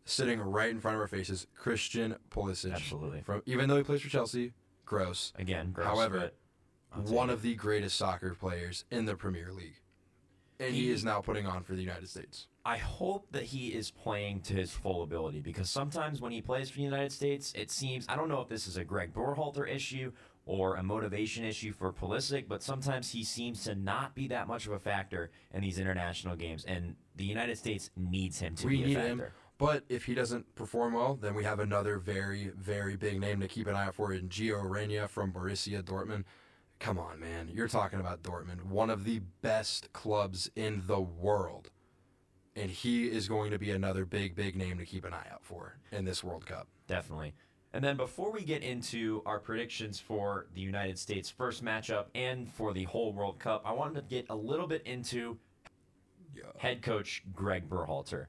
sitting 0.06 0.40
right 0.40 0.70
in 0.70 0.80
front 0.80 0.94
of 0.94 1.00
our 1.02 1.06
faces, 1.08 1.46
Christian 1.54 2.16
Pulisic. 2.30 2.72
Absolutely. 2.74 3.20
From 3.20 3.42
even 3.44 3.68
though 3.68 3.76
he 3.76 3.82
plays 3.82 4.00
for 4.00 4.08
Chelsea, 4.08 4.52
gross. 4.86 5.32
Again, 5.36 5.72
gross, 5.72 5.86
However, 5.86 6.18
but 6.18 6.34
I'll 6.94 7.02
take 7.02 7.12
one 7.14 7.28
of 7.28 7.42
the 7.42 7.54
greatest 7.54 7.96
soccer 7.98 8.34
players 8.34 8.84
in 8.90 9.04
the 9.04 9.14
Premier 9.16 9.52
League, 9.52 9.80
and 10.58 10.74
he, 10.74 10.84
He- 10.84 10.90
is 10.90 11.04
now 11.04 11.20
putting 11.20 11.46
on 11.46 11.62
for 11.62 11.74
the 11.74 11.82
United 11.82 12.08
States. 12.08 12.46
I 12.64 12.78
hope 12.78 13.28
that 13.30 13.44
he 13.44 13.68
is 13.68 13.92
playing 13.92 14.40
to 14.40 14.54
his 14.54 14.72
full 14.72 15.04
ability 15.04 15.38
because 15.40 15.70
sometimes 15.70 16.20
when 16.20 16.32
he 16.32 16.40
plays 16.42 16.68
for 16.68 16.78
the 16.78 16.82
United 16.82 17.12
States, 17.12 17.52
it 17.54 17.70
seems 17.70 18.06
I 18.08 18.16
don't 18.16 18.28
know 18.28 18.40
if 18.40 18.48
this 18.48 18.66
is 18.66 18.76
a 18.76 18.82
Greg 18.84 19.12
Berhalter 19.14 19.68
issue 19.68 20.10
or 20.46 20.74
a 20.76 20.82
motivation 20.82 21.44
issue 21.44 21.72
for 21.72 21.92
Pulisic, 21.92 22.46
but 22.48 22.62
sometimes 22.64 23.10
he 23.12 23.22
seems 23.22 23.62
to 23.64 23.74
not 23.76 24.14
be 24.16 24.26
that 24.28 24.46
much 24.48 24.66
of 24.66 24.72
a 24.72 24.78
factor 24.80 25.30
in 25.52 25.60
these 25.60 25.78
international 25.78 26.34
games, 26.36 26.64
and 26.64 26.94
the 27.16 27.24
United 27.24 27.56
States 27.58 27.90
needs 27.96 28.38
him 28.40 28.54
to 28.56 28.66
we 28.66 28.82
be 28.82 28.94
a 28.94 28.96
factor. 28.96 29.08
him. 29.26 29.32
But 29.58 29.84
if 29.88 30.04
he 30.04 30.14
doesn't 30.14 30.54
perform 30.54 30.94
well, 30.94 31.14
then 31.14 31.34
we 31.34 31.44
have 31.44 31.60
another 31.60 31.98
very, 31.98 32.50
very 32.56 32.96
big 32.96 33.20
name 33.20 33.40
to 33.40 33.48
keep 33.48 33.66
an 33.66 33.74
eye 33.74 33.86
out 33.86 33.94
for 33.94 34.12
in 34.12 34.28
Gio 34.28 34.68
Reyna 34.68 35.08
from 35.08 35.32
Borussia 35.32 35.82
Dortmund. 35.82 36.24
Come 36.78 36.98
on, 36.98 37.18
man. 37.18 37.48
You're 37.52 37.68
talking 37.68 38.00
about 38.00 38.22
Dortmund, 38.22 38.64
one 38.64 38.90
of 38.90 39.04
the 39.04 39.20
best 39.40 39.92
clubs 39.94 40.50
in 40.56 40.82
the 40.86 41.00
world. 41.00 41.70
And 42.54 42.70
he 42.70 43.06
is 43.06 43.28
going 43.28 43.50
to 43.50 43.58
be 43.58 43.70
another 43.70 44.04
big, 44.04 44.34
big 44.34 44.56
name 44.56 44.78
to 44.78 44.84
keep 44.84 45.04
an 45.04 45.14
eye 45.14 45.26
out 45.32 45.42
for 45.42 45.78
in 45.90 46.04
this 46.04 46.22
World 46.22 46.44
Cup. 46.44 46.68
Definitely. 46.86 47.32
And 47.72 47.84
then 47.84 47.96
before 47.96 48.32
we 48.32 48.42
get 48.42 48.62
into 48.62 49.22
our 49.26 49.38
predictions 49.38 50.00
for 50.00 50.46
the 50.54 50.60
United 50.60 50.98
States 50.98 51.30
first 51.30 51.64
matchup 51.64 52.06
and 52.14 52.50
for 52.50 52.72
the 52.72 52.84
whole 52.84 53.12
World 53.12 53.38
Cup, 53.38 53.62
I 53.64 53.72
wanted 53.72 53.94
to 53.96 54.14
get 54.14 54.26
a 54.30 54.36
little 54.36 54.66
bit 54.66 54.82
into 54.86 55.38
head 56.58 56.82
coach 56.82 57.22
Greg 57.34 57.68
Berhalter. 57.68 58.26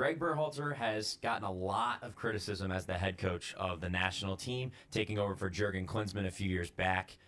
Greg 0.00 0.18
Berhalter 0.18 0.74
has 0.74 1.18
gotten 1.20 1.44
a 1.44 1.52
lot 1.52 2.02
of 2.02 2.16
criticism 2.16 2.72
as 2.72 2.86
the 2.86 2.94
head 2.94 3.18
coach 3.18 3.54
of 3.58 3.82
the 3.82 3.88
national 3.90 4.34
team, 4.34 4.72
taking 4.90 5.18
over 5.18 5.34
for 5.36 5.50
Jurgen 5.50 5.86
Klinsmann 5.86 6.26
a 6.26 6.30
few 6.30 6.48
years 6.48 6.70
back. 6.70 7.18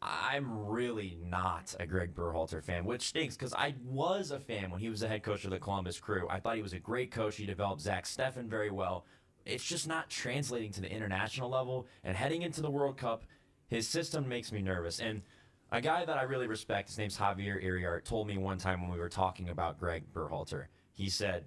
I'm 0.00 0.64
really 0.66 1.18
not 1.22 1.76
a 1.78 1.86
Greg 1.86 2.14
Berhalter 2.14 2.64
fan, 2.64 2.86
which 2.86 3.02
stinks 3.02 3.36
because 3.36 3.52
I 3.52 3.74
was 3.84 4.30
a 4.30 4.40
fan 4.40 4.70
when 4.70 4.80
he 4.80 4.88
was 4.88 5.00
the 5.00 5.08
head 5.08 5.24
coach 5.24 5.44
of 5.44 5.50
the 5.50 5.58
Columbus 5.58 6.00
Crew. 6.00 6.26
I 6.30 6.40
thought 6.40 6.56
he 6.56 6.62
was 6.62 6.72
a 6.72 6.78
great 6.78 7.10
coach. 7.10 7.36
He 7.36 7.44
developed 7.44 7.82
Zach 7.82 8.06
Steffen 8.06 8.48
very 8.48 8.70
well. 8.70 9.04
It's 9.44 9.62
just 9.62 9.86
not 9.86 10.08
translating 10.08 10.72
to 10.72 10.80
the 10.80 10.90
international 10.90 11.50
level. 11.50 11.86
And 12.02 12.16
heading 12.16 12.40
into 12.40 12.62
the 12.62 12.70
World 12.70 12.96
Cup, 12.96 13.24
his 13.68 13.86
system 13.86 14.26
makes 14.26 14.52
me 14.52 14.62
nervous. 14.62 15.00
And 15.00 15.20
a 15.70 15.82
guy 15.82 16.06
that 16.06 16.16
I 16.16 16.22
really 16.22 16.46
respect, 16.46 16.88
his 16.88 16.96
name's 16.96 17.18
Javier 17.18 17.62
Iriart, 17.62 18.04
told 18.06 18.26
me 18.26 18.38
one 18.38 18.56
time 18.56 18.80
when 18.80 18.90
we 18.90 19.00
were 19.00 19.10
talking 19.10 19.50
about 19.50 19.78
Greg 19.78 20.04
Berhalter. 20.14 20.68
He 20.94 21.10
said, 21.10 21.44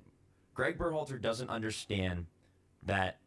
Greg 0.59 0.77
Berhalter 0.77 1.21
doesn't 1.21 1.49
understand 1.49 2.25
that 2.83 3.19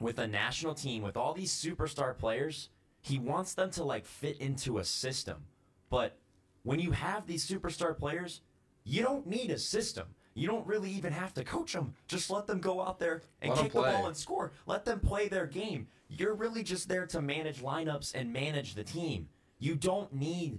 with 0.00 0.18
a 0.18 0.26
national 0.26 0.74
team, 0.74 1.00
with 1.00 1.16
all 1.16 1.32
these 1.32 1.52
superstar 1.52 2.18
players, 2.18 2.70
he 3.00 3.20
wants 3.20 3.54
them 3.54 3.70
to 3.70 3.84
like 3.84 4.04
fit 4.04 4.36
into 4.38 4.78
a 4.78 4.84
system. 4.84 5.44
But 5.90 6.16
when 6.64 6.80
you 6.80 6.90
have 6.90 7.24
these 7.24 7.48
superstar 7.48 7.96
players, 7.96 8.40
you 8.82 9.04
don't 9.04 9.28
need 9.28 9.52
a 9.52 9.58
system. 9.60 10.06
You 10.34 10.48
don't 10.48 10.66
really 10.66 10.90
even 10.90 11.12
have 11.12 11.32
to 11.34 11.44
coach 11.44 11.72
them. 11.72 11.94
Just 12.08 12.30
let 12.30 12.48
them 12.48 12.58
go 12.58 12.82
out 12.82 12.98
there 12.98 13.22
and 13.40 13.52
Let 13.52 13.62
kick 13.62 13.72
the 13.72 13.82
ball 13.82 14.08
and 14.08 14.16
score. 14.16 14.50
Let 14.66 14.84
them 14.84 14.98
play 14.98 15.28
their 15.28 15.46
game. 15.46 15.86
You're 16.08 16.34
really 16.34 16.64
just 16.64 16.88
there 16.88 17.06
to 17.06 17.22
manage 17.22 17.62
lineups 17.62 18.12
and 18.12 18.32
manage 18.32 18.74
the 18.74 18.82
team. 18.82 19.28
You 19.60 19.76
don't 19.76 20.12
need 20.12 20.58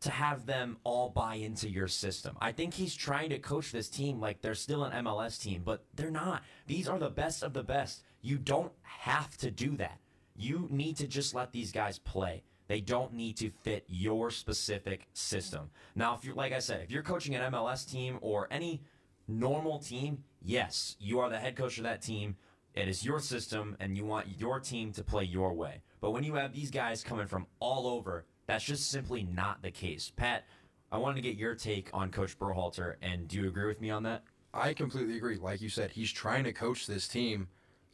to 0.00 0.10
have 0.10 0.46
them 0.46 0.76
all 0.84 1.08
buy 1.08 1.34
into 1.34 1.68
your 1.68 1.88
system. 1.88 2.36
I 2.40 2.52
think 2.52 2.74
he's 2.74 2.94
trying 2.94 3.30
to 3.30 3.38
coach 3.38 3.72
this 3.72 3.88
team 3.88 4.20
like 4.20 4.40
they're 4.40 4.54
still 4.54 4.84
an 4.84 5.04
MLS 5.04 5.40
team, 5.40 5.62
but 5.64 5.84
they're 5.94 6.10
not. 6.10 6.42
These 6.66 6.88
are 6.88 6.98
the 6.98 7.10
best 7.10 7.42
of 7.42 7.52
the 7.52 7.64
best. 7.64 8.02
You 8.22 8.38
don't 8.38 8.72
have 8.82 9.36
to 9.38 9.50
do 9.50 9.76
that. 9.76 9.98
You 10.36 10.68
need 10.70 10.96
to 10.98 11.08
just 11.08 11.34
let 11.34 11.52
these 11.52 11.72
guys 11.72 11.98
play. 11.98 12.44
They 12.68 12.80
don't 12.80 13.14
need 13.14 13.36
to 13.38 13.50
fit 13.50 13.84
your 13.88 14.30
specific 14.30 15.08
system. 15.14 15.70
Now, 15.96 16.14
if 16.14 16.24
you're 16.24 16.34
like 16.34 16.52
I 16.52 16.58
said, 16.58 16.82
if 16.82 16.90
you're 16.90 17.02
coaching 17.02 17.34
an 17.34 17.52
MLS 17.52 17.90
team 17.90 18.18
or 18.20 18.46
any 18.50 18.82
normal 19.26 19.78
team, 19.78 20.22
yes, 20.42 20.96
you 21.00 21.18
are 21.20 21.30
the 21.30 21.38
head 21.38 21.56
coach 21.56 21.78
of 21.78 21.84
that 21.84 22.02
team. 22.02 22.36
It 22.74 22.86
is 22.86 23.04
your 23.04 23.18
system, 23.18 23.76
and 23.80 23.96
you 23.96 24.04
want 24.04 24.38
your 24.38 24.60
team 24.60 24.92
to 24.92 25.02
play 25.02 25.24
your 25.24 25.52
way. 25.54 25.82
But 26.00 26.12
when 26.12 26.22
you 26.22 26.34
have 26.34 26.52
these 26.52 26.70
guys 26.70 27.02
coming 27.02 27.26
from 27.26 27.46
all 27.58 27.88
over, 27.88 28.26
that's 28.48 28.64
just 28.64 28.90
simply 28.90 29.22
not 29.22 29.62
the 29.62 29.70
case. 29.70 30.10
Pat, 30.16 30.46
I 30.90 30.96
wanted 30.96 31.16
to 31.16 31.28
get 31.28 31.36
your 31.36 31.54
take 31.54 31.90
on 31.92 32.10
Coach 32.10 32.36
Berhalter, 32.38 32.94
and 33.02 33.28
do 33.28 33.36
you 33.36 33.46
agree 33.46 33.66
with 33.66 33.80
me 33.80 33.90
on 33.90 34.02
that? 34.04 34.24
I 34.54 34.72
completely 34.72 35.18
agree. 35.18 35.36
Like 35.36 35.60
you 35.60 35.68
said, 35.68 35.90
he's 35.90 36.10
trying 36.10 36.44
to 36.44 36.52
coach 36.52 36.86
this 36.86 37.06
team 37.06 37.48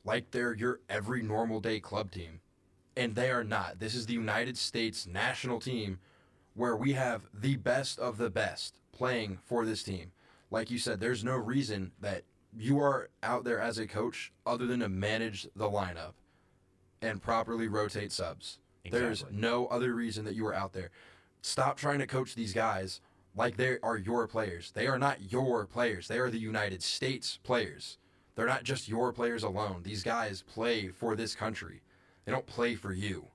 like 0.05 0.31
they're 0.31 0.55
your 0.55 0.81
every 0.89 1.23
normal 1.23 1.61
day 1.61 1.81
club 1.81 2.13
team. 2.13 2.41
And 2.97 3.17
they 3.17 3.33
are 3.33 3.43
not. 3.43 3.81
This 3.81 3.97
is 3.97 4.07
the 4.07 4.15
United 4.15 4.57
States 4.57 5.09
national 5.09 5.59
team 5.59 5.99
where 6.55 6.77
we 6.77 6.93
have 6.93 7.23
the 7.35 7.57
best 7.57 7.99
of 7.99 8.17
the 8.17 8.31
best 8.31 8.79
playing 8.93 9.39
for 9.45 9.67
this 9.67 9.83
team. 9.83 10.13
Like 10.53 10.71
you 10.71 10.79
said, 10.79 11.01
there's 11.01 11.25
no 11.25 11.37
reason 11.37 11.91
that 12.01 12.23
you 12.57 12.79
are 12.79 13.11
out 13.25 13.43
there 13.43 13.61
as 13.61 13.79
a 13.79 13.89
coach 13.89 14.33
other 14.47 14.67
than 14.67 14.79
to 14.81 14.89
manage 14.89 15.49
the 15.57 15.69
lineup 15.69 16.13
and 17.03 17.21
properly 17.21 17.67
rotate 17.67 18.13
subs. 18.13 18.61
There's 18.91 19.25
no 19.31 19.67
other 19.67 19.95
reason 19.95 20.25
that 20.27 20.35
you 20.35 20.47
are 20.47 20.55
out 20.55 20.73
there. 20.73 20.91
Stop 21.43 21.77
trying 21.77 21.99
to 22.01 22.07
coach 22.07 22.35
these 22.35 22.53
guys 22.53 23.01
like 23.37 23.57
they 23.57 23.79
are 23.83 23.97
your 23.97 24.27
players. 24.29 24.71
They 24.73 24.87
are 24.87 24.99
not 24.99 25.33
your 25.33 25.67
players. 25.67 26.09
They 26.09 26.19
are 26.19 26.31
the 26.31 26.39
United 26.39 26.83
States 26.83 27.39
players. 27.43 27.99
They're 28.35 28.47
not 28.47 28.65
just 28.65 28.89
your 28.89 29.13
players 29.13 29.43
alone. 29.43 29.83
These 29.83 30.03
guys 30.03 30.43
play 30.43 30.89
for 30.89 31.17
this 31.17 31.35
country. 31.35 31.83
They 32.25 32.33
don't 32.33 32.47
play 32.47 32.75
for 32.75 32.93
you. 32.93 33.29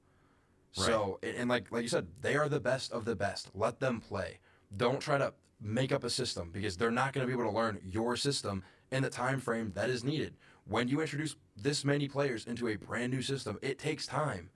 So, 0.72 1.20
and- 1.24 1.36
and 1.36 1.50
like 1.50 1.72
like 1.72 1.84
you 1.84 1.90
said, 1.90 2.08
they 2.22 2.36
are 2.36 2.48
the 2.50 2.60
best 2.60 2.92
of 2.92 3.06
the 3.06 3.16
best. 3.16 3.50
Let 3.56 3.80
them 3.80 4.00
play. 4.00 4.40
Don't 4.76 5.00
try 5.00 5.18
to 5.18 5.34
make 5.60 5.92
up 5.92 6.04
a 6.04 6.10
system 6.10 6.52
because 6.52 6.78
they're 6.78 6.92
not 6.92 7.12
going 7.12 7.26
to 7.26 7.28
be 7.28 7.34
able 7.40 7.50
to 7.52 7.56
learn 7.58 7.80
your 7.84 8.16
system 8.16 8.64
in 8.92 9.04
the 9.04 9.10
time 9.10 9.40
frame 9.40 9.72
that 9.76 9.90
is 9.90 10.04
needed. 10.04 10.36
When 10.66 10.88
you 10.88 11.02
introduce 11.02 11.36
this 11.58 11.84
many 11.84 12.08
players 12.08 12.46
into 12.46 12.68
a 12.68 12.76
brand 12.76 13.12
new 13.12 13.22
system, 13.22 13.58
it 13.62 13.80
takes 13.80 14.06
time 14.06 14.52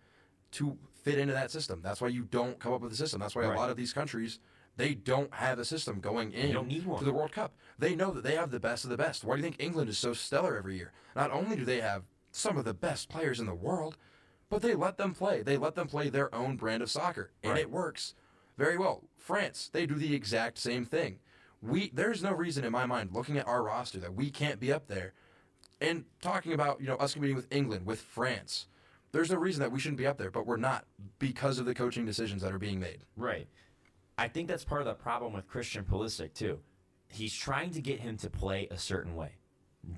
to 0.53 0.77
fit 1.03 1.19
into 1.19 1.33
that 1.33 1.51
system. 1.51 1.81
That's 1.83 2.01
why 2.01 2.07
you 2.07 2.23
don't 2.23 2.59
come 2.59 2.73
up 2.73 2.81
with 2.81 2.93
a 2.93 2.95
system. 2.95 3.19
That's 3.19 3.35
why 3.35 3.43
Right. 3.43 3.55
a 3.55 3.59
lot 3.59 3.69
of 3.69 3.77
these 3.77 3.93
countries 3.93 4.39
they 4.75 4.95
don't 4.95 5.31
have 5.35 5.59
a 5.59 5.65
system 5.65 5.99
going 5.99 6.31
in 6.31 6.51
don't 6.51 6.67
need 6.67 6.85
one. 6.85 6.97
to 6.97 7.05
the 7.05 7.13
World 7.13 7.31
Cup. 7.31 7.53
They 7.77 7.95
know 7.95 8.09
that 8.11 8.23
they 8.23 8.35
have 8.35 8.49
the 8.49 8.59
best 8.59 8.83
of 8.83 8.89
the 8.89 8.97
best. 8.97 9.23
Why 9.23 9.35
do 9.35 9.41
you 9.41 9.43
think 9.43 9.61
England 9.61 9.87
is 9.89 9.99
so 9.99 10.13
stellar 10.13 10.57
every 10.57 10.77
year? 10.77 10.93
Not 11.15 11.29
only 11.29 11.55
do 11.55 11.63
they 11.63 11.79
have 11.81 12.03
some 12.31 12.57
of 12.57 12.65
the 12.65 12.73
best 12.73 13.07
players 13.07 13.39
in 13.39 13.45
the 13.45 13.53
world, 13.53 13.97
but 14.49 14.63
they 14.63 14.73
let 14.73 14.97
them 14.97 15.13
play. 15.13 15.43
They 15.43 15.57
let 15.57 15.75
them 15.75 15.87
play 15.87 16.09
their 16.09 16.33
own 16.33 16.55
brand 16.57 16.81
of 16.81 16.89
soccer, 16.89 17.31
and 17.43 17.53
Right. 17.53 17.61
it 17.61 17.69
works 17.69 18.15
very 18.57 18.77
well. 18.77 19.03
France, 19.15 19.69
they 19.71 19.85
do 19.85 19.95
the 19.95 20.15
exact 20.15 20.57
same 20.57 20.85
thing. 20.85 21.19
We 21.61 21.91
there's 21.93 22.23
no 22.23 22.33
reason 22.33 22.63
in 22.65 22.71
my 22.71 22.85
mind 22.87 23.11
looking 23.13 23.37
at 23.37 23.47
our 23.47 23.61
roster 23.63 23.99
that 23.99 24.15
we 24.15 24.31
can't 24.31 24.59
be 24.59 24.73
up 24.73 24.87
there 24.87 25.13
and 25.79 26.05
talking 26.21 26.51
about, 26.53 26.81
you 26.81 26.87
know, 26.87 26.95
us 26.95 27.13
competing 27.13 27.35
with 27.35 27.47
England, 27.51 27.85
with 27.85 28.01
France. 28.01 28.67
There's 29.13 29.29
no 29.29 29.37
reason 29.37 29.61
that 29.61 29.71
we 29.71 29.79
shouldn't 29.79 29.99
be 29.99 30.07
up 30.07 30.17
there, 30.17 30.31
but 30.31 30.45
we're 30.45 30.57
not 30.57 30.85
because 31.19 31.59
of 31.59 31.65
the 31.65 31.73
coaching 31.73 32.03
decisions 32.03 32.41
that 32.41 32.51
are 32.51 32.59
being 32.59 32.79
made. 32.79 33.05
Right. 33.15 33.47
I 34.17 34.27
think 34.27 34.47
that's 34.47 34.65
part 34.65 34.81
of 34.81 34.87
the 34.87 34.95
problem 34.95 35.33
with 35.33 35.47
Christian 35.47 35.85
Pulisic 35.85 36.33
too. 36.33 36.59
He's 37.07 37.33
trying 37.33 37.69
to 37.71 37.81
get 37.81 37.99
him 37.99 38.17
to 38.17 38.29
play 38.29 38.67
a 38.71 38.77
certain 38.77 39.15
way. 39.15 39.33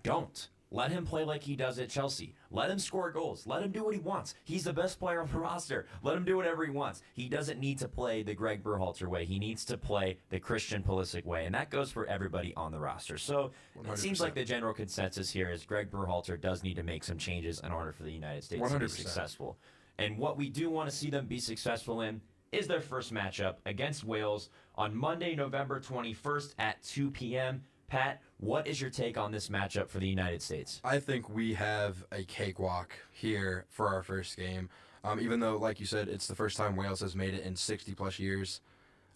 Don't. 0.04 0.50
Let 0.76 0.92
him 0.92 1.06
play 1.06 1.24
like 1.24 1.42
he 1.42 1.56
does 1.56 1.80
at 1.80 1.90
Chelsea. 1.90 2.36
Let 2.52 2.70
him 2.70 2.80
score 2.80 3.10
goals. 3.10 3.48
Let 3.48 3.64
him 3.64 3.72
do 3.72 3.86
what 3.86 3.94
he 3.94 4.00
wants. 4.02 4.36
He's 4.44 4.66
the 4.66 4.74
best 4.74 5.00
player 5.00 5.22
on 5.22 5.30
the 5.32 5.40
roster. 5.40 5.88
Let 6.04 6.18
him 6.18 6.26
do 6.26 6.36
whatever 6.36 6.66
he 6.66 6.70
wants. 6.70 7.02
He 7.14 7.30
doesn't 7.30 7.62
need 7.62 7.80
to 7.80 7.88
play 7.88 8.24
the 8.24 8.34
Greg 8.34 8.62
Berhalter 8.62 9.08
way. 9.08 9.24
He 9.24 9.40
needs 9.40 9.64
to 9.66 9.78
play 9.78 10.18
the 10.30 10.40
Christian 10.40 10.84
Pulisic 10.84 11.24
way, 11.24 11.46
and 11.46 11.56
that 11.56 11.70
goes 11.70 11.92
for 11.92 12.06
everybody 12.08 12.54
on 12.58 12.74
the 12.74 12.80
roster. 12.80 13.18
So 13.18 13.52
it 13.90 13.98
seems 13.98 14.20
like 14.20 14.36
the 14.36 14.44
general 14.44 14.74
consensus 14.74 15.32
here 15.32 15.50
is 15.50 15.64
Greg 15.64 15.90
Berhalter 15.90 16.40
does 16.40 16.62
need 16.62 16.76
to 16.76 16.84
make 16.84 17.06
some 17.06 17.18
changes 17.18 17.62
in 17.62 17.72
order 17.72 17.94
for 17.94 18.04
the 18.04 18.12
United 18.12 18.44
States 18.44 18.70
to 18.70 18.78
be 18.78 18.88
successful. 18.90 19.58
And 19.98 20.18
what 20.18 20.36
we 20.36 20.50
do 20.50 20.70
want 20.70 20.90
to 20.90 20.96
see 20.96 21.10
them 21.10 21.26
be 21.26 21.40
successful 21.40 22.02
in 22.02 22.20
is 22.52 22.68
their 22.68 22.82
first 22.82 23.14
matchup 23.14 23.56
against 23.66 24.04
Wales 24.04 24.50
on 24.76 24.94
Monday, 24.94 25.36
November 25.36 25.80
21st 25.80 26.56
at 26.60 26.84
2 26.84 27.12
p.m. 27.12 27.64
Pat, 27.88 28.22
what 28.40 28.68
is 28.68 28.82
your 28.82 28.90
take 28.90 29.18
on 29.18 29.32
this 29.32 29.50
matchup 29.50 29.90
for 29.90 30.00
the 30.00 30.08
United 30.08 30.42
States? 30.42 30.82
I 30.84 31.00
think 31.00 31.30
we 31.30 31.54
have 31.54 32.06
a 32.12 32.24
cakewalk 32.24 32.94
here 33.12 33.66
for 33.70 33.88
our 33.88 34.04
first 34.04 34.38
game. 34.38 34.70
Um, 35.04 35.20
even 35.20 35.40
though, 35.40 35.58
like 35.58 35.80
you 35.80 35.86
said, 35.86 36.08
it's 36.08 36.28
the 36.28 36.36
first 36.36 36.58
time 36.58 36.76
Wales 36.76 37.00
has 37.02 37.16
made 37.16 37.36
it 37.36 37.44
in 37.44 37.56
60 37.56 37.94
plus 37.94 38.18
years, 38.18 38.62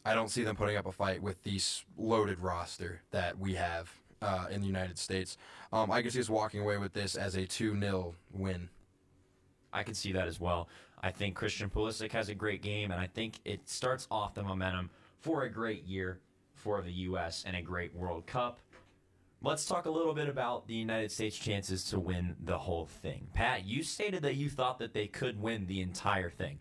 I 0.05 0.13
don't 0.13 0.29
see 0.29 0.43
them 0.43 0.55
putting 0.55 0.77
up 0.77 0.85
a 0.85 0.91
fight 0.91 1.21
with 1.21 1.43
this 1.43 1.83
loaded 1.97 2.39
roster 2.39 3.01
that 3.11 3.39
we 3.39 3.55
have 3.55 3.91
uh, 4.21 4.47
in 4.51 4.61
the 4.61 4.67
United 4.67 4.99
States. 4.99 5.37
Um, 5.73 5.91
I 5.91 6.01
can 6.01 6.11
see 6.11 6.19
us 6.19 6.29
walking 6.29 6.61
away 6.61 6.77
with 6.77 6.93
this 6.93 7.15
as 7.15 7.35
a 7.35 7.45
2 7.45 7.79
0 7.79 8.13
win. 8.33 8.69
I 9.73 9.83
can 9.83 9.93
see 9.93 10.11
that 10.13 10.27
as 10.27 10.39
well. 10.39 10.69
I 11.01 11.11
think 11.11 11.35
Christian 11.35 11.69
Pulisic 11.69 12.11
has 12.11 12.29
a 12.29 12.35
great 12.35 12.61
game, 12.61 12.91
and 12.91 12.99
I 12.99 13.07
think 13.07 13.39
it 13.45 13.67
starts 13.67 14.07
off 14.11 14.33
the 14.33 14.43
momentum 14.43 14.89
for 15.21 15.43
a 15.43 15.49
great 15.49 15.85
year 15.85 16.19
for 16.59 16.81
the 16.81 16.91
U.S. 16.91 17.43
and 17.47 17.55
a 17.55 17.61
great 17.61 17.95
World 17.95 18.25
Cup. 18.25 18.59
Let's 19.41 19.65
talk 19.65 19.85
a 19.85 19.89
little 19.89 20.13
bit 20.13 20.27
about 20.27 20.67
the 20.67 20.73
United 20.73 21.13
States' 21.13 21.37
chances 21.37 21.85
to 21.85 21.99
win 21.99 22.35
the 22.43 22.57
whole 22.57 22.87
thing. 22.87 23.29
Pat, 23.33 23.65
you 23.65 23.83
stated 23.83 24.21
that 24.23 24.35
you 24.35 24.49
thought 24.49 24.79
that 24.79 24.93
they 24.93 25.07
could 25.07 25.41
win 25.41 25.65
the 25.65 25.79
entire 25.79 26.29
thing. 26.29 26.59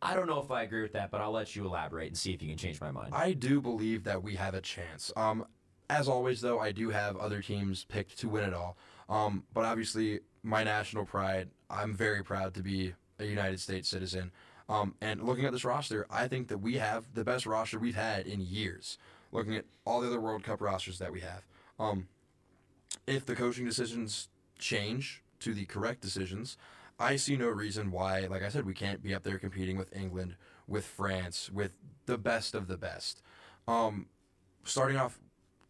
I 0.00 0.14
don't 0.14 0.28
know 0.28 0.38
if 0.38 0.48
I 0.52 0.62
agree 0.62 0.82
with 0.82 0.92
that, 0.92 1.10
but 1.10 1.20
I'll 1.20 1.32
let 1.32 1.56
you 1.56 1.66
elaborate 1.66 2.06
and 2.06 2.16
see 2.16 2.32
if 2.32 2.40
you 2.40 2.48
can 2.48 2.56
change 2.56 2.80
my 2.80 2.92
mind. 2.92 3.12
I 3.12 3.32
do 3.32 3.60
believe 3.60 4.04
that 4.04 4.22
we 4.22 4.36
have 4.36 4.54
a 4.54 4.60
chance. 4.60 5.12
Um, 5.16 5.44
as 5.90 6.08
always, 6.08 6.40
though, 6.40 6.60
I 6.60 6.70
do 6.70 6.90
have 6.90 7.16
other 7.16 7.42
teams 7.42 7.84
picked 7.84 8.16
to 8.20 8.28
win 8.28 8.44
it 8.44 8.54
all. 8.54 8.76
Um, 9.08 9.42
but 9.52 9.64
obviously, 9.64 10.20
my 10.44 10.62
national 10.62 11.06
pride, 11.06 11.48
I'm 11.68 11.94
very 11.94 12.22
proud 12.22 12.54
to 12.54 12.62
be 12.62 12.94
a 13.18 13.24
United 13.24 13.58
States 13.58 13.88
citizen. 13.88 14.30
Um, 14.68 14.94
and 15.00 15.24
looking 15.24 15.46
at 15.46 15.52
this 15.52 15.64
roster, 15.64 16.06
I 16.08 16.28
think 16.28 16.46
that 16.46 16.58
we 16.58 16.74
have 16.74 17.12
the 17.12 17.24
best 17.24 17.44
roster 17.44 17.80
we've 17.80 17.96
had 17.96 18.28
in 18.28 18.40
years. 18.40 18.98
Looking 19.32 19.56
at 19.56 19.64
all 19.84 20.00
the 20.00 20.06
other 20.06 20.20
World 20.20 20.44
Cup 20.44 20.60
rosters 20.60 21.00
that 21.00 21.10
we 21.10 21.20
have. 21.20 21.44
Um, 21.80 22.06
if 23.06 23.26
the 23.26 23.34
coaching 23.34 23.64
decisions 23.64 24.28
change 24.58 25.22
to 25.40 25.54
the 25.54 25.64
correct 25.66 26.00
decisions, 26.00 26.56
I 26.98 27.16
see 27.16 27.36
no 27.36 27.48
reason 27.48 27.90
why, 27.90 28.26
like 28.26 28.42
I 28.42 28.50
said, 28.50 28.66
we 28.66 28.74
can't 28.74 29.02
be 29.02 29.14
up 29.14 29.22
there 29.22 29.38
competing 29.38 29.78
with 29.78 29.94
England, 29.96 30.36
with 30.68 30.84
France, 30.84 31.50
with 31.52 31.72
the 32.06 32.18
best 32.18 32.54
of 32.54 32.68
the 32.68 32.76
best. 32.76 33.22
Um, 33.66 34.06
starting 34.64 34.96
off 34.96 35.18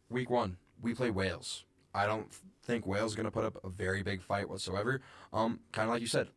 week 0.08 0.28
one, 0.28 0.56
we 0.82 0.94
play 0.94 1.10
Wales. 1.10 1.64
I 1.94 2.06
don't 2.06 2.28
think 2.64 2.86
Wales 2.86 3.12
is 3.12 3.16
going 3.16 3.26
to 3.26 3.30
put 3.30 3.44
up 3.44 3.62
a 3.64 3.68
very 3.68 4.02
big 4.02 4.22
fight 4.22 4.48
whatsoever. 4.48 5.00
Um, 5.32 5.60
kind 5.72 5.88
of 5.88 5.94
like 5.94 6.00
you 6.00 6.06
said, 6.06 6.28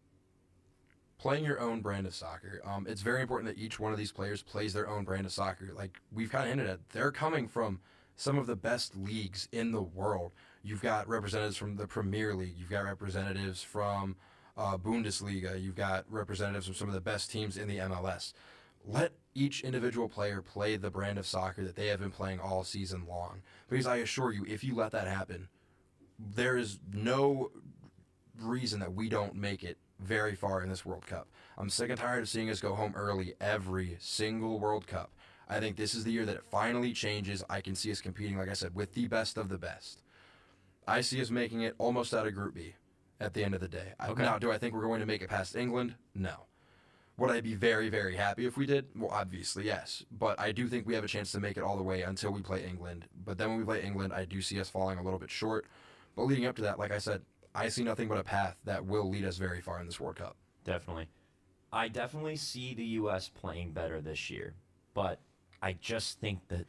playing 1.17 1.45
your 1.45 1.59
own 1.59 1.81
brand 1.81 2.05
of 2.05 2.13
soccer. 2.13 2.61
Um, 2.65 2.86
it's 2.88 3.01
very 3.01 3.21
important 3.21 3.55
that 3.55 3.61
each 3.61 3.79
one 3.79 3.91
of 3.91 3.97
these 3.97 4.11
players 4.11 4.41
plays 4.41 4.73
their 4.73 4.89
own 4.89 5.05
brand 5.05 5.25
of 5.25 5.31
soccer. 5.31 5.71
Like 5.75 5.99
we've 6.11 6.31
kind 6.31 6.43
of 6.43 6.49
hinted 6.49 6.67
at, 6.67 6.89
they're 6.89 7.11
coming 7.11 7.47
from 7.47 7.79
some 8.15 8.38
of 8.38 8.45
the 8.45 8.55
best 8.55 8.95
leagues 8.95 9.47
in 9.51 9.71
the 9.71 9.81
world. 9.81 10.34
You've 10.64 10.82
got 10.82 11.09
representatives 11.09 11.57
from 11.57 11.76
the 11.76 11.88
Premier 11.88 12.34
League. 12.34 12.55
You've 12.57 12.70
got 12.70 12.86
representatives 12.86 13.61
from 13.61 14.16
uh, 14.55 14.78
Bundesliga. 14.78 15.61
You've 15.61 15.76
got 15.76 16.05
representatives 16.09 16.68
from 16.68 16.76
some 16.76 16.88
of 16.88 16.93
the 16.93 17.01
best 17.01 17.30
teams 17.30 17.57
in 17.57 17.68
the 17.68 17.80
MLS. 17.80 18.32
Let 18.86 19.11
each 19.36 19.61
individual 19.61 20.07
player 20.07 20.41
play 20.41 20.78
the 20.78 20.89
brand 20.89 21.18
of 21.18 21.26
soccer 21.26 21.66
that 21.66 21.76
they 21.76 21.88
have 21.88 21.99
been 21.99 22.11
playing 22.11 22.39
all 22.39 22.64
season 22.64 23.05
long. 23.09 23.41
Because 23.70 23.86
I 23.86 23.97
assure 23.97 24.32
you, 24.32 24.45
if 24.47 24.64
you 24.64 24.74
let 24.74 24.93
that 24.93 25.07
happen, 25.07 25.49
there 26.18 26.55
is 26.55 26.80
no 26.93 27.51
reason 28.39 28.80
that 28.80 28.93
we 28.93 29.09
don't 29.09 29.36
make 29.36 29.64
it 29.66 29.78
very 29.99 30.36
far 30.36 30.61
in 30.61 30.70
this 30.70 30.86
World 30.86 31.05
Cup. 31.05 31.28
I'm 31.57 31.70
sick 31.70 31.89
and 31.89 31.99
tired 31.99 32.22
of 32.22 32.30
seeing 32.30 32.49
us 32.49 32.61
go 32.61 32.74
home 32.74 32.93
early 32.95 33.34
every 33.41 33.97
single 33.99 34.59
World 34.59 34.88
Cup. 34.88 35.11
I 35.49 35.59
think 35.59 35.76
this 35.76 35.93
is 35.93 36.05
the 36.05 36.11
year 36.11 36.26
that 36.26 36.36
it 36.36 36.43
finally 36.43 36.93
changes. 36.93 37.43
I 37.49 37.59
can 37.59 37.76
see 37.76 37.91
us 37.91 37.99
competing, 37.99 38.38
like 38.38 38.49
I 38.49 38.53
said, 38.53 38.76
with 38.76 38.93
the 38.93 39.07
best 39.07 39.38
of 39.38 39.49
the 39.49 39.57
best. 39.57 40.02
I 40.88 41.01
see 41.01 41.21
us 41.21 41.29
making 41.29 41.61
it 41.61 41.75
almost 41.77 42.13
out 42.13 42.27
of 42.27 42.34
Group 42.34 42.55
B 42.55 42.75
at 43.19 43.34
the 43.34 43.43
end 43.43 43.53
of 43.53 43.61
the 43.61 43.67
day. 43.67 43.93
Okay. 44.07 44.23
Now, 44.23 44.38
do 44.38 44.51
I 44.51 44.57
think 44.57 44.73
we're 44.73 44.84
going 44.84 44.99
to 44.99 45.05
make 45.05 45.21
it 45.21 45.29
past 45.29 45.55
England? 45.55 45.95
No. 46.13 46.47
Would 47.17 47.29
I 47.29 47.41
be 47.41 47.53
very, 47.53 47.89
very 47.89 48.15
happy 48.15 48.45
if 48.45 48.57
we 48.57 48.65
did? 48.65 48.88
Well, 48.95 49.11
obviously, 49.11 49.65
yes. 49.65 50.03
But 50.11 50.39
I 50.39 50.51
do 50.51 50.67
think 50.67 50.88
we 50.88 50.95
have 50.95 51.03
a 51.03 51.07
chance 51.07 51.31
to 51.34 51.39
make 51.39 51.57
it 51.57 51.63
all 51.63 51.77
the 51.77 51.84
way 51.84 52.01
until 52.01 52.31
we 52.31 52.41
play 52.41 52.65
England. 52.65 53.05
But 53.23 53.38
then 53.38 53.49
when 53.49 53.59
we 53.59 53.65
play 53.65 53.84
England, 53.84 54.13
I 54.13 54.25
do 54.25 54.41
see 54.41 54.59
us 54.59 54.69
falling 54.69 54.97
a 54.97 55.03
little 55.03 55.19
bit 55.19 55.29
short. 55.29 55.67
But 56.15 56.23
leading 56.23 56.47
up 56.47 56.55
to 56.55 56.63
that, 56.63 56.79
like 56.79 56.91
I 56.91 56.97
said, 56.97 57.21
I 57.53 57.69
see 57.69 57.84
nothing 57.84 58.07
but 58.07 58.17
a 58.17 58.23
path 58.23 58.57
that 58.65 58.86
will 58.86 59.09
lead 59.09 59.25
us 59.25 59.38
very 59.38 59.61
far 59.61 59.79
in 59.79 59.86
this 59.86 59.99
World 59.99 60.15
Cup. 60.15 60.36
Definitely. 60.63 61.07
I 61.71 61.88
definitely 61.88 62.36
see 62.36 62.73
the 62.73 62.86
U.S. 62.86 63.29
playing 63.29 63.71
better 63.73 64.01
this 64.01 64.29
year, 64.29 64.55
but 64.93 65.19
I 65.61 65.73
just 65.73 66.19
think 66.19 66.47
that 66.47 66.65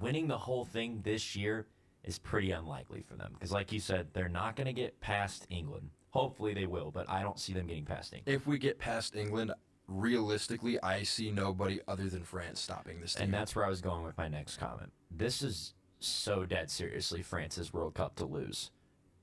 winning 0.00 0.28
the 0.28 0.38
whole 0.38 0.64
thing 0.64 1.00
this 1.02 1.34
year 1.34 1.66
is 2.04 2.18
pretty 2.18 2.50
unlikely 2.50 3.02
for 3.02 3.14
them 3.14 3.32
because, 3.34 3.52
like 3.52 3.72
you 3.72 3.80
said, 3.80 4.08
they're 4.12 4.28
not 4.28 4.56
going 4.56 4.66
to 4.66 4.72
get 4.72 5.00
past 5.00 5.46
England. 5.50 5.90
Hopefully 6.10 6.54
they 6.54 6.66
will, 6.66 6.90
but 6.90 7.08
I 7.08 7.22
don't 7.22 7.38
see 7.38 7.52
them 7.52 7.66
getting 7.66 7.84
past 7.84 8.12
England. 8.14 8.34
If 8.34 8.46
we 8.46 8.58
get 8.58 8.78
past 8.78 9.14
England, 9.14 9.52
realistically, 9.86 10.80
I 10.82 11.02
see 11.02 11.30
nobody 11.30 11.80
other 11.86 12.08
than 12.08 12.22
France 12.22 12.60
stopping 12.60 13.00
this 13.00 13.14
team. 13.14 13.24
And 13.24 13.34
that's 13.34 13.54
where 13.54 13.64
I 13.64 13.68
was 13.68 13.80
going 13.80 14.04
with 14.04 14.16
my 14.16 14.28
next 14.28 14.56
comment. 14.58 14.92
This 15.10 15.42
is 15.42 15.74
so 16.00 16.44
dead 16.44 16.70
seriously 16.70 17.22
France's 17.22 17.72
World 17.72 17.94
Cup 17.94 18.16
to 18.16 18.24
lose. 18.24 18.70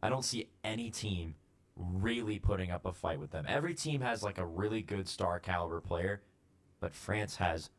I 0.03 0.09
don't 0.09 0.25
see 0.25 0.49
any 0.63 0.91
team 0.91 1.35
really 1.75 2.39
putting 2.39 2.71
up 2.71 2.85
a 2.85 2.93
fight 2.93 3.19
with 3.19 3.31
them. 3.31 3.45
Every 3.47 3.73
team 3.73 4.01
has 4.01 4.23
like 4.23 4.37
a 4.37 4.45
really 4.45 4.81
good 4.81 5.07
star 5.07 5.39
caliber 5.39 5.81
player, 5.81 6.21
but 6.79 6.93
France 6.93 7.37
has 7.37 7.69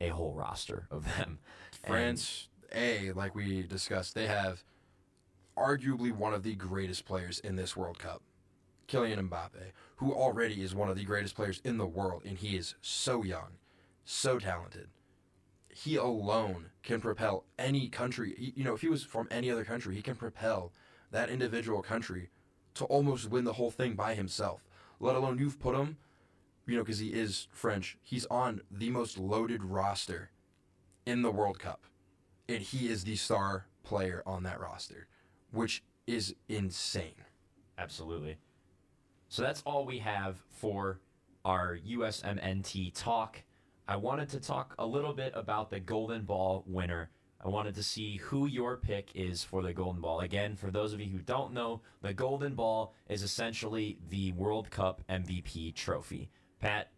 a 0.00 0.08
whole 0.08 0.34
roster 0.34 0.86
of 0.90 1.04
them. 1.16 1.38
France, 1.86 2.48
A, 2.74 3.12
like 3.12 3.34
we 3.34 3.62
discussed, 3.62 4.14
they 4.14 4.26
have 4.26 4.64
arguably 5.56 6.12
one 6.12 6.34
of 6.34 6.42
the 6.42 6.54
greatest 6.54 7.04
players 7.04 7.38
in 7.38 7.56
this 7.56 7.76
World 7.76 7.98
Cup, 7.98 8.22
Kylian 8.88 9.28
Mbappe, 9.28 9.72
who 9.96 10.12
already 10.12 10.62
is 10.62 10.74
one 10.74 10.88
of 10.88 10.96
the 10.96 11.04
greatest 11.04 11.34
players 11.34 11.60
in 11.64 11.78
the 11.78 11.86
world, 11.86 12.22
and 12.24 12.38
he 12.38 12.56
is 12.56 12.74
so 12.80 13.22
young, 13.22 13.58
so 14.04 14.38
talented. 14.38 14.88
He 15.68 15.96
alone 15.96 16.66
can 16.82 17.00
propel 17.00 17.44
any 17.58 17.88
country. 17.88 18.52
You 18.56 18.64
know, 18.64 18.74
if 18.74 18.80
he 18.82 18.88
was 18.88 19.04
from 19.04 19.28
any 19.30 19.50
other 19.50 19.64
country, 19.64 19.94
he 19.94 20.02
can 20.02 20.16
propel 20.16 20.72
that 21.10 21.30
individual 21.30 21.82
country 21.82 22.30
to 22.74 22.84
almost 22.86 23.30
win 23.30 23.44
the 23.44 23.54
whole 23.54 23.70
thing 23.70 23.94
by 23.94 24.14
himself. 24.14 24.66
Let 25.00 25.16
alone 25.16 25.38
you've 25.38 25.60
put 25.60 25.74
him, 25.74 25.96
you 26.66 26.76
know, 26.76 26.82
because 26.82 26.98
he 26.98 27.08
is 27.08 27.48
French. 27.52 27.98
He's 28.02 28.26
on 28.26 28.60
the 28.70 28.90
most 28.90 29.18
loaded 29.18 29.62
roster 29.64 30.30
in 31.04 31.22
the 31.22 31.30
World 31.30 31.58
Cup, 31.58 31.80
and 32.48 32.62
he 32.62 32.88
is 32.88 33.04
the 33.04 33.16
star 33.16 33.66
player 33.82 34.22
on 34.26 34.42
that 34.44 34.60
roster, 34.60 35.06
which 35.50 35.82
is 36.06 36.34
insane. 36.48 37.24
Absolutely. 37.78 38.36
So 39.28 39.42
that's 39.42 39.62
all 39.62 39.86
we 39.86 39.98
have 39.98 40.36
for 40.50 41.00
our 41.44 41.78
USMNT 41.78 42.92
talk. 42.94 43.42
I 43.88 43.96
wanted 43.96 44.28
to 44.30 44.40
talk 44.40 44.74
a 44.78 44.86
little 44.86 45.12
bit 45.12 45.32
about 45.34 45.70
the 45.70 45.80
Golden 45.80 46.22
Ball 46.22 46.64
winner. 46.66 47.10
I 47.44 47.48
wanted 47.48 47.74
to 47.74 47.82
see 47.82 48.18
who 48.18 48.46
your 48.46 48.76
pick 48.76 49.10
is 49.14 49.42
for 49.42 49.62
the 49.62 49.72
Golden 49.72 50.00
Ball. 50.00 50.20
Again, 50.20 50.54
for 50.54 50.70
those 50.70 50.92
of 50.92 51.00
you 51.00 51.08
who 51.08 51.18
don't 51.18 51.52
know, 51.52 51.80
the 52.00 52.14
Golden 52.14 52.54
Ball 52.54 52.94
is 53.08 53.22
essentially 53.22 53.98
the 54.10 54.32
World 54.32 54.70
Cup 54.70 55.02
MVP 55.08 55.74
trophy. 55.74 56.30
Pat, 56.60 56.92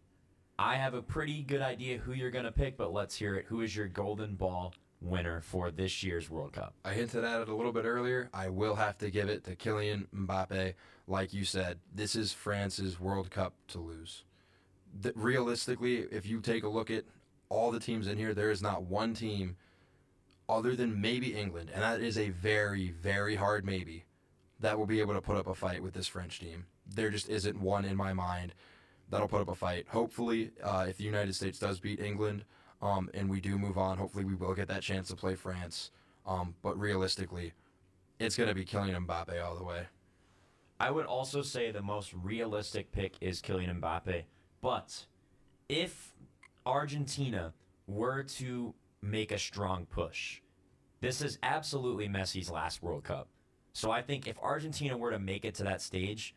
I 0.58 0.76
have 0.76 0.92
a 0.92 1.02
pretty 1.02 1.42
good 1.42 1.62
idea 1.62 1.98
who 1.98 2.12
you're 2.12 2.30
going 2.30 2.44
to 2.44 2.52
pick, 2.52 2.76
but 2.76 2.92
let's 2.92 3.16
hear 3.16 3.36
it. 3.36 3.46
Who 3.48 3.62
is 3.62 3.74
your 3.74 3.88
Golden 3.88 4.34
Ball 4.34 4.74
winner 5.04 5.40
for 5.40 5.70
this 5.70 6.02
year's 6.02 6.30
World 6.30 6.52
Cup? 6.52 6.74
I 6.84 6.92
hinted 6.94 7.24
at 7.24 7.42
it 7.42 7.48
a 7.48 7.54
little 7.54 7.72
bit 7.72 7.84
earlier. 7.84 8.30
I 8.32 8.48
will 8.48 8.76
have 8.76 8.98
to 8.98 9.10
give 9.10 9.28
it 9.28 9.44
to 9.44 9.56
Kylian 9.56 10.06
Mbappe. 10.14 10.74
Like 11.06 11.34
you 11.34 11.44
said, 11.44 11.78
this 11.94 12.16
is 12.16 12.32
France's 12.32 12.98
World 12.98 13.30
Cup 13.30 13.54
to 13.68 13.78
lose. 13.78 14.24
Th- 15.02 15.14
realistically, 15.16 15.98
if 16.10 16.26
you 16.26 16.40
take 16.40 16.64
a 16.64 16.68
look 16.68 16.90
at 16.90 17.04
all 17.48 17.70
the 17.70 17.80
teams 17.80 18.06
in 18.06 18.18
here, 18.18 18.34
there 18.34 18.50
is 18.50 18.62
not 18.62 18.84
one 18.84 19.14
team 19.14 19.56
other 20.48 20.74
than 20.74 21.00
maybe 21.00 21.34
England, 21.34 21.70
and 21.72 21.82
that 21.82 22.00
is 22.00 22.18
a 22.18 22.30
very, 22.30 22.90
very 22.90 23.36
hard 23.36 23.64
maybe, 23.64 24.04
that 24.60 24.78
will 24.78 24.86
be 24.86 25.00
able 25.00 25.14
to 25.14 25.20
put 25.20 25.36
up 25.36 25.46
a 25.46 25.54
fight 25.54 25.82
with 25.82 25.94
this 25.94 26.06
French 26.06 26.40
team. 26.40 26.66
There 26.86 27.10
just 27.10 27.28
isn't 27.28 27.60
one 27.60 27.84
in 27.84 27.96
my 27.96 28.12
mind 28.12 28.54
that'll 29.10 29.28
put 29.28 29.40
up 29.40 29.48
a 29.48 29.54
fight. 29.54 29.86
Hopefully, 29.88 30.50
uh, 30.62 30.86
if 30.88 30.96
the 30.96 31.04
United 31.04 31.34
States 31.34 31.58
does 31.58 31.80
beat 31.80 32.00
England 32.00 32.44
um, 32.84 33.08
and 33.14 33.30
we 33.30 33.40
do 33.40 33.58
move 33.58 33.78
on, 33.78 33.96
hopefully 33.96 34.26
we 34.26 34.34
will 34.34 34.54
get 34.54 34.68
that 34.68 34.82
chance 34.82 35.08
to 35.08 35.16
play 35.16 35.34
France. 35.34 35.90
Um, 36.26 36.54
but 36.62 36.78
realistically, 36.78 37.54
it's 38.20 38.36
going 38.36 38.48
to 38.48 38.54
be 38.54 38.64
Kylian 38.64 39.06
Mbappe 39.06 39.42
all 39.42 39.56
the 39.56 39.64
way. 39.64 39.86
I 40.78 40.90
would 40.90 41.06
also 41.06 41.40
say 41.40 41.70
the 41.70 41.82
most 41.82 42.12
realistic 42.12 42.92
pick 42.92 43.14
is 43.22 43.40
Kylian 43.40 43.80
Mbappe. 43.80 44.24
But 44.60 45.06
if 45.68 46.12
Argentina 46.66 47.54
were 47.86 48.22
to 48.22 48.74
make 49.00 49.32
a 49.32 49.38
strong 49.38 49.86
push, 49.86 50.40
this 51.00 51.22
is 51.22 51.38
absolutely 51.42 52.08
Messi's 52.08 52.50
last 52.50 52.82
World 52.82 53.04
Cup. 53.04 53.28
So 53.72 53.90
I 53.90 54.02
think 54.02 54.28
if 54.28 54.38
Argentina 54.42 54.96
were 54.96 55.10
to 55.10 55.18
make 55.18 55.46
it 55.46 55.54
to 55.56 55.64
that 55.64 55.80
stage, 55.80 56.34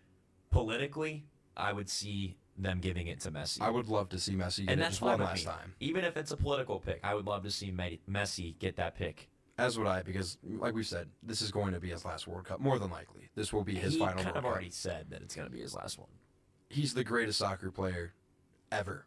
politically, 0.49 1.25
I 1.57 1.73
would 1.73 1.89
see 1.89 2.37
them 2.57 2.79
giving 2.79 3.07
it 3.07 3.19
to 3.21 3.31
Messi. 3.31 3.61
I 3.61 3.69
would 3.69 3.87
love 3.87 4.09
to 4.09 4.19
see 4.19 4.33
Messi 4.33 4.65
get 4.65 4.71
and 4.71 4.79
it 4.81 4.83
that's 4.83 4.95
just 4.95 5.01
one 5.01 5.19
last 5.19 5.45
me. 5.45 5.51
time. 5.51 5.73
Even 5.79 6.03
if 6.03 6.17
it's 6.17 6.31
a 6.31 6.37
political 6.37 6.79
pick, 6.79 6.99
I 7.03 7.13
would 7.13 7.25
love 7.25 7.43
to 7.43 7.51
see 7.51 7.71
Me- 7.71 7.99
Messi 8.09 8.57
get 8.59 8.75
that 8.77 8.95
pick. 8.95 9.29
As 9.59 9.77
would 9.77 9.87
I, 9.87 10.03
because 10.03 10.37
like 10.59 10.75
we 10.75 10.83
said, 10.83 11.09
this 11.23 11.41
is 11.41 11.51
going 11.51 11.73
to 11.73 11.79
be 11.79 11.89
his 11.89 12.05
last 12.05 12.27
World 12.27 12.45
Cup. 12.45 12.59
More 12.59 12.77
than 12.77 12.91
likely, 12.91 13.29
this 13.35 13.51
will 13.51 13.63
be 13.63 13.75
his 13.75 13.93
he 13.93 13.99
final 13.99 14.15
kind 14.15 14.25
World 14.27 14.37
of 14.37 14.43
Cup. 14.43 14.51
already 14.51 14.69
said 14.69 15.07
that 15.09 15.21
it's 15.23 15.35
going 15.35 15.47
to 15.47 15.53
be 15.53 15.61
his 15.61 15.75
last 15.75 15.97
one. 15.97 16.09
He's 16.69 16.93
the 16.93 17.03
greatest 17.03 17.39
soccer 17.39 17.71
player 17.71 18.13
ever. 18.71 19.05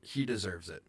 He 0.00 0.24
deserves 0.26 0.68
it. 0.68 0.82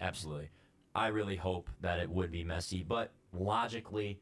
Absolutely. 0.00 0.50
I 0.94 1.08
really 1.08 1.36
hope 1.36 1.68
that 1.80 1.98
it 1.98 2.08
would 2.10 2.30
be 2.30 2.44
Messi, 2.44 2.86
but 2.86 3.12
logically, 3.32 4.20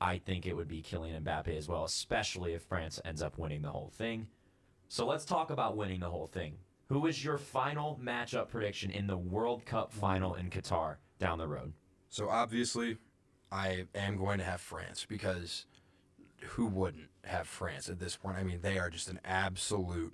I 0.00 0.18
think 0.18 0.46
it 0.46 0.54
would 0.54 0.68
be 0.68 0.82
Kylian 0.82 1.22
Mbappe 1.22 1.56
as 1.56 1.68
well, 1.68 1.84
especially 1.84 2.54
if 2.54 2.62
France 2.62 3.00
ends 3.04 3.22
up 3.22 3.38
winning 3.38 3.62
the 3.62 3.70
whole 3.70 3.90
thing. 3.94 4.28
So 4.92 5.06
let's 5.06 5.24
talk 5.24 5.50
about 5.50 5.76
winning 5.76 6.00
the 6.00 6.10
whole 6.10 6.26
thing. 6.26 6.56
Who 6.88 7.06
is 7.06 7.24
your 7.24 7.38
final 7.38 8.00
matchup 8.02 8.48
prediction 8.48 8.90
in 8.90 9.06
the 9.06 9.16
World 9.16 9.64
Cup 9.64 9.92
final 9.92 10.34
in 10.34 10.50
Qatar 10.50 10.96
down 11.20 11.38
the 11.38 11.46
road? 11.46 11.74
So 12.08 12.28
obviously, 12.28 12.98
I 13.52 13.84
am 13.94 14.16
going 14.16 14.38
to 14.38 14.44
have 14.44 14.60
France 14.60 15.06
because 15.08 15.66
who 16.40 16.66
wouldn't 16.66 17.08
have 17.22 17.46
France 17.46 17.88
at 17.88 18.00
this 18.00 18.16
point? 18.16 18.36
I 18.36 18.42
mean, 18.42 18.62
they 18.62 18.80
are 18.80 18.90
just 18.90 19.08
an 19.08 19.20
absolute 19.24 20.12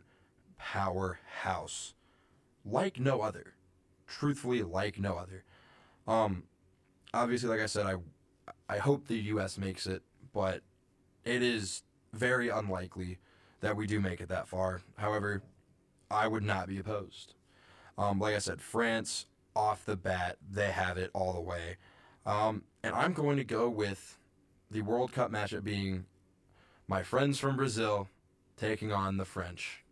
powerhouse, 0.58 1.94
like 2.62 3.00
no 3.00 3.22
other. 3.22 3.54
Truthfully, 4.06 4.62
like 4.62 4.98
no 4.98 5.16
other. 5.16 5.42
Um, 6.06 6.42
obviously, 7.14 7.48
like 7.48 7.60
I 7.60 7.66
said, 7.66 7.86
I 7.86 7.94
I 8.68 8.76
hope 8.76 9.06
the 9.06 9.16
U.S. 9.16 9.56
makes 9.56 9.86
it, 9.86 10.02
but 10.34 10.60
it 11.24 11.42
is 11.42 11.82
very 12.12 12.50
unlikely 12.50 13.20
that 13.66 13.76
we 13.76 13.84
do 13.84 13.98
make 13.98 14.20
it 14.20 14.28
that 14.28 14.46
far. 14.46 14.80
However, 14.96 15.42
I 16.08 16.28
would 16.28 16.44
not 16.44 16.68
be 16.68 16.78
opposed. 16.78 17.34
Um, 17.98 18.20
like 18.20 18.36
I 18.36 18.38
said, 18.38 18.62
France 18.62 19.26
off 19.56 19.84
the 19.84 19.96
bat, 19.96 20.36
they 20.48 20.70
have 20.70 20.96
it 20.98 21.10
all 21.12 21.32
the 21.32 21.40
way. 21.40 21.76
Um, 22.24 22.62
and 22.84 22.94
I'm 22.94 23.12
going 23.12 23.38
to 23.38 23.44
go 23.44 23.68
with 23.68 24.18
the 24.70 24.82
World 24.82 25.12
Cup 25.12 25.32
matchup 25.32 25.64
being 25.64 26.04
My 26.86 27.02
friends 27.02 27.40
from 27.40 27.56
Brazil 27.56 28.08
taking 28.56 28.92
on 28.92 29.16
the 29.16 29.24
French. 29.24 29.82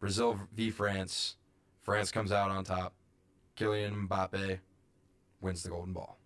Brazil 0.00 0.40
v 0.54 0.70
France. 0.70 1.36
France 1.82 2.10
comes 2.10 2.32
out 2.32 2.50
on 2.50 2.64
top. 2.64 2.94
Kylian 3.58 4.08
Mbappe 4.08 4.60
wins 5.42 5.62
the 5.62 5.68
golden 5.68 5.92
ball. 5.92 6.16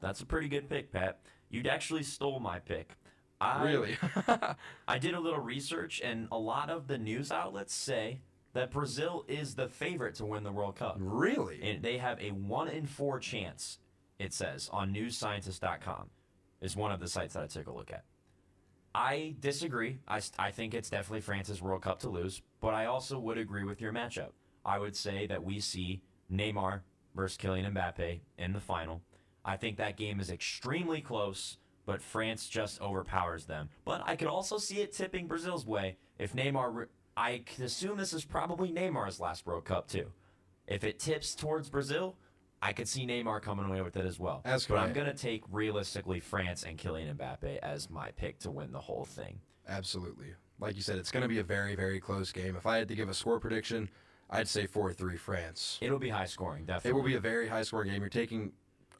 That's 0.00 0.20
a 0.20 0.26
pretty 0.26 0.48
good 0.48 0.70
pick, 0.70 0.92
Pat. 0.92 1.18
You'd 1.50 1.66
actually 1.66 2.04
stole 2.04 2.38
my 2.38 2.60
pick. 2.60 2.96
I, 3.40 3.64
Really? 3.64 3.98
I 4.88 4.98
did 4.98 5.14
a 5.14 5.20
little 5.20 5.40
research, 5.40 6.00
and 6.02 6.28
a 6.32 6.38
lot 6.38 6.70
of 6.70 6.86
the 6.86 6.98
news 6.98 7.30
outlets 7.30 7.74
say 7.74 8.20
that 8.54 8.70
Brazil 8.70 9.24
is 9.28 9.54
the 9.54 9.68
favorite 9.68 10.14
to 10.16 10.24
win 10.24 10.42
the 10.42 10.52
World 10.52 10.76
Cup. 10.76 10.96
really? 10.98 11.60
And 11.62 11.82
they 11.82 11.98
have 11.98 12.18
a 12.20 12.30
one 12.30 12.68
in 12.68 12.86
four 12.86 13.18
chance, 13.20 13.78
it 14.18 14.32
says, 14.32 14.70
on 14.72 14.94
newscientist.com, 14.94 16.08
is 16.62 16.74
one 16.74 16.90
of 16.90 17.00
the 17.00 17.08
sites 17.08 17.34
that 17.34 17.42
I 17.42 17.46
took 17.46 17.66
a 17.66 17.72
look 17.72 17.90
at. 17.90 18.04
I 18.94 19.34
disagree. 19.40 19.98
I, 20.08 20.22
I 20.38 20.50
think 20.50 20.72
it's 20.72 20.88
definitely 20.88 21.20
France's 21.20 21.60
World 21.60 21.82
Cup 21.82 21.98
to 22.00 22.08
lose, 22.08 22.40
but 22.62 22.72
I 22.72 22.86
also 22.86 23.18
would 23.18 23.36
agree 23.36 23.64
with 23.64 23.78
your 23.78 23.92
matchup. 23.92 24.30
I 24.64 24.78
would 24.78 24.96
say 24.96 25.26
that 25.26 25.44
we 25.44 25.60
see 25.60 26.00
Neymar 26.32 26.80
versus 27.14 27.36
Kylian 27.36 27.70
Mbappe 27.74 28.20
in 28.38 28.54
the 28.54 28.60
final. 28.60 29.02
I 29.44 29.58
think 29.58 29.76
that 29.76 29.98
game 29.98 30.18
is 30.18 30.30
extremely 30.30 31.02
close, 31.02 31.58
but 31.86 32.02
France 32.02 32.48
just 32.48 32.80
overpowers 32.82 33.46
them. 33.46 33.70
But 33.84 34.02
I 34.04 34.16
could 34.16 34.28
also 34.28 34.58
see 34.58 34.80
it 34.80 34.92
tipping 34.92 35.26
Brazil's 35.26 35.66
way 35.66 35.96
if 36.18 36.34
Neymar. 36.34 36.74
Re- 36.74 36.86
I 37.16 37.42
could 37.46 37.64
assume 37.64 37.96
this 37.96 38.12
is 38.12 38.26
probably 38.26 38.70
Neymar's 38.70 39.18
last 39.18 39.46
World 39.46 39.64
Cup 39.64 39.88
too. 39.88 40.12
If 40.66 40.84
it 40.84 40.98
tips 40.98 41.34
towards 41.34 41.70
Brazil, 41.70 42.16
I 42.60 42.72
could 42.72 42.88
see 42.88 43.06
Neymar 43.06 43.40
coming 43.40 43.64
away 43.64 43.80
with 43.80 43.96
it 43.96 44.04
as 44.04 44.18
well. 44.18 44.42
As 44.44 44.66
but 44.66 44.78
I'm 44.78 44.92
going 44.92 45.06
to 45.06 45.14
take 45.14 45.42
realistically 45.50 46.20
France 46.20 46.64
and 46.64 46.76
Kylian 46.76 47.16
Mbappe 47.16 47.58
as 47.58 47.88
my 47.88 48.10
pick 48.10 48.38
to 48.40 48.50
win 48.50 48.72
the 48.72 48.80
whole 48.80 49.04
thing. 49.04 49.38
Absolutely. 49.68 50.34
Like 50.58 50.74
you 50.74 50.82
said, 50.82 50.98
it's 50.98 51.10
going 51.10 51.22
to 51.22 51.28
be 51.28 51.38
a 51.38 51.44
very, 51.44 51.74
very 51.74 52.00
close 52.00 52.32
game. 52.32 52.56
If 52.56 52.66
I 52.66 52.78
had 52.78 52.88
to 52.88 52.94
give 52.94 53.08
a 53.08 53.14
score 53.14 53.38
prediction, 53.38 53.88
I'd 54.30 54.48
say 54.48 54.66
4 54.66 54.92
3 54.92 55.16
France. 55.16 55.78
It'll 55.80 55.98
be 55.98 56.08
high 56.08 56.24
scoring, 56.26 56.64
definitely. 56.64 56.90
It 56.90 56.94
will 56.94 57.08
be 57.08 57.14
a 57.14 57.20
very 57.20 57.48
high 57.48 57.62
scoring 57.62 57.90
game. 57.90 58.00
You're 58.00 58.08
taking 58.08 58.52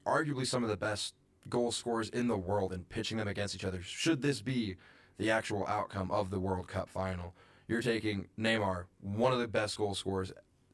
arguably 0.07 0.47
some 0.47 0.63
of 0.63 0.71
the 0.71 0.77
best 0.77 1.15
goal 1.49 1.73
scorers 1.73 2.09
in 2.09 2.29
the 2.29 2.37
world 2.37 2.73
and 2.73 2.89
pitching 2.89 3.19
them 3.19 3.29
against 3.29 3.55
each 3.55 3.65
other. 3.65 3.83
Should 3.83 4.23
this 4.23 4.41
be 4.41 4.77
the 5.19 5.31
actual 5.31 5.67
outcome 5.67 6.11
of 6.11 6.31
the 6.31 6.41
World 6.41 6.69
Cup 6.69 6.89
final, 6.89 7.35
you're 7.69 7.83
taking 7.83 8.29
Neymar, 8.39 8.85
one 9.01 9.33
of 9.33 9.39
the 9.39 9.49
best 9.49 9.77
goal 9.79 9.95
scorers 9.95 10.33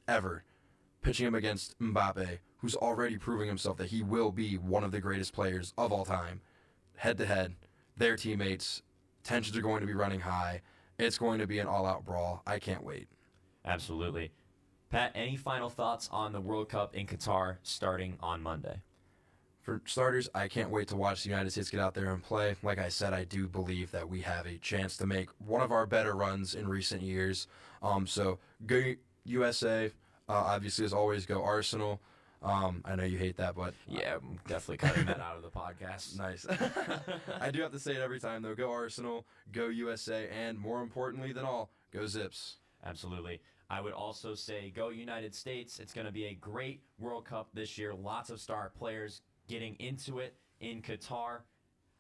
ever, 0.09 0.45
pitching 1.03 1.27
him 1.27 1.35
against 1.35 1.79
Mbappe, 1.79 2.39
who's 2.59 2.77
already 2.77 3.17
proving 3.17 3.49
himself 3.49 3.77
that 3.79 3.89
he 3.89 4.03
will 4.03 4.31
be 4.31 4.57
one 4.57 4.85
of 4.85 4.93
the 4.93 5.01
greatest 5.01 5.33
players 5.33 5.73
of 5.79 5.93
all 5.93 6.05
time. 6.05 6.41
Head 6.97 7.19
to 7.19 7.27
head, 7.27 7.55
their 7.97 8.17
teammates, 8.17 8.83
tensions 9.23 9.57
are 9.57 9.63
going 9.63 9.81
to 9.81 9.87
be 9.87 9.95
running 9.95 10.21
high. 10.21 10.63
It's 10.99 11.19
going 11.19 11.39
to 11.39 11.47
be 11.47 11.59
an 11.59 11.67
all 11.67 11.87
out 11.87 12.05
brawl. 12.05 12.43
I 12.47 12.59
can't 12.59 12.85
wait. 12.85 13.09
Absolutely. 13.65 14.33
Pat, 14.91 15.13
any 15.15 15.37
final 15.37 15.71
thoughts 15.71 16.09
on 16.13 16.33
the 16.33 16.41
World 16.41 16.69
Cup 16.69 16.95
in 16.95 17.07
Qatar 17.07 17.57
starting 17.63 18.19
on 18.21 18.43
Monday? 18.43 18.83
For 19.63 19.81
starters, 19.87 20.29
I 20.35 20.49
can't 20.49 20.71
wait 20.71 20.89
to 20.89 20.97
watch 20.97 21.23
the 21.23 21.31
United 21.31 21.51
States 21.53 21.71
get 21.71 21.79
out 21.79 21.95
there 21.95 22.13
and 22.13 22.21
play. 22.21 22.57
Like 22.65 22.79
I 22.79 22.89
said, 22.89 23.13
I 23.13 23.23
do 23.23 23.47
believe 23.47 23.93
that 23.93 24.09
we 24.09 24.21
have 24.23 24.45
a 24.45 24.59
chance 24.59 24.97
to 24.97 25.07
make 25.07 25.29
one 25.39 25.63
of 25.63 25.71
our 25.71 25.87
better 25.87 26.17
runs 26.17 26.57
in 26.57 26.69
recent 26.69 27.01
years. 27.01 27.47
Um, 27.81 28.05
so 28.07 28.41
go 28.67 28.95
USA. 29.25 29.93
Uh, 30.29 30.33
obviously, 30.33 30.85
as 30.85 30.93
always, 30.93 31.27
go 31.27 31.45
Arsenal. 31.45 32.01
Um, 32.43 32.83
I 32.85 32.97
know 32.97 33.05
you 33.05 33.19
hate 33.19 33.37
that, 33.37 33.55
but 33.55 33.73
Yeah, 33.87 34.17
I'm 34.17 34.41
definitely 34.49 34.79
cutting 34.79 35.05
that 35.07 35.21
out 35.21 35.37
of 35.37 35.43
the 35.43 35.51
podcast. 35.51 36.19
nice. 36.19 36.45
I 37.41 37.53
do 37.53 37.63
have 37.63 37.71
to 37.71 37.79
say 37.79 37.93
it 37.93 38.01
every 38.01 38.19
time 38.19 38.43
though. 38.43 38.57
Go 38.57 38.73
Arsenal, 38.73 39.27
go 39.53 39.69
USA, 39.69 40.29
and 40.29 40.59
more 40.59 40.83
importantly 40.83 41.33
than 41.33 41.45
all, 41.45 41.71
go 41.93 42.05
Zips. 42.07 42.57
Absolutely. 42.85 43.41
I 43.71 43.81
would 43.81 43.93
also 43.93 44.35
say 44.35 44.73
go 44.75 44.89
United 44.89 45.37
States. 45.37 45.79
It's 45.79 45.93
going 45.93 46.07
to 46.07 46.13
be 46.13 46.27
a 46.27 46.35
great 46.35 46.83
World 46.99 47.25
Cup 47.25 47.49
this 47.55 47.79
year. 47.79 47.95
Lots 47.95 48.29
of 48.29 48.41
star 48.41 48.73
players 48.77 49.23
getting 49.49 49.77
into 49.79 50.19
it 50.19 50.35
in 50.61 50.83
Qatar. 50.83 51.41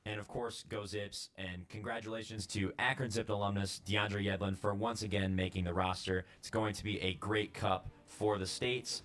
And 0.05 0.18
of 0.18 0.26
course, 0.26 0.64
go 0.68 0.84
Zips. 0.84 1.30
And 1.36 1.68
congratulations 1.68 2.47
to 2.49 2.72
Akron 2.78 3.11
Zipped 3.11 3.30
alumnus 3.30 3.80
DeAndre 3.86 4.24
Yedlin 4.24 4.57
for 4.57 4.74
once 4.74 5.03
again 5.03 5.36
making 5.36 5.64
the 5.64 5.74
roster. 5.74 6.24
It's 6.38 6.51
going 6.51 6.74
to 6.74 6.84
be 6.84 7.01
a 7.01 7.14
great 7.14 7.55
cup 7.55 7.88
for 8.07 8.38
the 8.38 8.47
States. 8.47 9.03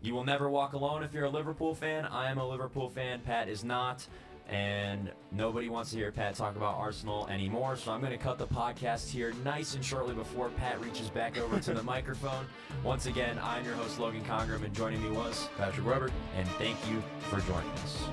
You 0.00 0.14
will 0.14 0.24
never 0.24 0.50
walk 0.50 0.72
alone 0.72 1.04
if 1.04 1.14
you're 1.14 1.26
a 1.26 1.30
Liverpool 1.30 1.76
fan. 1.76 2.06
I 2.06 2.28
am 2.28 2.38
a 2.38 2.48
Liverpool 2.48 2.88
fan. 2.88 3.20
Pat 3.20 3.48
is 3.48 3.62
not. 3.62 4.04
And 4.52 5.10
nobody 5.30 5.70
wants 5.70 5.92
to 5.92 5.96
hear 5.96 6.12
Pat 6.12 6.34
talk 6.34 6.56
about 6.56 6.76
Arsenal 6.76 7.26
anymore. 7.28 7.74
So 7.74 7.90
I'm 7.90 8.00
going 8.00 8.12
to 8.12 8.18
cut 8.18 8.36
the 8.36 8.46
podcast 8.46 9.10
here 9.10 9.32
nice 9.42 9.74
and 9.74 9.82
shortly 9.82 10.14
before 10.14 10.50
Pat 10.50 10.78
reaches 10.82 11.08
back 11.08 11.38
over 11.38 11.58
to 11.58 11.72
the 11.72 11.82
microphone. 11.94 12.44
Once 12.84 13.06
again, 13.06 13.40
I'm 13.42 13.64
your 13.64 13.74
host, 13.74 13.98
Logan 13.98 14.22
Congrove, 14.24 14.62
and 14.62 14.74
joining 14.74 15.02
me 15.02 15.16
was, 15.16 15.48
Patrick 15.56 15.86
Weber. 15.86 16.10
and 16.36 16.46
thank 16.58 16.76
you 16.90 17.02
for 17.30 17.40
joining 17.40 17.70
us. 17.70 18.04